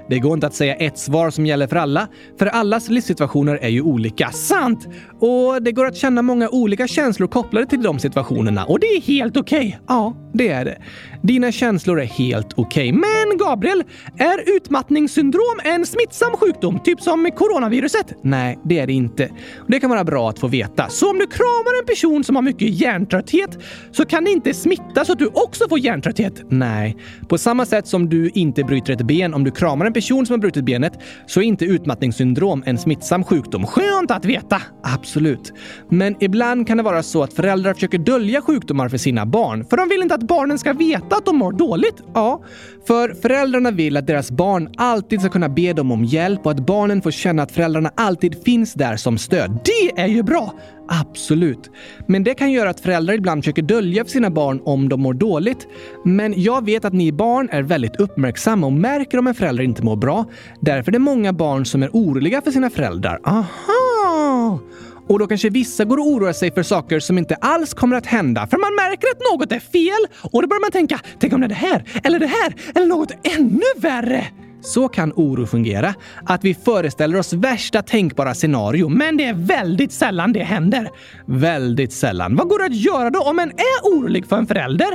Det 0.10 0.20
går 0.20 0.34
inte 0.34 0.48
att 0.48 0.54
säga 0.54 0.76
ett 0.76 0.98
svar 0.98 1.30
som 1.30 1.46
gäller 1.46 1.68
för 1.68 1.76
alla, 1.76 2.08
för 2.40 2.46
allas 2.46 2.90
livssituationer 2.90 3.56
är 3.56 3.70
ju 3.70 3.82
olika. 3.82 4.32
Sant! 4.32 4.88
Och 5.20 5.64
det 5.64 5.72
går 5.72 5.86
att 5.86 5.96
känna 5.96 6.22
många 6.22 6.50
olika 6.50 6.88
känslor 6.88 7.28
kopplade 7.28 7.66
till 7.66 7.82
de 7.82 8.00
situationerna 8.00 8.66
och 8.66 8.80
det 8.80 8.88
är 8.88 9.02
helt 9.02 9.38
okej. 9.38 9.68
Okay. 9.68 9.80
Ja, 9.88 10.14
det 10.34 10.48
är 10.48 10.66
det. 10.66 10.78
Dina 11.22 11.52
känslor 11.52 12.02
är 12.02 12.06
helt 12.06 12.54
okej. 12.56 12.90
Okay. 12.90 12.92
Men 12.92 13.38
Gabriel, 13.38 13.84
är 14.18 14.56
utmattningssyndrom 14.56 15.60
en 15.64 15.86
smittsam 15.86 16.32
sjukdom, 16.32 16.80
typ 16.84 17.02
som 17.02 17.32
coronaviruset? 17.36 18.14
Nej, 18.24 18.60
det 18.66 18.80
är 18.80 18.88
det 18.88 18.94
inte. 18.94 19.30
Det 19.68 19.80
kan 19.80 19.90
vara 19.90 20.04
bra 20.04 20.30
att 20.30 20.40
få 20.40 20.48
veta. 20.48 20.90
Så 20.90 21.10
om 21.10 21.20
du 21.20 21.28
kramar 21.28 21.80
en 21.82 21.86
person 21.86 22.24
som 22.24 22.36
har 22.36 22.44
mycket 22.44 22.70
hjärntrötthet 22.70 23.58
så 23.92 24.06
kan 24.06 24.24
det 24.24 24.32
inte 24.32 24.54
smitta 24.54 25.06
så 25.06 25.12
att 25.12 25.20
du 25.20 25.28
också 25.28 25.70
får 25.70 25.80
hjärntrötthet? 25.80 26.34
Nej. 26.50 26.98
På 27.28 27.38
samma 27.38 27.66
sätt 27.66 27.88
som 27.88 28.10
du 28.10 28.30
inte 28.34 28.64
bryter 28.64 28.94
ett 28.94 29.02
ben 29.02 29.34
om 29.34 29.44
du 29.44 29.52
kramar 29.52 29.86
en 29.86 29.94
person 30.00 30.26
som 30.26 30.34
har 30.34 30.40
brutit 30.40 30.66
benet 30.66 30.94
så 31.26 31.40
är 31.40 31.44
inte 31.44 31.66
utmattningssyndrom 31.66 32.64
en 32.66 32.78
smittsam 32.78 33.24
sjukdom. 33.24 33.68
Skönt 33.68 34.12
att 34.12 34.26
veta! 34.26 34.62
Absolut. 34.84 35.54
Men 35.90 36.16
ibland 36.20 36.68
kan 36.68 36.78
det 36.78 36.84
vara 36.84 37.04
så 37.04 37.24
att 37.24 37.34
föräldrar 37.34 37.74
försöker 37.74 37.98
dölja 37.98 38.42
sjukdomar 38.42 38.90
för 38.90 38.98
sina 38.98 39.26
barn, 39.26 39.66
för 39.66 39.78
de 39.78 39.90
vill 39.90 40.02
inte 40.02 40.16
att 40.16 40.24
barnen 40.24 40.60
ska 40.60 40.74
veta 40.74 41.16
att 41.16 41.26
de 41.26 41.38
mår 41.38 41.52
dåligt. 41.52 42.04
Ja, 42.14 42.44
för 42.88 43.14
föräldrarna 43.14 43.72
vill 43.72 43.98
att 43.98 44.08
deras 44.08 44.32
barn 44.32 44.70
alltid 44.78 45.20
ska 45.20 45.30
kunna 45.30 45.50
be 45.50 45.74
dem 45.74 45.92
om 45.92 46.06
hjälp 46.06 46.46
och 46.46 46.52
att 46.52 46.66
barnen 46.66 47.02
får 47.02 47.12
känna 47.12 47.44
att 47.44 47.52
föräldrarna 47.52 47.92
alltid 47.96 48.44
finns 48.44 48.74
där 48.74 48.96
som 48.98 49.18
stöd. 49.18 49.60
Det 49.66 50.02
är 50.02 50.08
ju 50.08 50.24
bra! 50.24 50.54
Absolut. 50.90 51.72
Men 52.08 52.24
det 52.24 52.34
kan 52.34 52.52
göra 52.52 52.70
att 52.70 52.80
föräldrar 52.80 53.14
ibland 53.14 53.44
försöker 53.44 53.62
dölja 53.62 54.04
för 54.04 54.12
sina 54.12 54.30
barn 54.30 54.62
om 54.66 54.90
de 54.90 55.02
mår 55.02 55.14
dåligt. 55.14 55.68
Men 56.06 56.42
jag 56.42 56.66
vet 56.66 56.86
att 56.86 56.94
ni 56.94 57.12
barn 57.12 57.50
är 57.52 57.62
väldigt 57.62 57.96
uppmärksamma 57.96 58.68
och 58.68 58.74
märker 58.74 59.18
om 59.18 59.28
en 59.28 59.36
förälder 59.36 59.64
inte 59.64 59.84
mår 59.84 59.96
bra. 59.96 60.26
Därför 60.62 60.92
är 60.92 60.94
det 60.94 61.00
många 61.00 61.34
barn 61.34 61.66
som 61.66 61.84
är 61.84 61.90
oroliga 61.94 62.42
för 62.42 62.52
sina 62.52 62.70
föräldrar. 62.70 63.20
Aha! 63.24 64.60
Och 65.08 65.20
då 65.20 65.28
kanske 65.28 65.50
vissa 65.50 65.86
går 65.86 65.98
och 65.98 66.08
oroar 66.08 66.34
sig 66.34 66.52
för 66.52 66.64
saker 66.64 67.00
som 67.00 67.18
inte 67.18 67.36
alls 67.36 67.74
kommer 67.74 67.96
att 67.96 68.06
hända. 68.06 68.48
För 68.48 68.58
man 68.58 68.76
märker 68.76 69.08
att 69.08 69.20
något 69.34 69.52
är 69.52 69.60
fel 69.60 70.30
och 70.32 70.42
då 70.42 70.48
börjar 70.48 70.62
man 70.62 70.72
tänka, 70.72 71.00
tänk 71.20 71.34
om 71.34 71.42
det 71.42 71.46
är 71.46 71.50
det 71.50 71.56
här, 71.56 71.84
eller 72.04 72.20
det 72.20 72.28
här, 72.28 72.56
eller 72.76 72.88
något 72.88 73.12
ännu 73.38 73.62
värre. 73.78 74.26
Så 74.62 74.88
kan 74.88 75.14
oro 75.16 75.46
fungera. 75.46 75.94
Att 76.26 76.44
vi 76.44 76.54
föreställer 76.54 77.20
oss 77.20 77.34
värsta 77.34 77.82
tänkbara 77.82 78.34
scenario, 78.34 78.90
men 78.90 79.18
det 79.18 79.26
är 79.26 79.34
väldigt 79.34 79.92
sällan 79.92 80.34
det 80.34 80.44
händer. 80.44 80.90
Väldigt 81.26 81.94
sällan. 81.94 82.36
Vad 82.36 82.50
går 82.50 82.60
det 82.60 82.66
att 82.66 82.76
göra 82.76 83.10
då 83.10 83.20
om 83.20 83.40
en 83.40 83.50
är 83.50 83.84
orolig 83.84 84.26
för 84.26 84.38
en 84.38 84.48
förälder? 84.48 84.90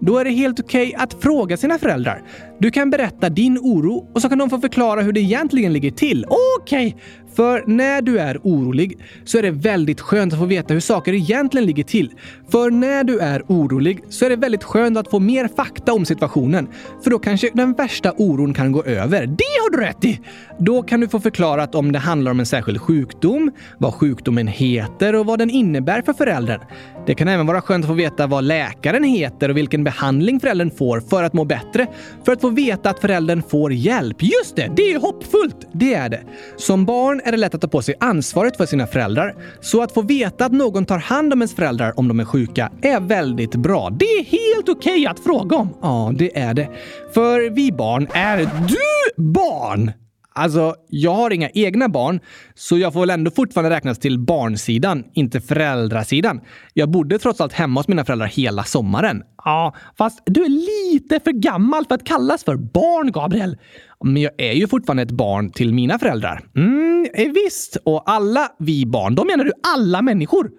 Då 0.00 0.18
är 0.18 0.24
det 0.24 0.30
helt 0.30 0.60
okej 0.60 0.88
okay 0.88 1.02
att 1.02 1.22
fråga 1.22 1.56
sina 1.56 1.78
föräldrar. 1.78 2.22
Du 2.58 2.70
kan 2.70 2.90
berätta 2.90 3.28
din 3.28 3.58
oro 3.58 4.10
och 4.14 4.22
så 4.22 4.28
kan 4.28 4.38
de 4.38 4.50
få 4.50 4.60
förklara 4.60 5.00
hur 5.00 5.12
det 5.12 5.20
egentligen 5.20 5.72
ligger 5.72 5.90
till. 5.90 6.26
Okej, 6.60 6.86
okay. 6.86 7.00
För 7.36 7.64
när 7.66 8.02
du 8.02 8.18
är 8.18 8.38
orolig 8.42 8.98
så 9.24 9.38
är 9.38 9.42
det 9.42 9.50
väldigt 9.50 10.00
skönt 10.00 10.32
att 10.32 10.38
få 10.38 10.44
veta 10.44 10.74
hur 10.74 10.80
saker 10.80 11.12
egentligen 11.12 11.66
ligger 11.66 11.84
till. 11.84 12.10
För 12.50 12.70
när 12.70 13.04
du 13.04 13.18
är 13.18 13.42
orolig 13.48 14.00
så 14.08 14.24
är 14.24 14.30
det 14.30 14.36
väldigt 14.36 14.64
skönt 14.64 14.98
att 14.98 15.10
få 15.10 15.18
mer 15.18 15.48
fakta 15.56 15.92
om 15.92 16.04
situationen. 16.04 16.68
För 17.02 17.10
då 17.10 17.18
kanske 17.18 17.50
den 17.54 17.72
värsta 17.72 18.12
oron 18.16 18.54
kan 18.54 18.72
gå 18.72 18.84
över. 18.84 19.26
Det 19.26 19.54
har 19.62 19.70
du 19.70 19.78
rätt 19.78 20.04
i! 20.04 20.20
Då 20.58 20.82
kan 20.82 21.00
du 21.00 21.08
få 21.08 21.20
förklarat 21.20 21.74
om 21.74 21.92
det 21.92 21.98
handlar 21.98 22.30
om 22.30 22.40
en 22.40 22.46
särskild 22.46 22.80
sjukdom, 22.80 23.50
vad 23.78 23.94
sjukdomen 23.94 24.46
heter 24.46 25.14
och 25.14 25.26
vad 25.26 25.38
den 25.38 25.50
innebär 25.50 26.02
för 26.02 26.12
föräldern. 26.12 26.60
Det 27.06 27.14
kan 27.14 27.28
även 27.28 27.46
vara 27.46 27.60
skönt 27.60 27.84
att 27.84 27.88
få 27.88 27.94
veta 27.94 28.26
vad 28.26 28.44
läkaren 28.44 29.04
heter 29.04 29.48
och 29.48 29.56
vilken 29.56 29.84
behandling 29.84 30.40
föräldern 30.40 30.70
får 30.70 31.00
för 31.00 31.22
att 31.22 31.32
må 31.32 31.44
bättre. 31.44 31.86
För 32.24 32.32
att 32.32 32.40
få 32.40 32.48
veta 32.48 32.90
att 32.90 33.00
föräldern 33.00 33.42
får 33.42 33.72
hjälp. 33.72 34.22
Just 34.22 34.56
det, 34.56 34.70
det 34.76 34.92
är 34.92 35.00
hoppfullt! 35.00 35.68
Det 35.72 35.94
är 35.94 36.08
det. 36.08 36.20
Som 36.56 36.84
barn 36.84 37.20
är 37.24 37.32
det 37.32 37.36
lätt 37.38 37.54
att 37.54 37.60
ta 37.60 37.68
på 37.68 37.82
sig 37.82 37.94
ansvaret 38.00 38.56
för 38.56 38.66
sina 38.66 38.86
föräldrar. 38.86 39.34
Så 39.60 39.82
att 39.82 39.92
få 39.92 40.02
veta 40.02 40.44
att 40.44 40.52
någon 40.52 40.86
tar 40.86 40.98
hand 40.98 41.32
om 41.32 41.40
ens 41.40 41.54
föräldrar 41.54 41.98
om 41.98 42.08
de 42.08 42.20
är 42.20 42.24
sjuka 42.24 42.72
är 42.82 43.00
väldigt 43.00 43.54
bra. 43.54 43.90
Det 43.90 44.04
är 44.04 44.24
helt 44.24 44.68
okej 44.68 44.92
okay 44.92 45.06
att 45.06 45.20
fråga 45.20 45.56
om. 45.56 45.68
Ja, 45.82 46.12
det 46.14 46.38
är 46.38 46.54
det. 46.54 46.68
För 47.14 47.50
vi 47.50 47.72
barn 47.72 48.08
är 48.12 48.38
du 48.38 49.22
barn! 49.22 50.03
Alltså, 50.36 50.74
jag 50.88 51.14
har 51.14 51.30
inga 51.30 51.50
egna 51.50 51.88
barn, 51.88 52.20
så 52.54 52.78
jag 52.78 52.92
får 52.92 53.00
väl 53.00 53.10
ändå 53.10 53.30
fortfarande 53.30 53.76
räknas 53.76 53.98
till 53.98 54.18
barnsidan, 54.18 55.04
inte 55.14 55.40
föräldrasidan. 55.40 56.40
Jag 56.72 56.90
bodde 56.90 57.18
trots 57.18 57.40
allt 57.40 57.52
hemma 57.52 57.80
hos 57.80 57.88
mina 57.88 58.04
föräldrar 58.04 58.26
hela 58.26 58.64
sommaren. 58.64 59.22
Ja, 59.44 59.74
fast 59.98 60.22
du 60.26 60.44
är 60.44 60.48
lite 60.92 61.20
för 61.20 61.32
gammal 61.32 61.84
för 61.86 61.94
att 61.94 62.04
kallas 62.04 62.44
för 62.44 62.56
barn, 62.56 63.12
Gabriel. 63.12 63.56
Men 64.04 64.22
jag 64.22 64.32
är 64.38 64.52
ju 64.52 64.68
fortfarande 64.68 65.02
ett 65.02 65.10
barn 65.10 65.50
till 65.50 65.74
mina 65.74 65.98
föräldrar. 65.98 66.44
Mm, 66.56 67.06
visst. 67.34 67.76
Och 67.84 68.10
alla 68.10 68.48
vi 68.58 68.86
barn, 68.86 69.14
då 69.14 69.24
menar 69.24 69.44
du 69.44 69.52
alla 69.74 70.02
människor? 70.02 70.50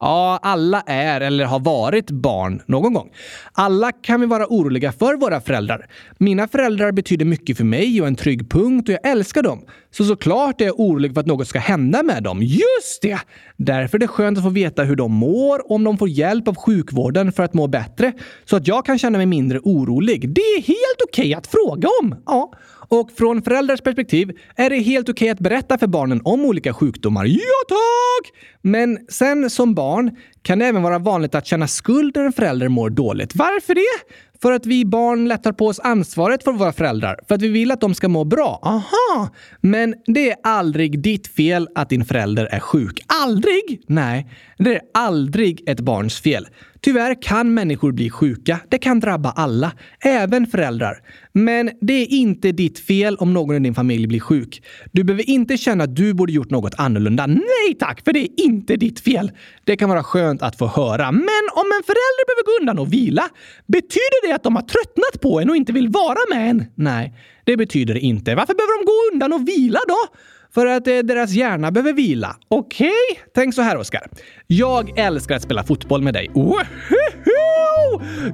Ja, 0.00 0.38
alla 0.42 0.80
är 0.86 1.20
eller 1.20 1.44
har 1.44 1.60
varit 1.60 2.10
barn 2.10 2.62
någon 2.66 2.92
gång. 2.94 3.10
Alla 3.52 3.92
kan 3.92 4.20
vi 4.20 4.26
vara 4.26 4.46
oroliga 4.46 4.92
för 4.92 5.14
våra 5.14 5.40
föräldrar. 5.40 5.86
Mina 6.18 6.48
föräldrar 6.48 6.92
betyder 6.92 7.24
mycket 7.24 7.56
för 7.56 7.64
mig 7.64 8.00
och 8.00 8.06
en 8.06 8.16
trygg 8.16 8.50
punkt 8.50 8.88
och 8.88 8.94
jag 8.94 9.06
älskar 9.06 9.42
dem. 9.42 9.64
Så 9.90 10.04
såklart 10.04 10.60
är 10.60 10.64
jag 10.64 10.80
orolig 10.80 11.14
för 11.14 11.20
att 11.20 11.26
något 11.26 11.48
ska 11.48 11.58
hända 11.58 12.02
med 12.02 12.22
dem. 12.22 12.42
Just 12.42 13.02
det! 13.02 13.18
Därför 13.56 13.98
är 13.98 14.00
det 14.00 14.08
skönt 14.08 14.38
att 14.38 14.44
få 14.44 14.50
veta 14.50 14.82
hur 14.82 14.96
de 14.96 15.12
mår 15.12 15.58
och 15.58 15.70
om 15.70 15.84
de 15.84 15.98
får 15.98 16.08
hjälp 16.08 16.48
av 16.48 16.56
sjukvården 16.56 17.32
för 17.32 17.42
att 17.42 17.54
må 17.54 17.66
bättre. 17.66 18.12
Så 18.44 18.56
att 18.56 18.66
jag 18.66 18.86
kan 18.86 18.98
känna 18.98 19.18
mig 19.18 19.26
mindre 19.26 19.58
orolig. 19.58 20.28
Det 20.34 20.40
är 20.40 20.62
helt 20.62 21.02
okej 21.08 21.22
okay 21.22 21.34
att 21.34 21.46
fråga 21.46 21.88
om. 22.02 22.14
Ja. 22.26 22.52
Och 22.88 23.10
från 23.12 23.42
föräldrars 23.42 23.80
perspektiv 23.80 24.38
är 24.56 24.70
det 24.70 24.76
helt 24.76 25.08
okej 25.08 25.24
okay 25.24 25.32
att 25.32 25.38
berätta 25.38 25.78
för 25.78 25.86
barnen 25.86 26.20
om 26.24 26.44
olika 26.44 26.74
sjukdomar. 26.74 27.24
Ja, 27.24 27.62
tack! 27.68 28.32
Men 28.62 28.98
sen 29.08 29.50
som 29.50 29.74
barn 29.74 30.16
kan 30.46 30.58
det 30.58 30.66
även 30.66 30.82
vara 30.82 30.98
vanligt 30.98 31.34
att 31.34 31.46
känna 31.46 31.68
skuld 31.68 32.16
när 32.16 32.24
en 32.24 32.32
förälder 32.32 32.68
mår 32.68 32.90
dåligt. 32.90 33.36
Varför 33.36 33.74
det? 33.74 34.14
För 34.42 34.52
att 34.52 34.66
vi 34.66 34.84
barn 34.84 35.28
lättar 35.28 35.52
på 35.52 35.66
oss 35.66 35.80
ansvaret 35.80 36.44
för 36.44 36.52
våra 36.52 36.72
föräldrar. 36.72 37.20
För 37.28 37.34
att 37.34 37.42
vi 37.42 37.48
vill 37.48 37.70
att 37.70 37.80
de 37.80 37.94
ska 37.94 38.08
må 38.08 38.24
bra. 38.24 38.60
Aha! 38.62 39.28
Men 39.60 39.94
det 40.06 40.30
är 40.30 40.36
aldrig 40.42 41.02
ditt 41.02 41.26
fel 41.26 41.68
att 41.74 41.88
din 41.88 42.04
förälder 42.04 42.46
är 42.46 42.60
sjuk. 42.60 43.00
Aldrig? 43.06 43.82
Nej, 43.86 44.26
det 44.58 44.74
är 44.74 44.80
aldrig 44.94 45.68
ett 45.68 45.80
barns 45.80 46.20
fel. 46.20 46.48
Tyvärr 46.80 47.22
kan 47.22 47.54
människor 47.54 47.92
bli 47.92 48.10
sjuka. 48.10 48.60
Det 48.68 48.78
kan 48.78 49.00
drabba 49.00 49.30
alla, 49.30 49.72
även 50.00 50.46
föräldrar. 50.46 50.98
Men 51.32 51.70
det 51.80 51.92
är 51.92 52.06
inte 52.06 52.52
ditt 52.52 52.78
fel 52.78 53.16
om 53.16 53.32
någon 53.32 53.56
i 53.56 53.58
din 53.58 53.74
familj 53.74 54.06
blir 54.06 54.20
sjuk. 54.20 54.62
Du 54.92 55.04
behöver 55.04 55.30
inte 55.30 55.56
känna 55.56 55.84
att 55.84 55.96
du 55.96 56.14
borde 56.14 56.32
gjort 56.32 56.50
något 56.50 56.74
annorlunda. 56.78 57.26
Nej 57.26 57.74
tack, 57.78 58.04
för 58.04 58.12
det 58.12 58.18
är 58.18 58.40
inte 58.44 58.76
ditt 58.76 59.00
fel. 59.00 59.30
Det 59.64 59.76
kan 59.76 59.88
vara 59.88 60.02
skönt 60.02 60.35
att 60.42 60.58
få 60.58 60.66
höra. 60.66 61.12
Men 61.12 61.44
om 61.52 61.66
en 61.76 61.82
förälder 61.90 62.24
behöver 62.26 62.44
gå 62.44 62.52
undan 62.60 62.78
och 62.78 62.92
vila, 62.92 63.28
betyder 63.66 64.28
det 64.28 64.34
att 64.34 64.42
de 64.42 64.56
har 64.56 64.62
tröttnat 64.62 65.20
på 65.20 65.40
en 65.40 65.50
och 65.50 65.56
inte 65.56 65.72
vill 65.72 65.88
vara 65.88 66.18
med 66.30 66.50
en? 66.50 66.64
Nej, 66.74 67.14
det 67.44 67.56
betyder 67.56 67.94
det 67.94 68.00
inte. 68.00 68.34
Varför 68.34 68.54
behöver 68.54 68.78
de 68.78 68.84
gå 68.86 69.12
undan 69.12 69.32
och 69.32 69.48
vila 69.48 69.78
då? 69.88 70.16
För 70.54 70.66
att 70.66 70.86
eh, 70.86 70.98
deras 70.98 71.30
hjärna 71.30 71.70
behöver 71.70 71.92
vila. 71.92 72.36
Okej? 72.48 72.86
Okay? 72.86 73.22
Tänk 73.34 73.54
så 73.54 73.62
här, 73.62 73.76
Oskar. 73.76 74.02
Jag 74.46 74.98
älskar 74.98 75.36
att 75.36 75.42
spela 75.42 75.64
fotboll 75.64 76.02
med 76.02 76.14
dig. 76.14 76.30
Woho! 76.34 76.64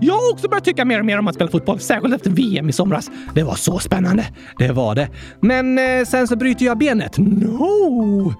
Jag 0.01 0.15
har 0.15 0.33
också 0.33 0.49
börjat 0.49 0.65
tycka 0.65 0.85
mer 0.85 0.99
och 0.99 1.05
mer 1.05 1.19
om 1.19 1.29
att 1.29 1.35
spela 1.35 1.51
fotboll, 1.51 1.81
särskilt 1.81 2.15
efter 2.15 2.31
VM 2.31 2.69
i 2.69 2.73
somras. 2.73 3.11
Det 3.35 3.43
var 3.43 3.55
så 3.55 3.79
spännande. 3.79 4.27
Det 4.59 4.73
var 4.73 4.95
det. 4.95 5.09
Men 5.41 5.79
eh, 5.79 6.05
sen 6.05 6.29
så 6.29 6.37
bryter 6.37 6.67
jag 6.67 6.79
benet. 6.79 7.19
No! 7.19 8.35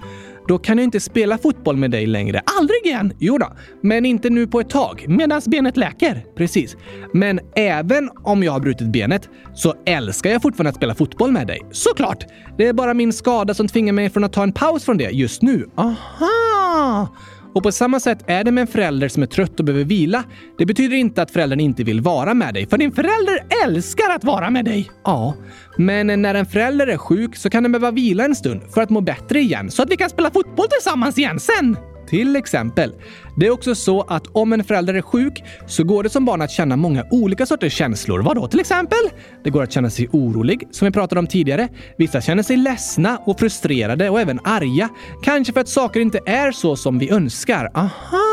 Då 0.49 0.59
kan 0.59 0.79
jag 0.79 0.85
inte 0.85 1.01
spela 1.01 1.39
fotboll 1.39 1.77
med 1.77 1.91
dig 1.91 2.07
längre. 2.07 2.43
Aldrig 2.59 2.87
igen! 2.87 3.13
Jo 3.19 3.39
då, 3.39 3.53
men 3.83 4.07
inte 4.07 4.31
nu 4.31 4.47
på 4.47 4.61
ett 4.61 4.71
tag. 4.71 5.05
Medan 5.09 5.43
benet 5.47 5.77
läker. 5.77 6.25
Precis. 6.37 6.77
Men 7.13 7.41
även 7.57 8.11
om 8.23 8.43
jag 8.43 8.53
har 8.53 8.61
brutit 8.61 8.89
benet 8.93 9.29
så 9.55 9.75
älskar 9.87 10.31
jag 10.31 10.43
fortfarande 10.43 10.71
att 10.71 10.77
spela 10.77 10.95
fotboll 10.95 11.33
med 11.33 11.47
dig. 11.47 11.61
Såklart! 11.71 12.25
Det 12.59 12.69
är 12.69 12.73
bara 12.73 12.95
min 12.95 13.13
skada 13.13 13.55
som 13.55 13.69
tvingar 13.69 13.93
mig 13.93 14.11
från 14.11 14.25
att 14.25 14.33
ta 14.33 14.43
en 14.43 14.53
paus 14.53 14.85
från 14.85 14.99
det 14.99 15.11
just 15.11 15.43
nu. 15.43 15.69
Aha! 15.77 17.09
Och 17.55 17.63
på 17.63 17.73
samma 17.73 18.01
sätt 18.01 18.19
är 18.27 18.45
det 18.45 18.53
med 18.53 18.63
en 18.63 18.67
förälder 18.67 19.09
som 19.09 19.23
är 19.23 19.27
trött 19.27 19.59
och 19.61 19.65
behöver 19.67 19.85
vila. 19.85 20.25
Det 20.59 20.67
betyder 20.67 20.97
inte 20.97 21.23
att 21.23 21.31
föräldern 21.31 21.61
inte 21.61 21.85
vill 21.85 22.01
vara 22.01 22.35
med 22.35 22.55
dig, 22.55 22.67
för 22.67 22.79
din 22.79 22.93
förälder 22.93 23.45
älskar 23.65 24.11
att 24.11 24.25
vara 24.25 24.51
med 24.51 24.65
dig. 24.65 24.91
Ja, 25.05 25.35
men 25.77 26.23
när 26.23 26.35
en 26.35 26.47
förälder 26.47 26.87
är 26.87 26.97
sjuk 26.97 27.37
så 27.37 27.51
kan 27.51 27.63
den 27.63 27.73
behöva 27.73 27.91
vila 27.91 28.25
en 28.25 28.35
stund 28.35 28.63
för 28.75 28.81
att 28.81 28.91
må 28.91 29.01
bättre 29.01 29.41
igen, 29.41 29.71
så 29.71 29.83
att 29.83 29.91
vi 29.91 29.97
kan 29.97 30.11
spela 30.11 30.31
fotboll 30.31 30.67
tillsammans 30.69 31.19
igen 31.19 31.41
sen. 31.41 31.77
Till 32.13 32.37
exempel. 32.37 32.93
Det 33.37 33.47
är 33.47 33.51
också 33.51 33.75
så 33.75 34.03
att 34.03 34.27
om 34.27 34.53
en 34.53 34.65
förälder 34.65 34.95
är 34.95 35.03
sjuk 35.03 35.43
så 35.67 35.85
går 35.85 36.03
det 36.03 36.11
som 36.11 36.25
barn 36.25 36.43
att 36.43 36.51
känna 36.51 36.77
många 36.77 37.05
olika 37.11 37.47
sorters 37.47 37.73
känslor. 37.73 38.23
Vadå 38.23 38.49
till 38.49 38.61
exempel? 38.61 38.99
Det 39.45 39.51
går 39.51 39.63
att 39.63 39.73
känna 39.73 39.91
sig 39.91 40.09
orolig, 40.13 40.69
som 40.71 40.87
vi 40.87 40.93
pratade 40.93 41.19
om 41.19 41.27
tidigare. 41.27 41.69
Vissa 41.99 42.21
känner 42.21 42.43
sig 42.43 42.57
ledsna 42.57 43.19
och 43.27 43.39
frustrerade 43.39 44.11
och 44.11 44.21
även 44.21 44.41
arga. 44.45 44.89
Kanske 45.23 45.53
för 45.53 45.61
att 45.61 45.69
saker 45.69 46.01
inte 46.01 46.21
är 46.27 46.53
så 46.53 46.77
som 46.77 46.99
vi 46.99 47.11
önskar. 47.11 47.71
Aha! 47.75 48.32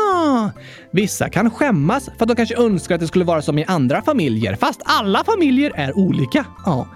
Vissa 0.90 1.28
kan 1.28 1.50
skämmas 1.50 2.04
för 2.04 2.24
att 2.24 2.28
de 2.28 2.36
kanske 2.36 2.56
önskar 2.56 2.94
att 2.94 3.00
det 3.00 3.06
skulle 3.06 3.24
vara 3.24 3.42
som 3.42 3.58
i 3.58 3.64
andra 3.64 4.02
familjer. 4.02 4.56
Fast 4.56 4.80
alla 4.84 5.24
familjer 5.24 5.72
är 5.74 5.98
olika. 5.98 6.44
Ja. 6.66 6.86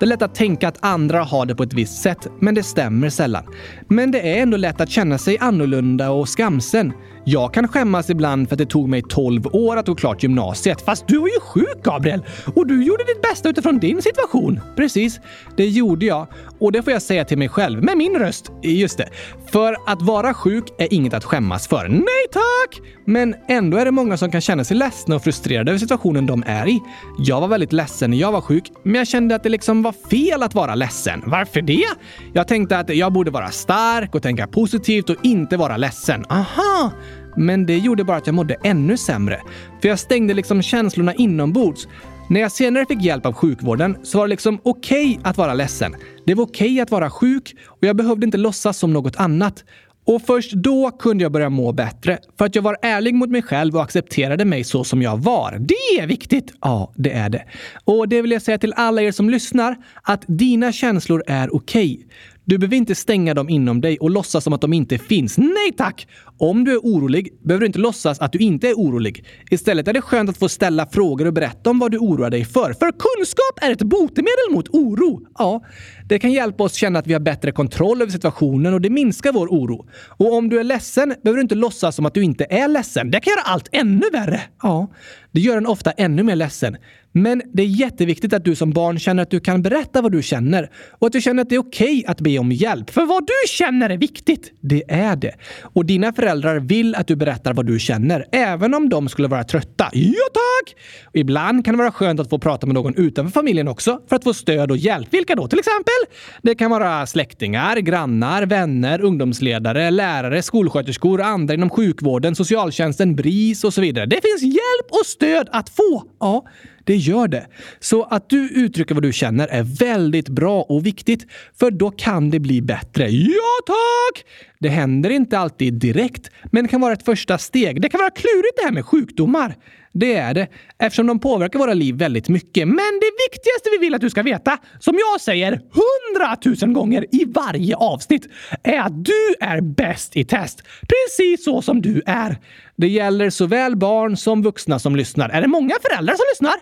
Det 0.00 0.04
är 0.04 0.08
lätt 0.08 0.22
att 0.22 0.34
tänka 0.34 0.68
att 0.68 0.78
andra 0.80 1.22
har 1.22 1.46
det 1.46 1.54
på 1.54 1.62
ett 1.62 1.72
visst 1.72 2.02
sätt, 2.02 2.26
men 2.40 2.54
det 2.54 2.62
stämmer 2.62 3.10
sällan. 3.10 3.44
Men 3.88 4.10
det 4.10 4.36
är 4.36 4.42
ändå 4.42 4.56
lätt 4.56 4.80
att 4.80 4.90
känna 4.90 5.18
sig 5.18 5.38
annorlunda 5.38 6.10
och 6.10 6.28
skamsen. 6.28 6.92
Jag 7.24 7.54
kan 7.54 7.68
skämmas 7.68 8.10
ibland 8.10 8.48
för 8.48 8.54
att 8.54 8.58
det 8.58 8.66
tog 8.66 8.88
mig 8.88 9.02
12 9.08 9.46
år 9.46 9.76
att 9.76 9.86
gå 9.86 9.94
klart 9.94 10.22
gymnasiet. 10.22 10.80
Fast 10.80 11.08
du 11.08 11.18
var 11.18 11.28
ju 11.28 11.40
sjuk, 11.40 11.82
Gabriel! 11.82 12.22
Och 12.54 12.66
du 12.66 12.84
gjorde 12.84 13.04
ditt 13.04 13.22
bästa 13.22 13.48
utifrån 13.48 13.78
din 13.78 14.02
situation. 14.02 14.60
Precis, 14.76 15.20
det 15.56 15.66
gjorde 15.66 16.06
jag. 16.06 16.26
Och 16.58 16.72
det 16.72 16.82
får 16.82 16.92
jag 16.92 17.02
säga 17.02 17.24
till 17.24 17.38
mig 17.38 17.48
själv 17.48 17.84
med 17.84 17.96
min 17.96 18.18
röst. 18.18 18.52
Just 18.62 18.98
det. 18.98 19.08
För 19.52 19.76
att 19.86 20.02
vara 20.02 20.34
sjuk 20.34 20.64
är 20.78 20.94
inget 20.94 21.14
att 21.14 21.24
skämmas 21.24 21.68
för. 21.68 21.88
Nej 21.88 22.26
tack! 22.32 22.80
Men 23.04 23.34
ändå 23.48 23.76
är 23.76 23.84
det 23.84 23.90
många 23.90 24.16
som 24.16 24.30
kan 24.30 24.40
känna 24.40 24.64
sig 24.64 24.76
ledsna 24.76 25.16
och 25.16 25.24
frustrerade 25.24 25.70
över 25.70 25.78
situationen 25.78 26.26
de 26.26 26.42
är 26.46 26.68
i. 26.68 26.80
Jag 27.18 27.40
var 27.40 27.48
väldigt 27.48 27.72
ledsen 27.72 28.10
när 28.10 28.16
jag 28.16 28.32
var 28.32 28.40
sjuk, 28.40 28.64
men 28.82 28.94
jag 28.94 29.08
kände 29.08 29.34
att 29.34 29.42
det 29.42 29.48
liksom 29.48 29.82
var 29.82 29.94
fel 30.10 30.42
att 30.42 30.54
vara 30.54 30.74
ledsen. 30.74 31.22
Varför 31.26 31.62
det? 31.62 31.84
Jag 32.32 32.48
tänkte 32.48 32.78
att 32.78 32.96
jag 32.96 33.12
borde 33.12 33.30
vara 33.30 33.50
stark 33.50 34.14
och 34.14 34.22
tänka 34.22 34.46
positivt 34.46 35.10
och 35.10 35.16
inte 35.22 35.56
vara 35.56 35.76
ledsen. 35.76 36.24
Aha! 36.28 36.92
Men 37.36 37.66
det 37.66 37.78
gjorde 37.78 38.04
bara 38.04 38.16
att 38.16 38.26
jag 38.26 38.34
mådde 38.34 38.56
ännu 38.64 38.96
sämre. 38.96 39.40
För 39.80 39.88
jag 39.88 39.98
stängde 39.98 40.34
liksom 40.34 40.62
känslorna 40.62 41.14
inombords. 41.14 41.88
När 42.28 42.40
jag 42.40 42.52
senare 42.52 42.86
fick 42.86 43.02
hjälp 43.02 43.26
av 43.26 43.32
sjukvården 43.32 43.96
så 44.02 44.18
var 44.18 44.26
det 44.26 44.30
liksom 44.30 44.58
okej 44.62 45.10
okay 45.10 45.30
att 45.30 45.38
vara 45.38 45.54
ledsen. 45.54 45.94
Det 46.26 46.34
var 46.34 46.44
okej 46.44 46.66
okay 46.66 46.80
att 46.80 46.90
vara 46.90 47.10
sjuk 47.10 47.54
och 47.66 47.84
jag 47.86 47.96
behövde 47.96 48.26
inte 48.26 48.38
låtsas 48.38 48.78
som 48.78 48.92
något 48.92 49.16
annat. 49.16 49.64
Och 50.04 50.22
först 50.22 50.52
då 50.52 50.90
kunde 50.90 51.24
jag 51.24 51.32
börja 51.32 51.50
må 51.50 51.72
bättre. 51.72 52.18
För 52.38 52.44
att 52.44 52.54
jag 52.54 52.62
var 52.62 52.76
ärlig 52.82 53.14
mot 53.14 53.30
mig 53.30 53.42
själv 53.42 53.76
och 53.76 53.82
accepterade 53.82 54.44
mig 54.44 54.64
så 54.64 54.84
som 54.84 55.02
jag 55.02 55.16
var. 55.16 55.56
Det 55.60 56.02
är 56.02 56.06
viktigt! 56.06 56.52
Ja, 56.60 56.92
det 56.96 57.12
är 57.12 57.28
det. 57.28 57.44
Och 57.84 58.08
det 58.08 58.22
vill 58.22 58.30
jag 58.30 58.42
säga 58.42 58.58
till 58.58 58.72
alla 58.76 59.02
er 59.02 59.12
som 59.12 59.30
lyssnar, 59.30 59.76
att 60.02 60.24
dina 60.26 60.72
känslor 60.72 61.24
är 61.26 61.54
okej. 61.54 61.94
Okay. 61.94 62.06
Du 62.44 62.58
behöver 62.58 62.76
inte 62.76 62.94
stänga 62.94 63.34
dem 63.34 63.48
inom 63.48 63.80
dig 63.80 63.98
och 63.98 64.10
låtsas 64.10 64.44
som 64.44 64.52
att 64.52 64.60
de 64.60 64.72
inte 64.72 64.98
finns. 64.98 65.38
Nej 65.38 65.72
tack! 65.76 66.06
Om 66.38 66.64
du 66.64 66.72
är 66.72 66.78
orolig 66.78 67.28
behöver 67.42 67.60
du 67.60 67.66
inte 67.66 67.78
låtsas 67.78 68.20
att 68.20 68.32
du 68.32 68.38
inte 68.38 68.68
är 68.68 68.74
orolig. 68.74 69.24
Istället 69.50 69.88
är 69.88 69.92
det 69.92 70.00
skönt 70.00 70.30
att 70.30 70.36
få 70.36 70.48
ställa 70.48 70.86
frågor 70.86 71.26
och 71.26 71.32
berätta 71.32 71.70
om 71.70 71.78
vad 71.78 71.90
du 71.90 71.98
oroar 71.98 72.30
dig 72.30 72.44
för. 72.44 72.72
För 72.72 72.90
kunskap 72.90 73.58
är 73.62 73.70
ett 73.70 73.82
botemedel 73.82 74.50
mot 74.50 74.68
oro. 74.68 75.26
Ja, 75.38 75.62
det 76.08 76.18
kan 76.18 76.32
hjälpa 76.32 76.64
oss 76.64 76.74
känna 76.74 76.98
att 76.98 77.06
vi 77.06 77.12
har 77.12 77.20
bättre 77.20 77.52
kontroll 77.52 78.02
över 78.02 78.12
situationen 78.12 78.74
och 78.74 78.80
det 78.80 78.90
minskar 78.90 79.32
vår 79.32 79.48
oro. 79.48 79.86
Och 80.08 80.32
om 80.32 80.48
du 80.48 80.60
är 80.60 80.64
ledsen 80.64 81.14
behöver 81.22 81.36
du 81.36 81.42
inte 81.42 81.54
låtsas 81.54 81.96
som 81.96 82.06
att 82.06 82.14
du 82.14 82.22
inte 82.22 82.46
är 82.50 82.68
ledsen. 82.68 83.10
Det 83.10 83.20
kan 83.20 83.30
göra 83.30 83.42
allt 83.42 83.68
ännu 83.72 84.10
värre. 84.12 84.40
Ja, 84.62 84.92
det 85.32 85.40
gör 85.40 85.56
en 85.56 85.66
ofta 85.66 85.90
ännu 85.90 86.22
mer 86.22 86.36
ledsen. 86.36 86.76
Men 87.12 87.42
det 87.52 87.62
är 87.62 87.66
jätteviktigt 87.66 88.32
att 88.32 88.44
du 88.44 88.54
som 88.54 88.70
barn 88.70 88.98
känner 88.98 89.22
att 89.22 89.30
du 89.30 89.40
kan 89.40 89.62
berätta 89.62 90.02
vad 90.02 90.12
du 90.12 90.22
känner 90.22 90.70
och 90.98 91.06
att 91.06 91.12
du 91.12 91.20
känner 91.20 91.42
att 91.42 91.48
det 91.48 91.54
är 91.54 91.60
okej 91.60 91.98
okay 91.98 92.04
att 92.06 92.20
be 92.20 92.38
om 92.38 92.52
hjälp. 92.52 92.90
För 92.90 93.06
vad 93.06 93.26
du 93.26 93.48
känner 93.48 93.90
är 93.90 93.98
viktigt. 93.98 94.52
Det 94.60 94.82
är 94.88 95.16
det. 95.16 95.34
Och 95.62 95.86
dina 95.86 96.12
föräldrar 96.12 96.58
vill 96.60 96.94
att 96.94 97.06
du 97.06 97.16
berättar 97.16 97.52
vad 97.52 97.66
du 97.66 97.78
känner, 97.78 98.26
även 98.32 98.74
om 98.74 98.88
de 98.88 99.08
skulle 99.08 99.28
vara 99.28 99.44
trötta. 99.44 99.90
Ja, 99.92 100.28
tack! 100.32 100.76
Och 101.06 101.16
ibland 101.16 101.64
kan 101.64 101.74
det 101.74 101.78
vara 101.78 101.92
skönt 101.92 102.20
att 102.20 102.30
få 102.30 102.38
prata 102.38 102.66
med 102.66 102.74
någon 102.74 102.94
utanför 102.94 103.32
familjen 103.32 103.68
också 103.68 104.00
för 104.08 104.16
att 104.16 104.24
få 104.24 104.34
stöd 104.34 104.70
och 104.70 104.76
hjälp. 104.76 105.08
Vilka 105.10 105.34
då 105.34 105.48
till 105.48 105.58
exempel? 105.58 106.16
Det 106.42 106.54
kan 106.54 106.70
vara 106.70 107.06
släktingar, 107.06 107.76
grannar, 107.76 108.46
vänner, 108.46 109.00
ungdomsledare, 109.00 109.90
lärare, 109.90 110.42
skolsköterskor, 110.42 111.20
andra 111.20 111.54
inom 111.54 111.70
sjukvården, 111.70 112.34
socialtjänsten, 112.34 113.16
BRIS 113.16 113.64
och 113.64 113.74
så 113.74 113.80
vidare. 113.80 114.06
Det 114.06 114.20
finns 114.22 114.42
hjälp 114.42 114.86
och 114.90 115.06
stöd 115.06 115.48
att 115.52 115.68
få. 115.68 116.04
Ja, 116.20 116.44
det 116.84 116.96
gör 116.96 117.28
det. 117.28 117.46
Så 117.80 118.02
att 118.02 118.30
du 118.30 118.48
uttrycker 118.48 118.94
vad 118.94 119.02
du 119.02 119.12
känner 119.12 119.48
är 119.48 119.62
väldigt 119.62 120.28
bra 120.28 120.62
och 120.62 120.86
viktigt, 120.86 121.26
för 121.58 121.70
då 121.70 121.90
kan 121.90 122.30
det 122.30 122.40
bli 122.40 122.62
bättre. 122.62 123.10
Ja, 123.10 123.58
tack! 123.66 124.24
Det 124.62 124.68
händer 124.68 125.10
inte 125.10 125.38
alltid 125.38 125.74
direkt, 125.74 126.30
men 126.44 126.68
kan 126.68 126.80
vara 126.80 126.92
ett 126.92 127.04
första 127.04 127.38
steg. 127.38 127.82
Det 127.82 127.88
kan 127.88 127.98
vara 127.98 128.10
klurigt 128.10 128.56
det 128.56 128.64
här 128.64 128.72
med 128.72 128.86
sjukdomar. 128.86 129.54
Det 129.92 130.14
är 130.14 130.34
det, 130.34 130.48
eftersom 130.78 131.06
de 131.06 131.18
påverkar 131.18 131.58
våra 131.58 131.74
liv 131.74 131.94
väldigt 131.94 132.28
mycket. 132.28 132.68
Men 132.68 132.76
det 133.00 133.10
viktigaste 133.30 133.70
vi 133.72 133.78
vill 133.78 133.94
att 133.94 134.00
du 134.00 134.10
ska 134.10 134.22
veta, 134.22 134.58
som 134.78 134.98
jag 134.98 135.20
säger 135.20 135.50
hundratusen 135.50 136.72
gånger 136.72 137.06
i 137.12 137.24
varje 137.24 137.76
avsnitt, 137.76 138.26
är 138.62 138.78
att 138.78 139.04
du 139.04 139.34
är 139.40 139.60
bäst 139.60 140.16
i 140.16 140.24
test. 140.24 140.62
Precis 140.80 141.44
så 141.44 141.62
som 141.62 141.82
du 141.82 142.02
är. 142.06 142.36
Det 142.76 142.88
gäller 142.88 143.30
såväl 143.30 143.76
barn 143.76 144.16
som 144.16 144.42
vuxna 144.42 144.78
som 144.78 144.96
lyssnar. 144.96 145.28
Är 145.28 145.40
det 145.40 145.48
många 145.48 145.74
föräldrar 145.82 146.14
som 146.14 146.24
lyssnar? 146.32 146.54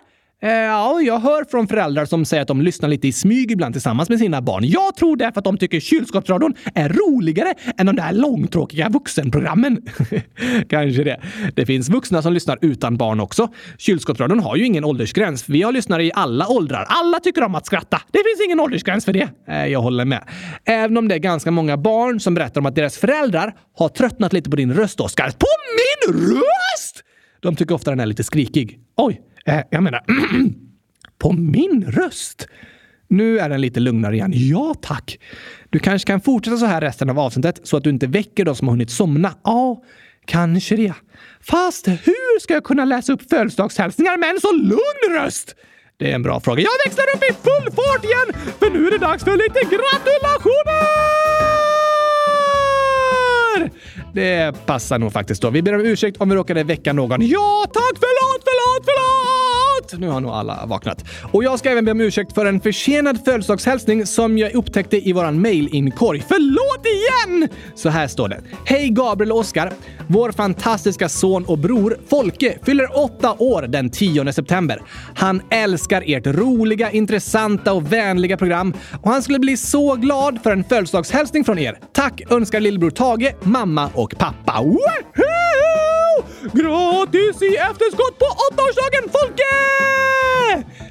Eh, 0.43 0.51
ja, 0.51 1.01
jag 1.01 1.19
hör 1.19 1.45
från 1.51 1.67
föräldrar 1.67 2.05
som 2.05 2.25
säger 2.25 2.41
att 2.41 2.47
de 2.47 2.61
lyssnar 2.61 2.89
lite 2.89 3.07
i 3.07 3.11
smyg 3.11 3.51
ibland 3.51 3.73
tillsammans 3.73 4.09
med 4.09 4.19
sina 4.19 4.41
barn. 4.41 4.63
Jag 4.65 4.95
tror 4.95 5.17
därför 5.17 5.39
att 5.39 5.45
de 5.45 5.57
tycker 5.57 5.79
kylskåpsradion 5.79 6.53
är 6.75 6.89
roligare 6.89 7.53
än 7.77 7.85
de 7.85 7.95
där 7.95 8.13
långtråkiga 8.13 8.89
vuxenprogrammen. 8.89 9.81
Kanske 10.69 11.03
det. 11.03 11.21
Det 11.55 11.65
finns 11.65 11.89
vuxna 11.89 12.21
som 12.21 12.33
lyssnar 12.33 12.57
utan 12.61 12.97
barn 12.97 13.19
också. 13.19 13.47
Kylskåpsradion 13.77 14.39
har 14.39 14.55
ju 14.55 14.65
ingen 14.65 14.85
åldersgräns. 14.85 15.49
Vi 15.49 15.61
har 15.61 15.71
lyssnare 15.71 16.03
i 16.05 16.11
alla 16.13 16.47
åldrar. 16.47 16.85
Alla 16.89 17.19
tycker 17.19 17.43
om 17.43 17.55
att 17.55 17.65
skratta. 17.65 18.01
Det 18.11 18.19
finns 18.19 18.45
ingen 18.45 18.59
åldersgräns 18.59 19.05
för 19.05 19.13
det. 19.13 19.29
Eh, 19.47 19.65
jag 19.65 19.81
håller 19.81 20.05
med. 20.05 20.23
Även 20.65 20.97
om 20.97 21.07
det 21.07 21.15
är 21.15 21.19
ganska 21.19 21.51
många 21.51 21.77
barn 21.77 22.19
som 22.19 22.33
berättar 22.33 22.61
om 22.61 22.65
att 22.65 22.75
deras 22.75 22.97
föräldrar 22.97 23.55
har 23.77 23.89
tröttnat 23.89 24.33
lite 24.33 24.49
på 24.49 24.55
din 24.55 24.73
röst, 24.73 24.99
Oskar. 24.99 25.25
På 25.25 25.47
min 25.77 26.31
röst? 26.31 27.03
De 27.39 27.55
tycker 27.55 27.75
ofta 27.75 27.91
den 27.91 27.99
är 27.99 28.05
lite 28.05 28.23
skrikig. 28.23 28.79
Oj, 28.97 29.21
Eh, 29.45 29.59
jag 29.69 29.83
menar, 29.83 30.05
på 31.17 31.31
min 31.31 31.85
röst? 31.87 32.47
Nu 33.07 33.39
är 33.39 33.49
den 33.49 33.61
lite 33.61 33.79
lugnare 33.79 34.15
igen. 34.15 34.31
Ja, 34.35 34.75
tack. 34.81 35.19
Du 35.69 35.79
kanske 35.79 36.07
kan 36.07 36.21
fortsätta 36.21 36.57
så 36.57 36.65
här 36.65 36.81
resten 36.81 37.09
av 37.09 37.19
avsnittet 37.19 37.59
så 37.63 37.77
att 37.77 37.83
du 37.83 37.89
inte 37.89 38.07
väcker 38.07 38.45
de 38.45 38.55
som 38.55 38.67
har 38.67 38.73
hunnit 38.73 38.91
somna. 38.91 39.33
Ja, 39.43 39.83
kanske 40.25 40.75
det. 40.75 40.93
Fast 41.41 41.87
hur 41.87 42.39
ska 42.39 42.53
jag 42.53 42.63
kunna 42.63 42.85
läsa 42.85 43.13
upp 43.13 43.29
födelsedagshälsningar 43.29 44.17
med 44.17 44.29
en 44.29 44.39
så 44.41 44.51
lugn 44.51 45.19
röst? 45.19 45.55
Det 45.97 46.11
är 46.11 46.15
en 46.15 46.23
bra 46.23 46.39
fråga. 46.39 46.61
Jag 46.61 46.71
växlar 46.85 47.05
upp 47.15 47.23
i 47.23 47.33
full 47.33 47.71
fart 47.75 48.05
igen, 48.05 48.53
för 48.59 48.69
nu 48.69 48.87
är 48.87 48.91
det 48.91 48.97
dags 48.97 49.23
för 49.23 49.31
lite 49.31 49.59
gratulationer! 49.59 51.11
Det 54.13 54.65
passar 54.65 54.99
nog 54.99 55.13
faktiskt 55.13 55.41
då. 55.41 55.49
Vi 55.49 55.61
ber 55.61 55.75
om 55.75 55.81
ursäkt 55.81 56.17
om 56.17 56.29
vi 56.29 56.35
råkade 56.35 56.63
väcka 56.63 56.93
någon. 56.93 57.27
Ja, 57.27 57.65
tack! 57.73 57.93
Förlåt, 57.99 58.43
förlåt, 58.43 58.85
förlåt! 58.85 59.30
Nu 59.97 60.07
har 60.07 60.21
nog 60.21 60.31
alla 60.31 60.65
vaknat. 60.65 61.05
Och 61.31 61.43
jag 61.43 61.59
ska 61.59 61.69
även 61.69 61.85
be 61.85 61.91
om 61.91 62.01
ursäkt 62.01 62.33
för 62.33 62.45
en 62.45 62.61
försenad 62.61 63.25
födelsedagshälsning 63.25 64.05
som 64.05 64.37
jag 64.37 64.55
upptäckte 64.55 65.09
i 65.09 65.13
våran 65.13 65.41
mailinkorg. 65.41 66.23
Förlåt 66.27 66.85
igen! 66.85 67.49
Så 67.75 67.89
här 67.89 68.07
står 68.07 68.29
det. 68.29 68.41
Hej 68.65 68.89
Gabriel 68.89 69.31
och 69.31 69.37
Oskar! 69.37 69.73
Vår 70.07 70.31
fantastiska 70.31 71.09
son 71.09 71.45
och 71.45 71.57
bror 71.57 71.97
Folke 72.09 72.57
fyller 72.65 72.97
åtta 72.97 73.35
år 73.39 73.61
den 73.61 73.89
10 73.89 74.33
september. 74.33 74.81
Han 75.15 75.41
älskar 75.49 76.03
ert 76.05 76.27
roliga, 76.27 76.91
intressanta 76.91 77.73
och 77.73 77.93
vänliga 77.93 78.37
program 78.37 78.73
och 79.01 79.11
han 79.11 79.23
skulle 79.23 79.39
bli 79.39 79.57
så 79.57 79.95
glad 79.95 80.39
för 80.43 80.51
en 80.51 80.63
födelsedagshälsning 80.63 81.43
från 81.43 81.59
er. 81.59 81.79
Tack 81.93 82.21
önskar 82.29 82.59
lillebror 82.59 82.91
Tage, 82.91 83.35
mamma 83.43 83.89
och 83.93 84.15
pappa. 84.17 84.61
Woohoo! 84.61 85.70
Gratis 86.53 87.41
i 87.41 87.55
efterskott 87.55 88.19
på 88.19 88.25
åttaårsdagen 88.25 89.09
Folke! 89.11 89.43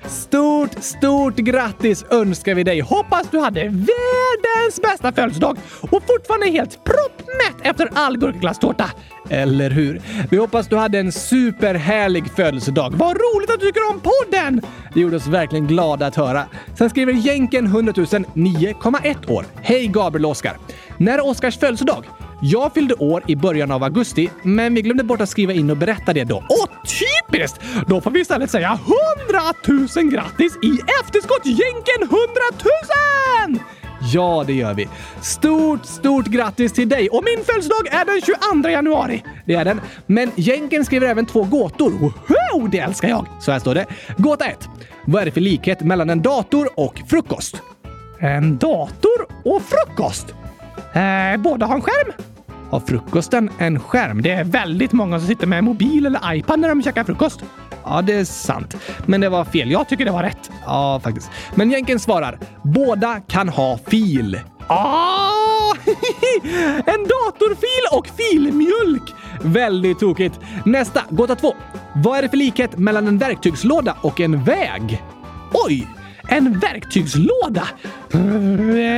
Stort, 0.08 0.84
stort 0.84 1.36
grattis 1.36 2.04
önskar 2.10 2.54
vi 2.54 2.64
dig! 2.64 2.80
Hoppas 2.80 3.30
du 3.30 3.38
hade 3.38 3.60
världens 3.60 4.82
bästa 4.82 5.12
födelsedag 5.12 5.56
och 5.80 6.02
fortfarande 6.06 6.46
är 6.46 6.50
helt 6.50 6.84
proppmätt 6.84 7.66
efter 7.66 7.88
all 7.94 8.18
gurkaglasstårta. 8.18 8.90
Eller 9.30 9.70
hur? 9.70 10.02
Vi 10.30 10.36
hoppas 10.36 10.68
du 10.68 10.76
hade 10.76 10.98
en 10.98 11.12
superhärlig 11.12 12.24
födelsedag. 12.36 12.92
Vad 12.96 13.16
roligt 13.16 13.50
att 13.50 13.60
du 13.60 13.66
tycker 13.66 13.90
om 13.90 14.00
podden! 14.00 14.60
Det 14.94 15.00
gjorde 15.00 15.16
oss 15.16 15.26
verkligen 15.26 15.66
glada 15.66 16.06
att 16.06 16.16
höra. 16.16 16.44
Sen 16.78 16.90
skriver 16.90 17.12
Jänken 17.12 17.66
100 17.66 17.92
000 17.96 18.06
9,1 18.06 19.30
år. 19.30 19.44
Hej 19.62 19.86
Gabriel 19.86 20.24
och 20.24 20.30
Oskar! 20.30 20.56
När 20.98 21.18
är 21.18 21.26
Oskars 21.26 21.58
födelsedag? 21.58 22.04
Jag 22.42 22.74
fyllde 22.74 22.94
år 22.94 23.22
i 23.26 23.36
början 23.36 23.70
av 23.70 23.84
augusti, 23.84 24.30
men 24.42 24.74
vi 24.74 24.82
glömde 24.82 25.04
bort 25.04 25.20
att 25.20 25.28
skriva 25.28 25.52
in 25.52 25.70
och 25.70 25.76
berätta 25.76 26.12
det 26.12 26.24
då. 26.24 26.44
Åh, 26.48 26.66
typiskt! 26.84 27.60
Då 27.86 28.00
får 28.00 28.10
vi 28.10 28.20
istället 28.20 28.50
säga 28.50 28.78
100 29.28 29.86
000 29.96 30.12
grattis 30.12 30.56
i 30.62 30.78
efterskott, 31.02 31.46
Jänken 31.46 32.02
100 32.02 32.16
000! 33.48 33.58
Ja, 34.12 34.44
det 34.46 34.52
gör 34.52 34.74
vi. 34.74 34.88
Stort, 35.22 35.86
stort 35.86 36.26
grattis 36.26 36.72
till 36.72 36.88
dig! 36.88 37.08
Och 37.08 37.24
min 37.24 37.44
födelsedag 37.44 37.86
är 37.90 38.04
den 38.04 38.20
22 38.62 38.68
januari. 38.68 39.24
Det 39.46 39.54
är 39.54 39.64
den. 39.64 39.80
Men 40.06 40.30
Jänken 40.36 40.84
skriver 40.84 41.06
även 41.06 41.26
två 41.26 41.44
gåtor. 41.44 41.90
Woho! 41.90 42.68
Det 42.68 42.78
älskar 42.78 43.08
jag! 43.08 43.26
Så 43.40 43.52
här 43.52 43.58
står 43.58 43.74
det. 43.74 43.86
Gåta 44.16 44.44
1. 44.44 44.68
Vad 45.06 45.22
är 45.22 45.26
det 45.26 45.32
för 45.32 45.40
likhet 45.40 45.80
mellan 45.80 46.10
en 46.10 46.22
dator 46.22 46.68
och 46.76 47.00
frukost? 47.08 47.62
En 48.18 48.58
dator 48.58 49.26
och 49.44 49.62
frukost? 49.62 50.34
Eh, 50.92 51.36
båda 51.40 51.66
har 51.66 51.74
en 51.74 51.82
skärm. 51.82 52.12
Har 52.70 52.80
frukosten 52.80 53.50
en 53.58 53.80
skärm? 53.80 54.22
Det 54.22 54.30
är 54.30 54.44
väldigt 54.44 54.92
många 54.92 55.18
som 55.18 55.28
sitter 55.28 55.46
med 55.46 55.64
mobil 55.64 56.06
eller 56.06 56.34
iPad 56.34 56.60
när 56.60 56.68
de 56.68 56.82
käkar 56.82 57.04
frukost. 57.04 57.40
Ja, 57.84 58.02
det 58.02 58.12
är 58.12 58.24
sant. 58.24 58.76
Men 59.06 59.20
det 59.20 59.28
var 59.28 59.44
fel. 59.44 59.70
Jag 59.70 59.88
tycker 59.88 60.04
det 60.04 60.10
var 60.10 60.22
rätt. 60.22 60.50
Ja, 60.66 61.00
faktiskt. 61.04 61.30
Men 61.54 61.70
Jänken 61.70 62.00
svarar. 62.00 62.38
Båda 62.62 63.20
kan 63.20 63.48
ha 63.48 63.78
fil. 63.86 64.40
Ah! 64.66 65.30
en 66.86 67.06
datorfil 67.06 67.98
och 67.98 68.06
filmjölk! 68.06 69.14
Väldigt 69.42 69.98
tokigt. 69.98 70.40
Nästa, 70.64 71.02
gåta 71.10 71.34
två. 71.36 71.54
Vad 71.94 72.18
är 72.18 72.22
det 72.22 72.28
för 72.28 72.36
likhet 72.36 72.78
mellan 72.78 73.06
en 73.08 73.18
verktygslåda 73.18 73.96
och 74.00 74.20
en 74.20 74.44
väg? 74.44 75.02
Oj! 75.52 75.88
En 76.28 76.58
verktygslåda? 76.58 77.68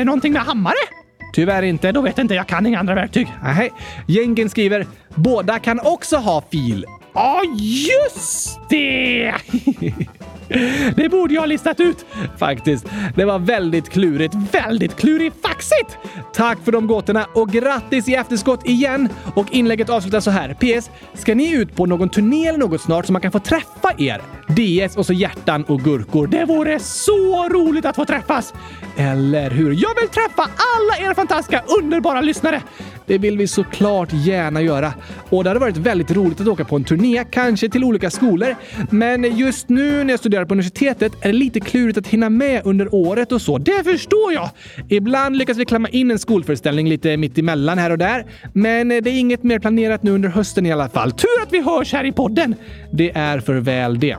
Någonting 0.04 0.32
med 0.32 0.42
hammare? 0.42 1.01
Tyvärr 1.32 1.62
inte. 1.62 1.92
Då 1.92 2.00
vet 2.00 2.18
jag 2.18 2.24
inte. 2.24 2.34
Jag 2.34 2.46
kan 2.46 2.66
inga 2.66 2.78
andra 2.80 2.94
verktyg. 2.94 3.28
Nej. 3.42 3.72
Jänken 4.06 4.50
skriver 4.50 4.86
“Båda 5.14 5.58
kan 5.58 5.80
också 5.80 6.16
ha 6.16 6.42
fil”. 6.50 6.84
Ja, 7.14 7.40
oh, 7.40 7.60
just 7.60 8.60
det! 8.68 9.34
Det 10.96 11.08
borde 11.08 11.34
jag 11.34 11.42
ha 11.42 11.46
listat 11.46 11.80
ut. 11.80 12.06
Faktiskt. 12.38 12.86
Det 13.16 13.24
var 13.24 13.38
väldigt 13.38 13.88
klurigt. 13.88 14.34
Väldigt 14.52 14.96
klurifaxigt! 14.96 15.98
Tack 16.34 16.58
för 16.64 16.72
de 16.72 16.86
gåtorna 16.86 17.26
och 17.34 17.50
grattis 17.50 18.08
i 18.08 18.14
efterskott 18.14 18.68
igen! 18.68 19.08
Och 19.34 19.46
inlägget 19.50 19.90
avslutas 19.90 20.24
så 20.24 20.30
här. 20.30 20.54
PS. 20.54 20.90
Ska 21.14 21.34
ni 21.34 21.52
ut 21.52 21.76
på 21.76 21.86
någon 21.86 22.08
turné 22.08 22.46
eller 22.46 22.58
något 22.58 22.80
snart 22.80 23.06
så 23.06 23.12
man 23.12 23.22
kan 23.22 23.32
få 23.32 23.38
träffa 23.38 23.92
er? 23.98 24.20
DS 24.48 24.96
och 24.96 25.06
så 25.06 25.12
hjärtan 25.12 25.64
och 25.64 25.80
gurkor. 25.80 26.26
Det 26.26 26.44
vore 26.44 26.78
så 26.78 27.48
roligt 27.48 27.84
att 27.84 27.96
få 27.96 28.04
träffas! 28.04 28.54
Eller 28.96 29.50
hur? 29.50 29.70
Jag 29.70 29.94
vill 30.00 30.08
träffa 30.08 30.42
alla 30.42 31.10
er 31.10 31.14
fantastiska, 31.14 31.62
underbara 31.80 32.20
lyssnare! 32.20 32.62
Det 33.06 33.18
vill 33.18 33.38
vi 33.38 33.46
såklart 33.48 34.08
gärna 34.12 34.62
göra. 34.62 34.92
Och 35.30 35.44
det 35.44 35.50
hade 35.50 35.60
varit 35.60 35.76
väldigt 35.76 36.10
roligt 36.10 36.40
att 36.40 36.48
åka 36.48 36.64
på 36.64 36.76
en 36.76 36.84
turné, 36.84 37.24
kanske 37.30 37.68
till 37.68 37.84
olika 37.84 38.10
skolor. 38.10 38.56
Men 38.90 39.36
just 39.36 39.68
nu 39.68 40.04
när 40.04 40.12
jag 40.12 40.20
studerar 40.20 40.41
på 40.46 40.54
universitetet 40.54 41.12
är 41.20 41.32
det 41.32 41.38
lite 41.38 41.60
klurigt 41.60 41.98
att 41.98 42.06
hinna 42.06 42.30
med 42.30 42.62
under 42.64 42.94
året 42.94 43.32
och 43.32 43.42
så. 43.42 43.58
Det 43.58 43.84
förstår 43.84 44.32
jag! 44.32 44.50
Ibland 44.88 45.36
lyckas 45.36 45.56
vi 45.56 45.64
klämma 45.64 45.88
in 45.88 46.10
en 46.10 46.18
skolföreställning 46.18 46.88
lite 46.88 47.16
mitt 47.16 47.38
emellan 47.38 47.78
här 47.78 47.90
och 47.90 47.98
där. 47.98 48.26
Men 48.52 48.88
det 48.88 48.96
är 48.96 49.18
inget 49.18 49.42
mer 49.42 49.58
planerat 49.58 50.02
nu 50.02 50.10
under 50.10 50.28
hösten 50.28 50.66
i 50.66 50.72
alla 50.72 50.88
fall. 50.88 51.12
Tur 51.12 51.42
att 51.42 51.52
vi 51.52 51.62
hörs 51.62 51.92
här 51.92 52.04
i 52.04 52.12
podden! 52.12 52.54
Det 52.92 53.10
är 53.14 53.40
för 53.40 53.54
väl 53.54 54.00
det. 54.00 54.16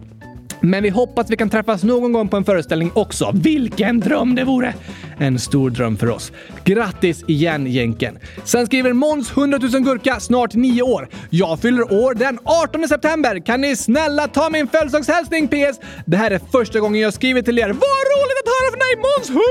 Men 0.66 0.84
vi 0.84 0.90
hoppas 0.90 1.30
vi 1.30 1.38
kan 1.38 1.50
träffas 1.50 1.84
någon 1.84 2.14
gång 2.14 2.30
på 2.30 2.38
en 2.38 2.46
föreställning 2.46 2.92
också. 2.94 3.32
Vilken 3.34 4.00
dröm 4.00 4.36
det 4.36 4.44
vore! 4.44 4.74
En 5.20 5.40
stor 5.40 5.70
dröm 5.70 5.98
för 5.98 6.10
oss. 6.10 6.32
Grattis 6.64 7.24
igen 7.28 7.68
Jänken! 7.68 8.20
Sen 8.44 8.66
skriver 8.66 8.94
Måns 8.94 9.32
100 9.32 9.58
000 9.58 9.84
gurka, 9.84 10.20
snart 10.20 10.54
9 10.54 10.82
år. 10.82 11.10
Jag 11.30 11.60
fyller 11.60 11.94
år 11.94 12.14
den 12.14 12.40
18 12.44 12.88
september. 12.88 13.46
Kan 13.46 13.62
ni 13.62 13.76
snälla 13.76 14.28
ta 14.28 14.50
min 14.50 14.68
födelsedagshälsning 14.68 15.48
PS? 15.48 15.80
Det 16.06 16.18
här 16.18 16.32
är 16.32 16.40
första 16.52 16.80
gången 16.80 17.02
jag 17.02 17.14
skriver 17.14 17.42
till 17.42 17.60
er. 17.60 17.68
Vad 17.68 18.04
roligt 18.14 18.38
att 18.42 18.50
höra 18.56 18.70
från 18.72 18.84
dig 18.86 18.96
Måns 19.08 19.30
100 19.30 19.44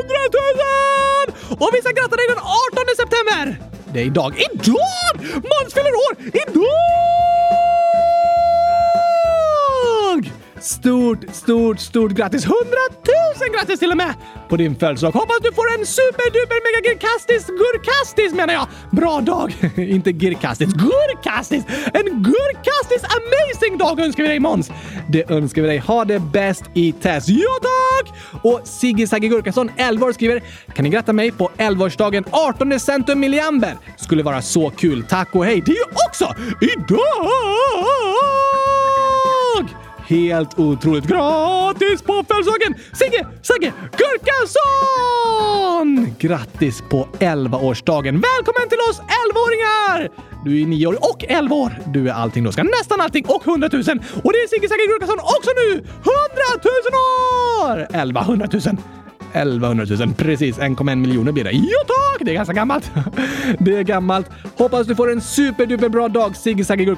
000! 1.56 1.62
Och 1.62 1.70
vi 1.74 1.80
ska 1.82 1.90
gratta 1.90 2.16
dig 2.16 2.26
den 2.28 2.38
18 2.38 2.84
september! 3.02 3.44
Det 3.92 4.00
är 4.00 4.04
idag. 4.04 4.32
Idag! 4.52 5.14
Måns 5.34 5.74
fyller 5.74 5.94
år! 6.04 6.14
Idag! 6.42 6.91
Stort, 11.12 11.34
stort, 11.34 11.80
stort 11.80 12.12
grattis! 12.12 12.44
Hundratusen 12.44 13.52
grattis 13.52 13.78
till 13.78 13.90
och 13.90 13.96
med! 13.96 14.14
På 14.48 14.56
din 14.56 14.76
födelsedag. 14.76 15.12
Hoppas 15.12 15.36
du 15.42 15.52
får 15.52 15.64
en 15.78 15.86
superduper 15.86 16.58
mega 16.66 16.88
girkastisk 16.88 17.48
gurkastisk 17.48 18.34
menar 18.34 18.54
jag! 18.54 18.66
Bra 18.90 19.20
dag! 19.20 19.72
Inte 19.76 20.12
girkastisk, 20.12 20.76
gurkastisk! 20.76 21.66
En 21.94 22.22
gurkastisk 22.22 23.04
amazing 23.04 23.78
dag 23.78 24.00
önskar 24.00 24.22
vi 24.22 24.28
dig 24.28 24.38
Måns! 24.38 24.70
Det 25.08 25.30
önskar 25.30 25.62
vi 25.62 25.68
dig. 25.68 25.78
Ha 25.78 26.04
det 26.04 26.18
bäst 26.18 26.64
i 26.74 26.92
test. 26.92 27.28
Ja 27.28 27.58
tack! 27.62 28.14
Och 28.42 28.60
Sigge 28.64 29.06
Sagge 29.06 29.28
Gurkason, 29.28 29.70
11 29.76 30.06
år, 30.06 30.12
skriver 30.12 30.42
Kan 30.74 30.84
ni 30.84 30.90
gratta 30.90 31.12
mig 31.12 31.32
på 31.32 31.50
11-årsdagen 31.58 32.24
18 32.30 32.80
centum 32.80 33.20
milliamber? 33.20 33.76
Skulle 33.96 34.22
vara 34.22 34.42
så 34.42 34.70
kul. 34.70 35.04
Tack 35.08 35.34
och 35.34 35.44
hej! 35.44 35.62
Det 35.66 35.72
är 35.72 35.76
ju 35.76 35.84
också 36.08 36.34
idag! 36.60 38.61
Helt 40.12 40.58
otroligt. 40.58 41.06
gratis 41.06 42.02
på 42.02 42.24
födelsedagen 42.28 42.74
Sigge 42.92 43.26
Sagge 43.42 43.72
Gurkason! 44.00 45.36
Grattis 46.18 46.82
på 46.90 47.08
11-årsdagen. 47.18 48.22
Välkommen 48.22 48.68
till 48.68 48.78
oss 48.90 49.00
11-åringar! 49.00 50.10
Du 50.44 50.62
är 50.62 50.66
9 50.66 50.86
år 50.86 50.98
och 51.00 51.24
11 51.28 51.56
år. 51.56 51.78
Du 51.86 52.08
är 52.08 52.12
allting 52.12 52.44
då. 52.44 52.52
Ska 52.52 52.62
nästan 52.62 53.00
allting 53.00 53.24
och 53.28 53.46
100 53.46 53.68
000. 53.72 53.82
Och 54.24 54.32
det 54.32 54.38
är 54.38 54.48
Sigge 54.48 54.68
Sagge 54.68 54.86
Gurkason 54.86 55.18
också 55.18 55.50
nu! 55.56 55.72
100 55.72 55.84
000 57.64 57.72
år! 57.72 57.82
1100 57.82 58.48
000. 58.52 58.62
1100 59.32 59.86
000. 60.06 60.14
Precis, 60.14 60.58
1,1 60.58 60.96
miljoner 60.96 61.32
blir 61.32 61.44
det. 61.44 61.52
Jo 61.52 61.78
tack! 61.86 62.26
Det 62.26 62.30
är 62.30 62.34
ganska 62.34 62.54
gammalt. 62.54 62.90
Det 63.58 63.76
är 63.76 63.82
gammalt. 63.82 64.30
Hoppas 64.56 64.86
du 64.86 64.94
får 64.94 65.12
en 65.12 65.20
superduper 65.20 65.88
bra 65.88 66.08
dag, 66.08 66.36
Sigge 66.36 66.64
Sagge 66.64 66.84
Jo 66.84 66.94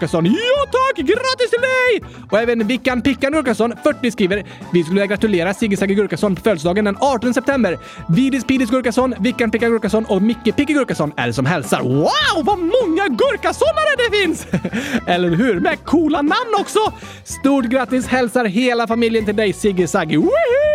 tack! 0.73 0.97
Grattis 0.97 1.51
till 1.51 1.61
dig! 1.61 2.11
Och 2.31 2.39
även 2.39 2.67
Vickan 2.67 3.03
Pickan 3.03 3.33
Gurkason 3.33 3.73
40, 3.83 4.11
skriver 4.11 4.45
Vi 4.73 4.83
skulle 4.83 5.01
vilja 5.01 5.07
gratulera 5.07 5.55
Sigge 5.55 5.77
Sagge 5.77 6.09
på 6.09 6.37
födelsedagen 6.43 6.85
den 6.85 6.97
18 7.01 7.35
september. 7.35 7.79
Vidis 8.09 8.45
Pidis 8.45 8.71
Gurkason, 8.71 9.15
Vickan 9.21 9.51
Pickan 9.51 9.71
Gurkason 9.71 10.05
och 10.05 10.23
Micke 10.23 10.57
Picke 10.57 10.73
Gurkason 10.73 11.13
är 11.17 11.27
det 11.27 11.33
som 11.33 11.47
hälsar. 11.47 11.81
Wow, 11.83 12.45
vad 12.45 12.59
många 12.59 13.09
gurkasonare 13.09 13.95
det 13.97 14.17
finns! 14.17 14.47
Eller 15.07 15.31
hur? 15.31 15.61
Med 15.61 15.85
coola 15.85 16.23
namn 16.23 16.55
också! 16.61 16.93
Stort 17.25 17.65
grattis 17.65 18.07
hälsar 18.07 18.45
hela 18.45 18.87
familjen 18.87 19.25
till 19.25 19.37
dig, 19.37 19.53
Sigge 19.53 19.89
Sagge. 19.89 20.17
Woohoo! 20.17 20.74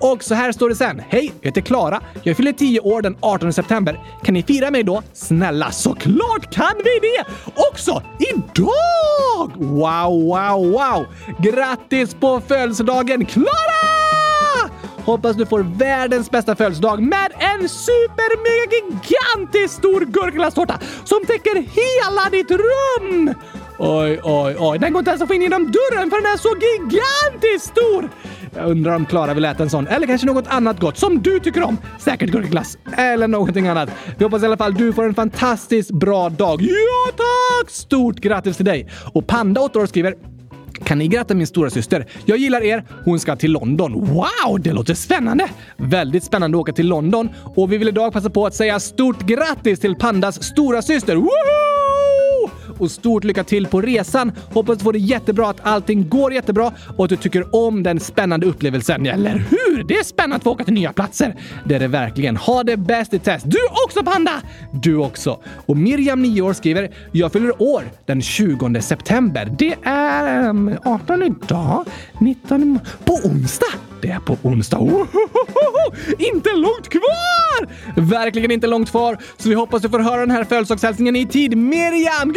Och 0.00 0.24
så 0.24 0.34
här 0.34 0.52
står 0.52 0.68
det 0.68 0.74
sen. 0.74 1.02
Hej, 1.08 1.32
jag 1.40 1.48
heter 1.48 1.60
Klara. 1.60 2.00
Jag 2.22 2.36
fyller 2.36 2.52
10 2.52 2.80
år 2.80 3.02
den 3.02 3.16
18 3.20 3.52
september. 3.52 4.00
Kan 4.22 4.34
ni 4.34 4.42
fira 4.42 4.70
mig 4.70 4.82
då? 4.82 5.02
Snälla, 5.12 5.70
såklart 5.70 6.54
kan 6.54 6.74
vi 6.76 6.98
det! 7.00 7.24
Också 7.70 8.02
idag! 8.18 9.52
Wow, 9.56 10.24
wow, 10.24 10.70
wow! 10.70 11.06
Grattis 11.38 12.14
på 12.14 12.40
födelsedagen, 12.48 13.26
Klara! 13.26 13.48
Hoppas 15.04 15.36
du 15.36 15.46
får 15.46 15.78
världens 15.78 16.30
bästa 16.30 16.56
födelsedag 16.56 17.02
med 17.02 17.32
en 17.38 17.68
super 17.68 18.36
mega 18.36 18.86
gigantisk 18.86 19.74
stor 19.74 20.00
gurkaglasstårta 20.00 20.78
som 21.04 21.24
täcker 21.26 21.54
hela 21.54 22.30
ditt 22.30 22.50
rum! 22.50 23.34
Oj, 23.78 24.20
oj, 24.24 24.56
oj. 24.58 24.78
Den 24.78 24.92
går 24.92 24.98
inte 24.98 25.10
ens 25.10 25.22
att 25.22 25.28
få 25.28 25.34
in 25.34 25.42
genom 25.42 25.64
dörren 25.72 26.10
för 26.10 26.16
den 26.22 26.32
är 26.32 26.36
så 26.36 26.48
gigantiskt 26.48 27.70
stor! 27.70 28.10
Jag 28.58 28.70
undrar 28.70 28.94
om 28.94 29.06
Klara 29.06 29.34
vill 29.34 29.44
äta 29.44 29.62
en 29.62 29.70
sån. 29.70 29.86
Eller 29.86 30.06
kanske 30.06 30.26
något 30.26 30.46
annat 30.46 30.80
gott 30.80 30.98
som 30.98 31.22
du 31.22 31.40
tycker 31.40 31.62
om. 31.62 31.78
Säkert 31.98 32.30
gurkaglass. 32.30 32.78
Eller 32.96 33.28
någonting 33.28 33.68
annat. 33.68 33.90
Vi 34.16 34.24
hoppas 34.24 34.42
i 34.42 34.46
alla 34.46 34.56
fall 34.56 34.74
du 34.74 34.92
får 34.92 35.04
en 35.04 35.14
fantastiskt 35.14 35.90
bra 35.90 36.28
dag. 36.28 36.62
Ja 36.62 37.12
tack! 37.16 37.70
Stort 37.70 38.16
grattis 38.16 38.56
till 38.56 38.64
dig! 38.64 38.88
Och 39.12 39.26
Panda 39.26 39.60
8 39.60 39.78
år 39.78 39.86
skriver 39.86 40.14
kan 40.84 40.98
ni 40.98 41.08
gratta 41.08 41.34
min 41.34 41.46
stora 41.46 41.70
syster? 41.70 42.06
Jag 42.24 42.38
gillar 42.38 42.60
er. 42.60 42.84
Hon 43.04 43.20
ska 43.20 43.36
till 43.36 43.52
London. 43.52 43.92
Wow, 43.92 44.60
det 44.60 44.72
låter 44.72 44.94
spännande! 44.94 45.48
Väldigt 45.76 46.24
spännande 46.24 46.56
att 46.56 46.60
åka 46.60 46.72
till 46.72 46.88
London 46.88 47.28
och 47.56 47.72
vi 47.72 47.78
vill 47.78 47.88
idag 47.88 48.12
passa 48.12 48.30
på 48.30 48.46
att 48.46 48.54
säga 48.54 48.80
stort 48.80 49.20
grattis 49.20 49.80
till 49.80 49.96
Pandas 49.96 50.42
stora 50.42 50.82
syster. 50.82 51.16
Woohoo! 51.16 51.77
Och 52.78 52.90
stort 52.90 53.24
lycka 53.24 53.44
till 53.44 53.66
på 53.66 53.80
resan. 53.80 54.32
Hoppas 54.52 54.78
du 54.78 54.84
får 54.84 54.92
det 54.92 54.98
jättebra, 54.98 55.48
att 55.48 55.60
allting 55.62 56.08
går 56.08 56.32
jättebra 56.32 56.72
och 56.96 57.04
att 57.04 57.10
du 57.10 57.16
tycker 57.16 57.56
om 57.56 57.82
den 57.82 58.00
spännande 58.00 58.46
upplevelsen. 58.46 59.06
Eller 59.06 59.44
hur? 59.50 59.84
Det 59.84 59.94
är 59.94 60.04
spännande 60.04 60.36
att 60.36 60.42
få 60.42 60.50
åka 60.50 60.64
till 60.64 60.74
nya 60.74 60.92
platser. 60.92 61.34
Det 61.64 61.74
är 61.74 61.80
det 61.80 61.88
verkligen. 61.88 62.36
Ha 62.36 62.62
det 62.62 62.76
bäst 62.76 63.14
i 63.14 63.18
test. 63.18 63.44
Du 63.48 63.58
också 63.86 64.04
Panda! 64.04 64.42
Du 64.72 64.96
också. 64.96 65.40
Och 65.66 65.76
Miriam, 65.76 66.22
9 66.22 66.42
år, 66.42 66.52
skriver 66.52 66.90
“Jag 67.12 67.32
fyller 67.32 67.62
år 67.62 67.82
den 68.06 68.22
20 68.22 68.80
september. 68.80 69.54
Det 69.58 69.74
är 69.82 70.48
um, 70.48 70.76
18 70.84 71.22
idag, 71.22 71.84
19. 72.20 72.78
På 73.04 73.12
onsdag! 73.12 73.72
Det 74.00 74.08
är 74.08 74.20
på 74.20 74.36
onsdag. 74.42 74.78
Ohohoho! 74.78 75.94
Inte 76.18 76.52
långt 76.52 76.88
kvar! 76.88 77.68
Verkligen 78.00 78.50
inte 78.50 78.66
långt 78.66 78.90
kvar, 78.90 79.18
så 79.36 79.48
vi 79.48 79.54
hoppas 79.54 79.82
du 79.82 79.88
får 79.88 79.98
höra 79.98 80.20
den 80.20 80.30
här 80.30 80.44
födelsedagshälsningen 80.44 81.16
i 81.16 81.26
tid. 81.26 81.56
Miriam, 81.56 82.32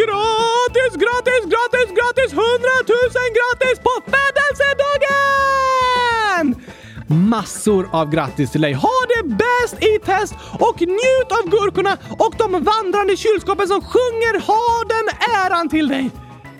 gratis, 0.71 0.93
gratis, 1.03 1.43
gratis, 1.53 1.87
gratis, 1.99 2.29
100 2.33 2.43
000 2.87 2.89
gratis 3.37 3.75
på 3.87 3.93
födelsedagen! 4.11 6.45
Massor 7.29 7.83
av 7.91 8.09
grattis 8.09 8.51
till 8.51 8.61
dig! 8.61 8.73
Ha 8.73 9.05
det 9.07 9.23
bäst 9.27 9.83
i 9.83 9.99
test 10.05 10.35
och 10.59 10.81
njut 10.81 11.31
av 11.31 11.49
gurkorna 11.49 11.97
och 12.19 12.33
de 12.37 12.51
vandrande 12.51 13.17
kylskåpen 13.17 13.67
som 13.67 13.81
sjunger 13.81 14.39
Ha 14.47 14.83
den 14.87 15.09
äran 15.45 15.69
till 15.69 15.87
dig! 15.87 16.11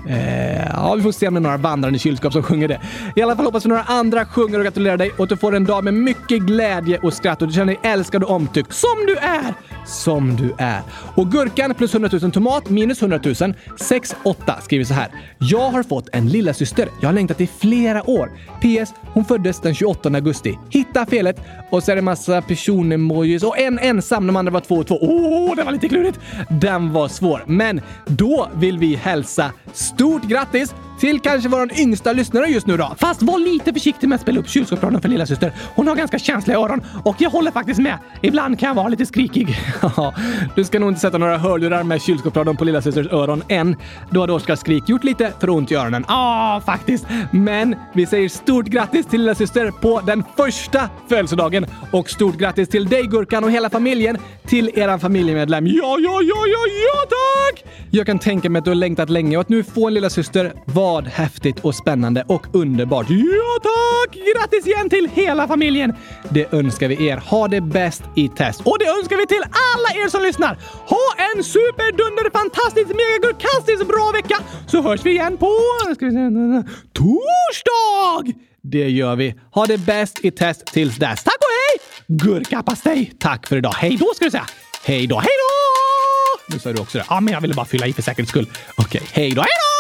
Eh, 0.08 0.68
ja, 0.74 0.94
vi 0.96 1.02
får 1.02 1.12
se 1.12 1.28
om 1.28 1.34
det 1.34 1.40
är 1.40 1.42
några 1.42 1.58
vandrande 1.58 2.00
kylskåp 2.00 2.34
som 2.34 2.44
sjunger 2.44 2.68
det. 2.68 2.82
I 3.16 3.22
alla 3.22 3.36
fall 3.36 3.46
hoppas 3.46 3.66
vi 3.66 3.70
några 3.70 3.84
andra 3.84 4.26
sjunger 4.26 4.60
och 4.60 4.66
gratulerar 4.66 4.98
dig 4.98 5.12
och 5.18 5.24
att 5.24 5.30
du 5.30 5.38
får 5.38 5.56
en 5.56 5.66
dag 5.66 5.84
med 5.84 5.94
mycket 5.94 6.42
glädje 6.42 6.98
och 6.98 7.14
skratt 7.14 7.42
och 7.42 7.48
du 7.48 7.54
känner 7.54 7.66
dig 7.66 7.80
älskad 7.84 8.24
och 8.24 8.32
omtyckt 8.32 8.74
som 8.74 9.06
du 9.08 9.16
är. 9.16 9.54
Som 9.86 10.36
du 10.36 10.54
är. 10.58 10.82
Och 11.16 11.32
Gurkan 11.32 11.74
plus 11.74 11.94
100 11.94 12.10
000 12.22 12.32
tomat 12.32 12.70
minus 12.70 13.02
100 13.02 13.20
000 13.42 13.54
6 13.78 14.16
8 14.24 14.62
skriver 14.62 14.86
så 14.86 14.94
här. 14.94 15.08
Jag 15.38 15.70
har 15.70 15.84
fått 15.84 16.10
en 16.12 16.30
lilla 16.30 16.54
syster. 16.54 16.88
Jag 17.02 17.08
har 17.08 17.14
längtat 17.14 17.42
i 17.42 17.48
flera 17.48 18.10
år. 18.10 18.32
PS. 18.62 18.94
Hon 19.14 19.26
föddes 19.26 19.62
den 19.62 19.76
28 19.76 20.10
augusti. 20.10 20.58
Hitta 20.70 21.06
felet 21.06 21.40
och 21.70 21.84
så 21.84 21.92
är 21.92 21.96
det 21.96 22.02
massa 22.02 22.42
personemojis 22.42 23.44
och 23.44 23.60
en 23.60 23.80
ensam. 23.80 24.28
De 24.28 24.36
andra 24.36 24.52
var 24.52 24.60
två 24.60 24.76
och 24.76 24.88
två. 24.88 24.98
Åh, 25.02 25.52
oh, 25.52 25.56
det 25.56 25.64
var 25.64 25.72
lite 25.72 25.90
klurigt. 25.90 26.20
Den 26.50 26.94
var 26.94 27.08
svår. 27.08 27.44
Men 27.48 27.82
då 28.06 28.50
vill 28.56 28.78
vi 28.78 28.96
hälsa 28.96 29.52
Stort 29.74 30.24
grattis 30.24 30.74
till 31.02 31.20
kanske 31.20 31.50
vår 31.50 31.80
yngsta 31.80 32.14
lyssnare 32.14 32.46
just 32.48 32.68
nu 32.68 32.78
då. 32.78 32.96
Fast 32.98 33.22
var 33.22 33.40
lite 33.40 33.74
försiktig 33.74 34.08
med 34.08 34.16
att 34.16 34.22
spela 34.22 34.40
upp 34.40 34.50
kylskåpsradion 34.50 35.02
för 35.02 35.10
lilla 35.10 35.26
syster. 35.26 35.54
Hon 35.76 35.88
har 35.88 35.96
ganska 35.96 36.20
känsliga 36.20 36.58
öron 36.58 36.82
och 37.04 37.16
jag 37.20 37.30
håller 37.30 37.52
faktiskt 37.52 37.80
med. 37.80 37.98
Ibland 38.22 38.60
kan 38.60 38.68
jag 38.68 38.76
vara 38.76 38.88
lite 38.88 39.06
skrikig. 39.06 39.58
du 40.56 40.64
ska 40.64 40.80
nog 40.80 40.90
inte 40.90 41.02
sätta 41.02 41.18
några 41.18 41.38
hörlurar 41.38 41.84
med 41.84 42.02
kylskåpsradion 42.02 42.58
på 42.58 42.66
lilla 42.66 42.82
systers 42.82 43.08
öron 43.08 43.44
än. 43.48 43.76
Då 44.10 44.22
hade 44.22 44.34
Oskar 44.34 44.56
skrik 44.56 44.90
gjort 44.90 45.04
lite 45.04 45.34
för 45.40 45.50
ont 45.50 45.72
i 45.72 45.76
öronen. 45.76 46.06
Ja, 46.08 46.16
ah, 46.58 46.62
faktiskt. 46.62 47.06
Men 47.32 47.76
vi 47.94 48.06
säger 48.06 48.30
stort 48.30 48.66
grattis 48.66 49.06
till 49.06 49.20
lilla 49.20 49.36
syster 49.36 49.72
på 49.72 50.02
den 50.06 50.24
första 50.38 50.90
födelsedagen 51.10 51.66
och 51.92 52.10
stort 52.10 52.36
grattis 52.38 52.70
till 52.70 52.86
dig 52.86 53.04
Gurkan 53.04 53.44
och 53.44 53.52
hela 53.52 53.70
familjen 53.70 54.18
till 54.46 54.72
eran 54.76 55.00
familjemedlem. 55.00 55.68
Ja, 55.68 55.98
ja, 56.00 56.22
ja, 56.22 56.46
ja, 56.48 56.60
ja 56.86 57.08
tack! 57.10 57.66
Jag 57.90 58.06
kan 58.06 58.20
tänka 58.20 58.50
mig 58.50 58.60
att 58.60 58.66
du 58.66 58.72
har 58.72 58.76
längtat 58.76 59.10
länge 59.10 59.38
och 59.38 59.42
att 59.42 59.50
nu 59.50 59.64
få 59.64 59.88
en 59.88 59.94
lilla 59.94 60.10
syster 60.10 60.54
vad 60.92 61.08
häftigt 61.08 61.60
och 61.60 61.76
spännande 61.76 62.24
och 62.28 62.46
underbart. 62.54 63.08
Ja 63.10 63.60
tack! 63.64 64.18
Grattis 64.34 64.68
igen 64.68 64.90
till 64.90 65.10
hela 65.14 65.48
familjen! 65.48 65.94
Det 66.30 66.54
önskar 66.54 66.88
vi 66.88 67.08
er. 67.08 67.18
Ha 67.18 67.48
det 67.48 67.62
bäst 67.62 68.04
i 68.16 68.30
test. 68.30 68.62
Och 68.66 68.78
det 68.80 68.86
önskar 68.86 69.18
vi 69.18 69.28
till 69.28 69.44
alla 69.44 70.04
er 70.06 70.10
som 70.10 70.22
lyssnar. 70.22 70.60
Ha 70.94 71.06
en 71.18 71.44
superdunder 71.44 72.30
fantastisk 72.40 72.88
megagurkastisk 72.88 73.88
bra 73.88 74.12
vecka 74.14 74.38
så 74.68 74.82
hörs 74.82 75.06
vi 75.06 75.12
igen 75.12 75.38
på 75.38 75.52
ska 75.96 76.06
vi 76.06 76.12
se, 76.12 76.72
torsdag! 76.94 78.40
Det 78.64 78.90
gör 78.90 79.16
vi. 79.16 79.36
Ha 79.52 79.66
det 79.66 79.78
bäst 79.78 80.26
i 80.26 80.32
test 80.32 80.66
tills 80.66 80.96
dess. 80.96 81.24
Tack 81.24 81.38
och 81.38 81.54
hej! 81.62 81.76
Gurkapastej! 82.08 83.14
Tack 83.20 83.48
för 83.48 83.58
idag. 83.58 83.74
Hej 83.78 83.98
då 84.00 84.12
ska 84.16 84.26
du 84.26 84.32
säga. 84.32 84.46
Hej 84.84 85.08
då, 85.08 85.20
hej 85.20 85.36
då! 85.44 86.54
Nu 86.54 86.60
sa 86.60 86.74
du 86.74 86.82
också 86.82 86.98
det. 86.98 87.06
Ja, 87.10 87.20
men 87.20 87.34
jag 87.34 87.42
ville 87.42 87.54
bara 87.54 87.66
fylla 87.66 87.88
i 87.88 87.94
för 87.94 88.02
säkerhets 88.02 88.30
skull. 88.30 88.50
Okej, 88.78 89.02
hej 89.12 89.32
då, 89.32 89.42
hej 89.42 89.50
då! 89.50 89.71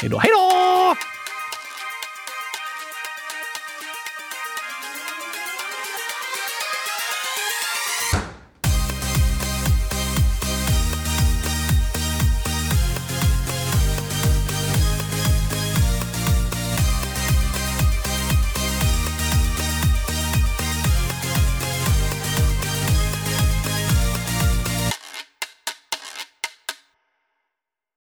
Hej 0.00 0.10
då, 0.10 0.18
hej 0.18 0.30
då! 0.34 0.55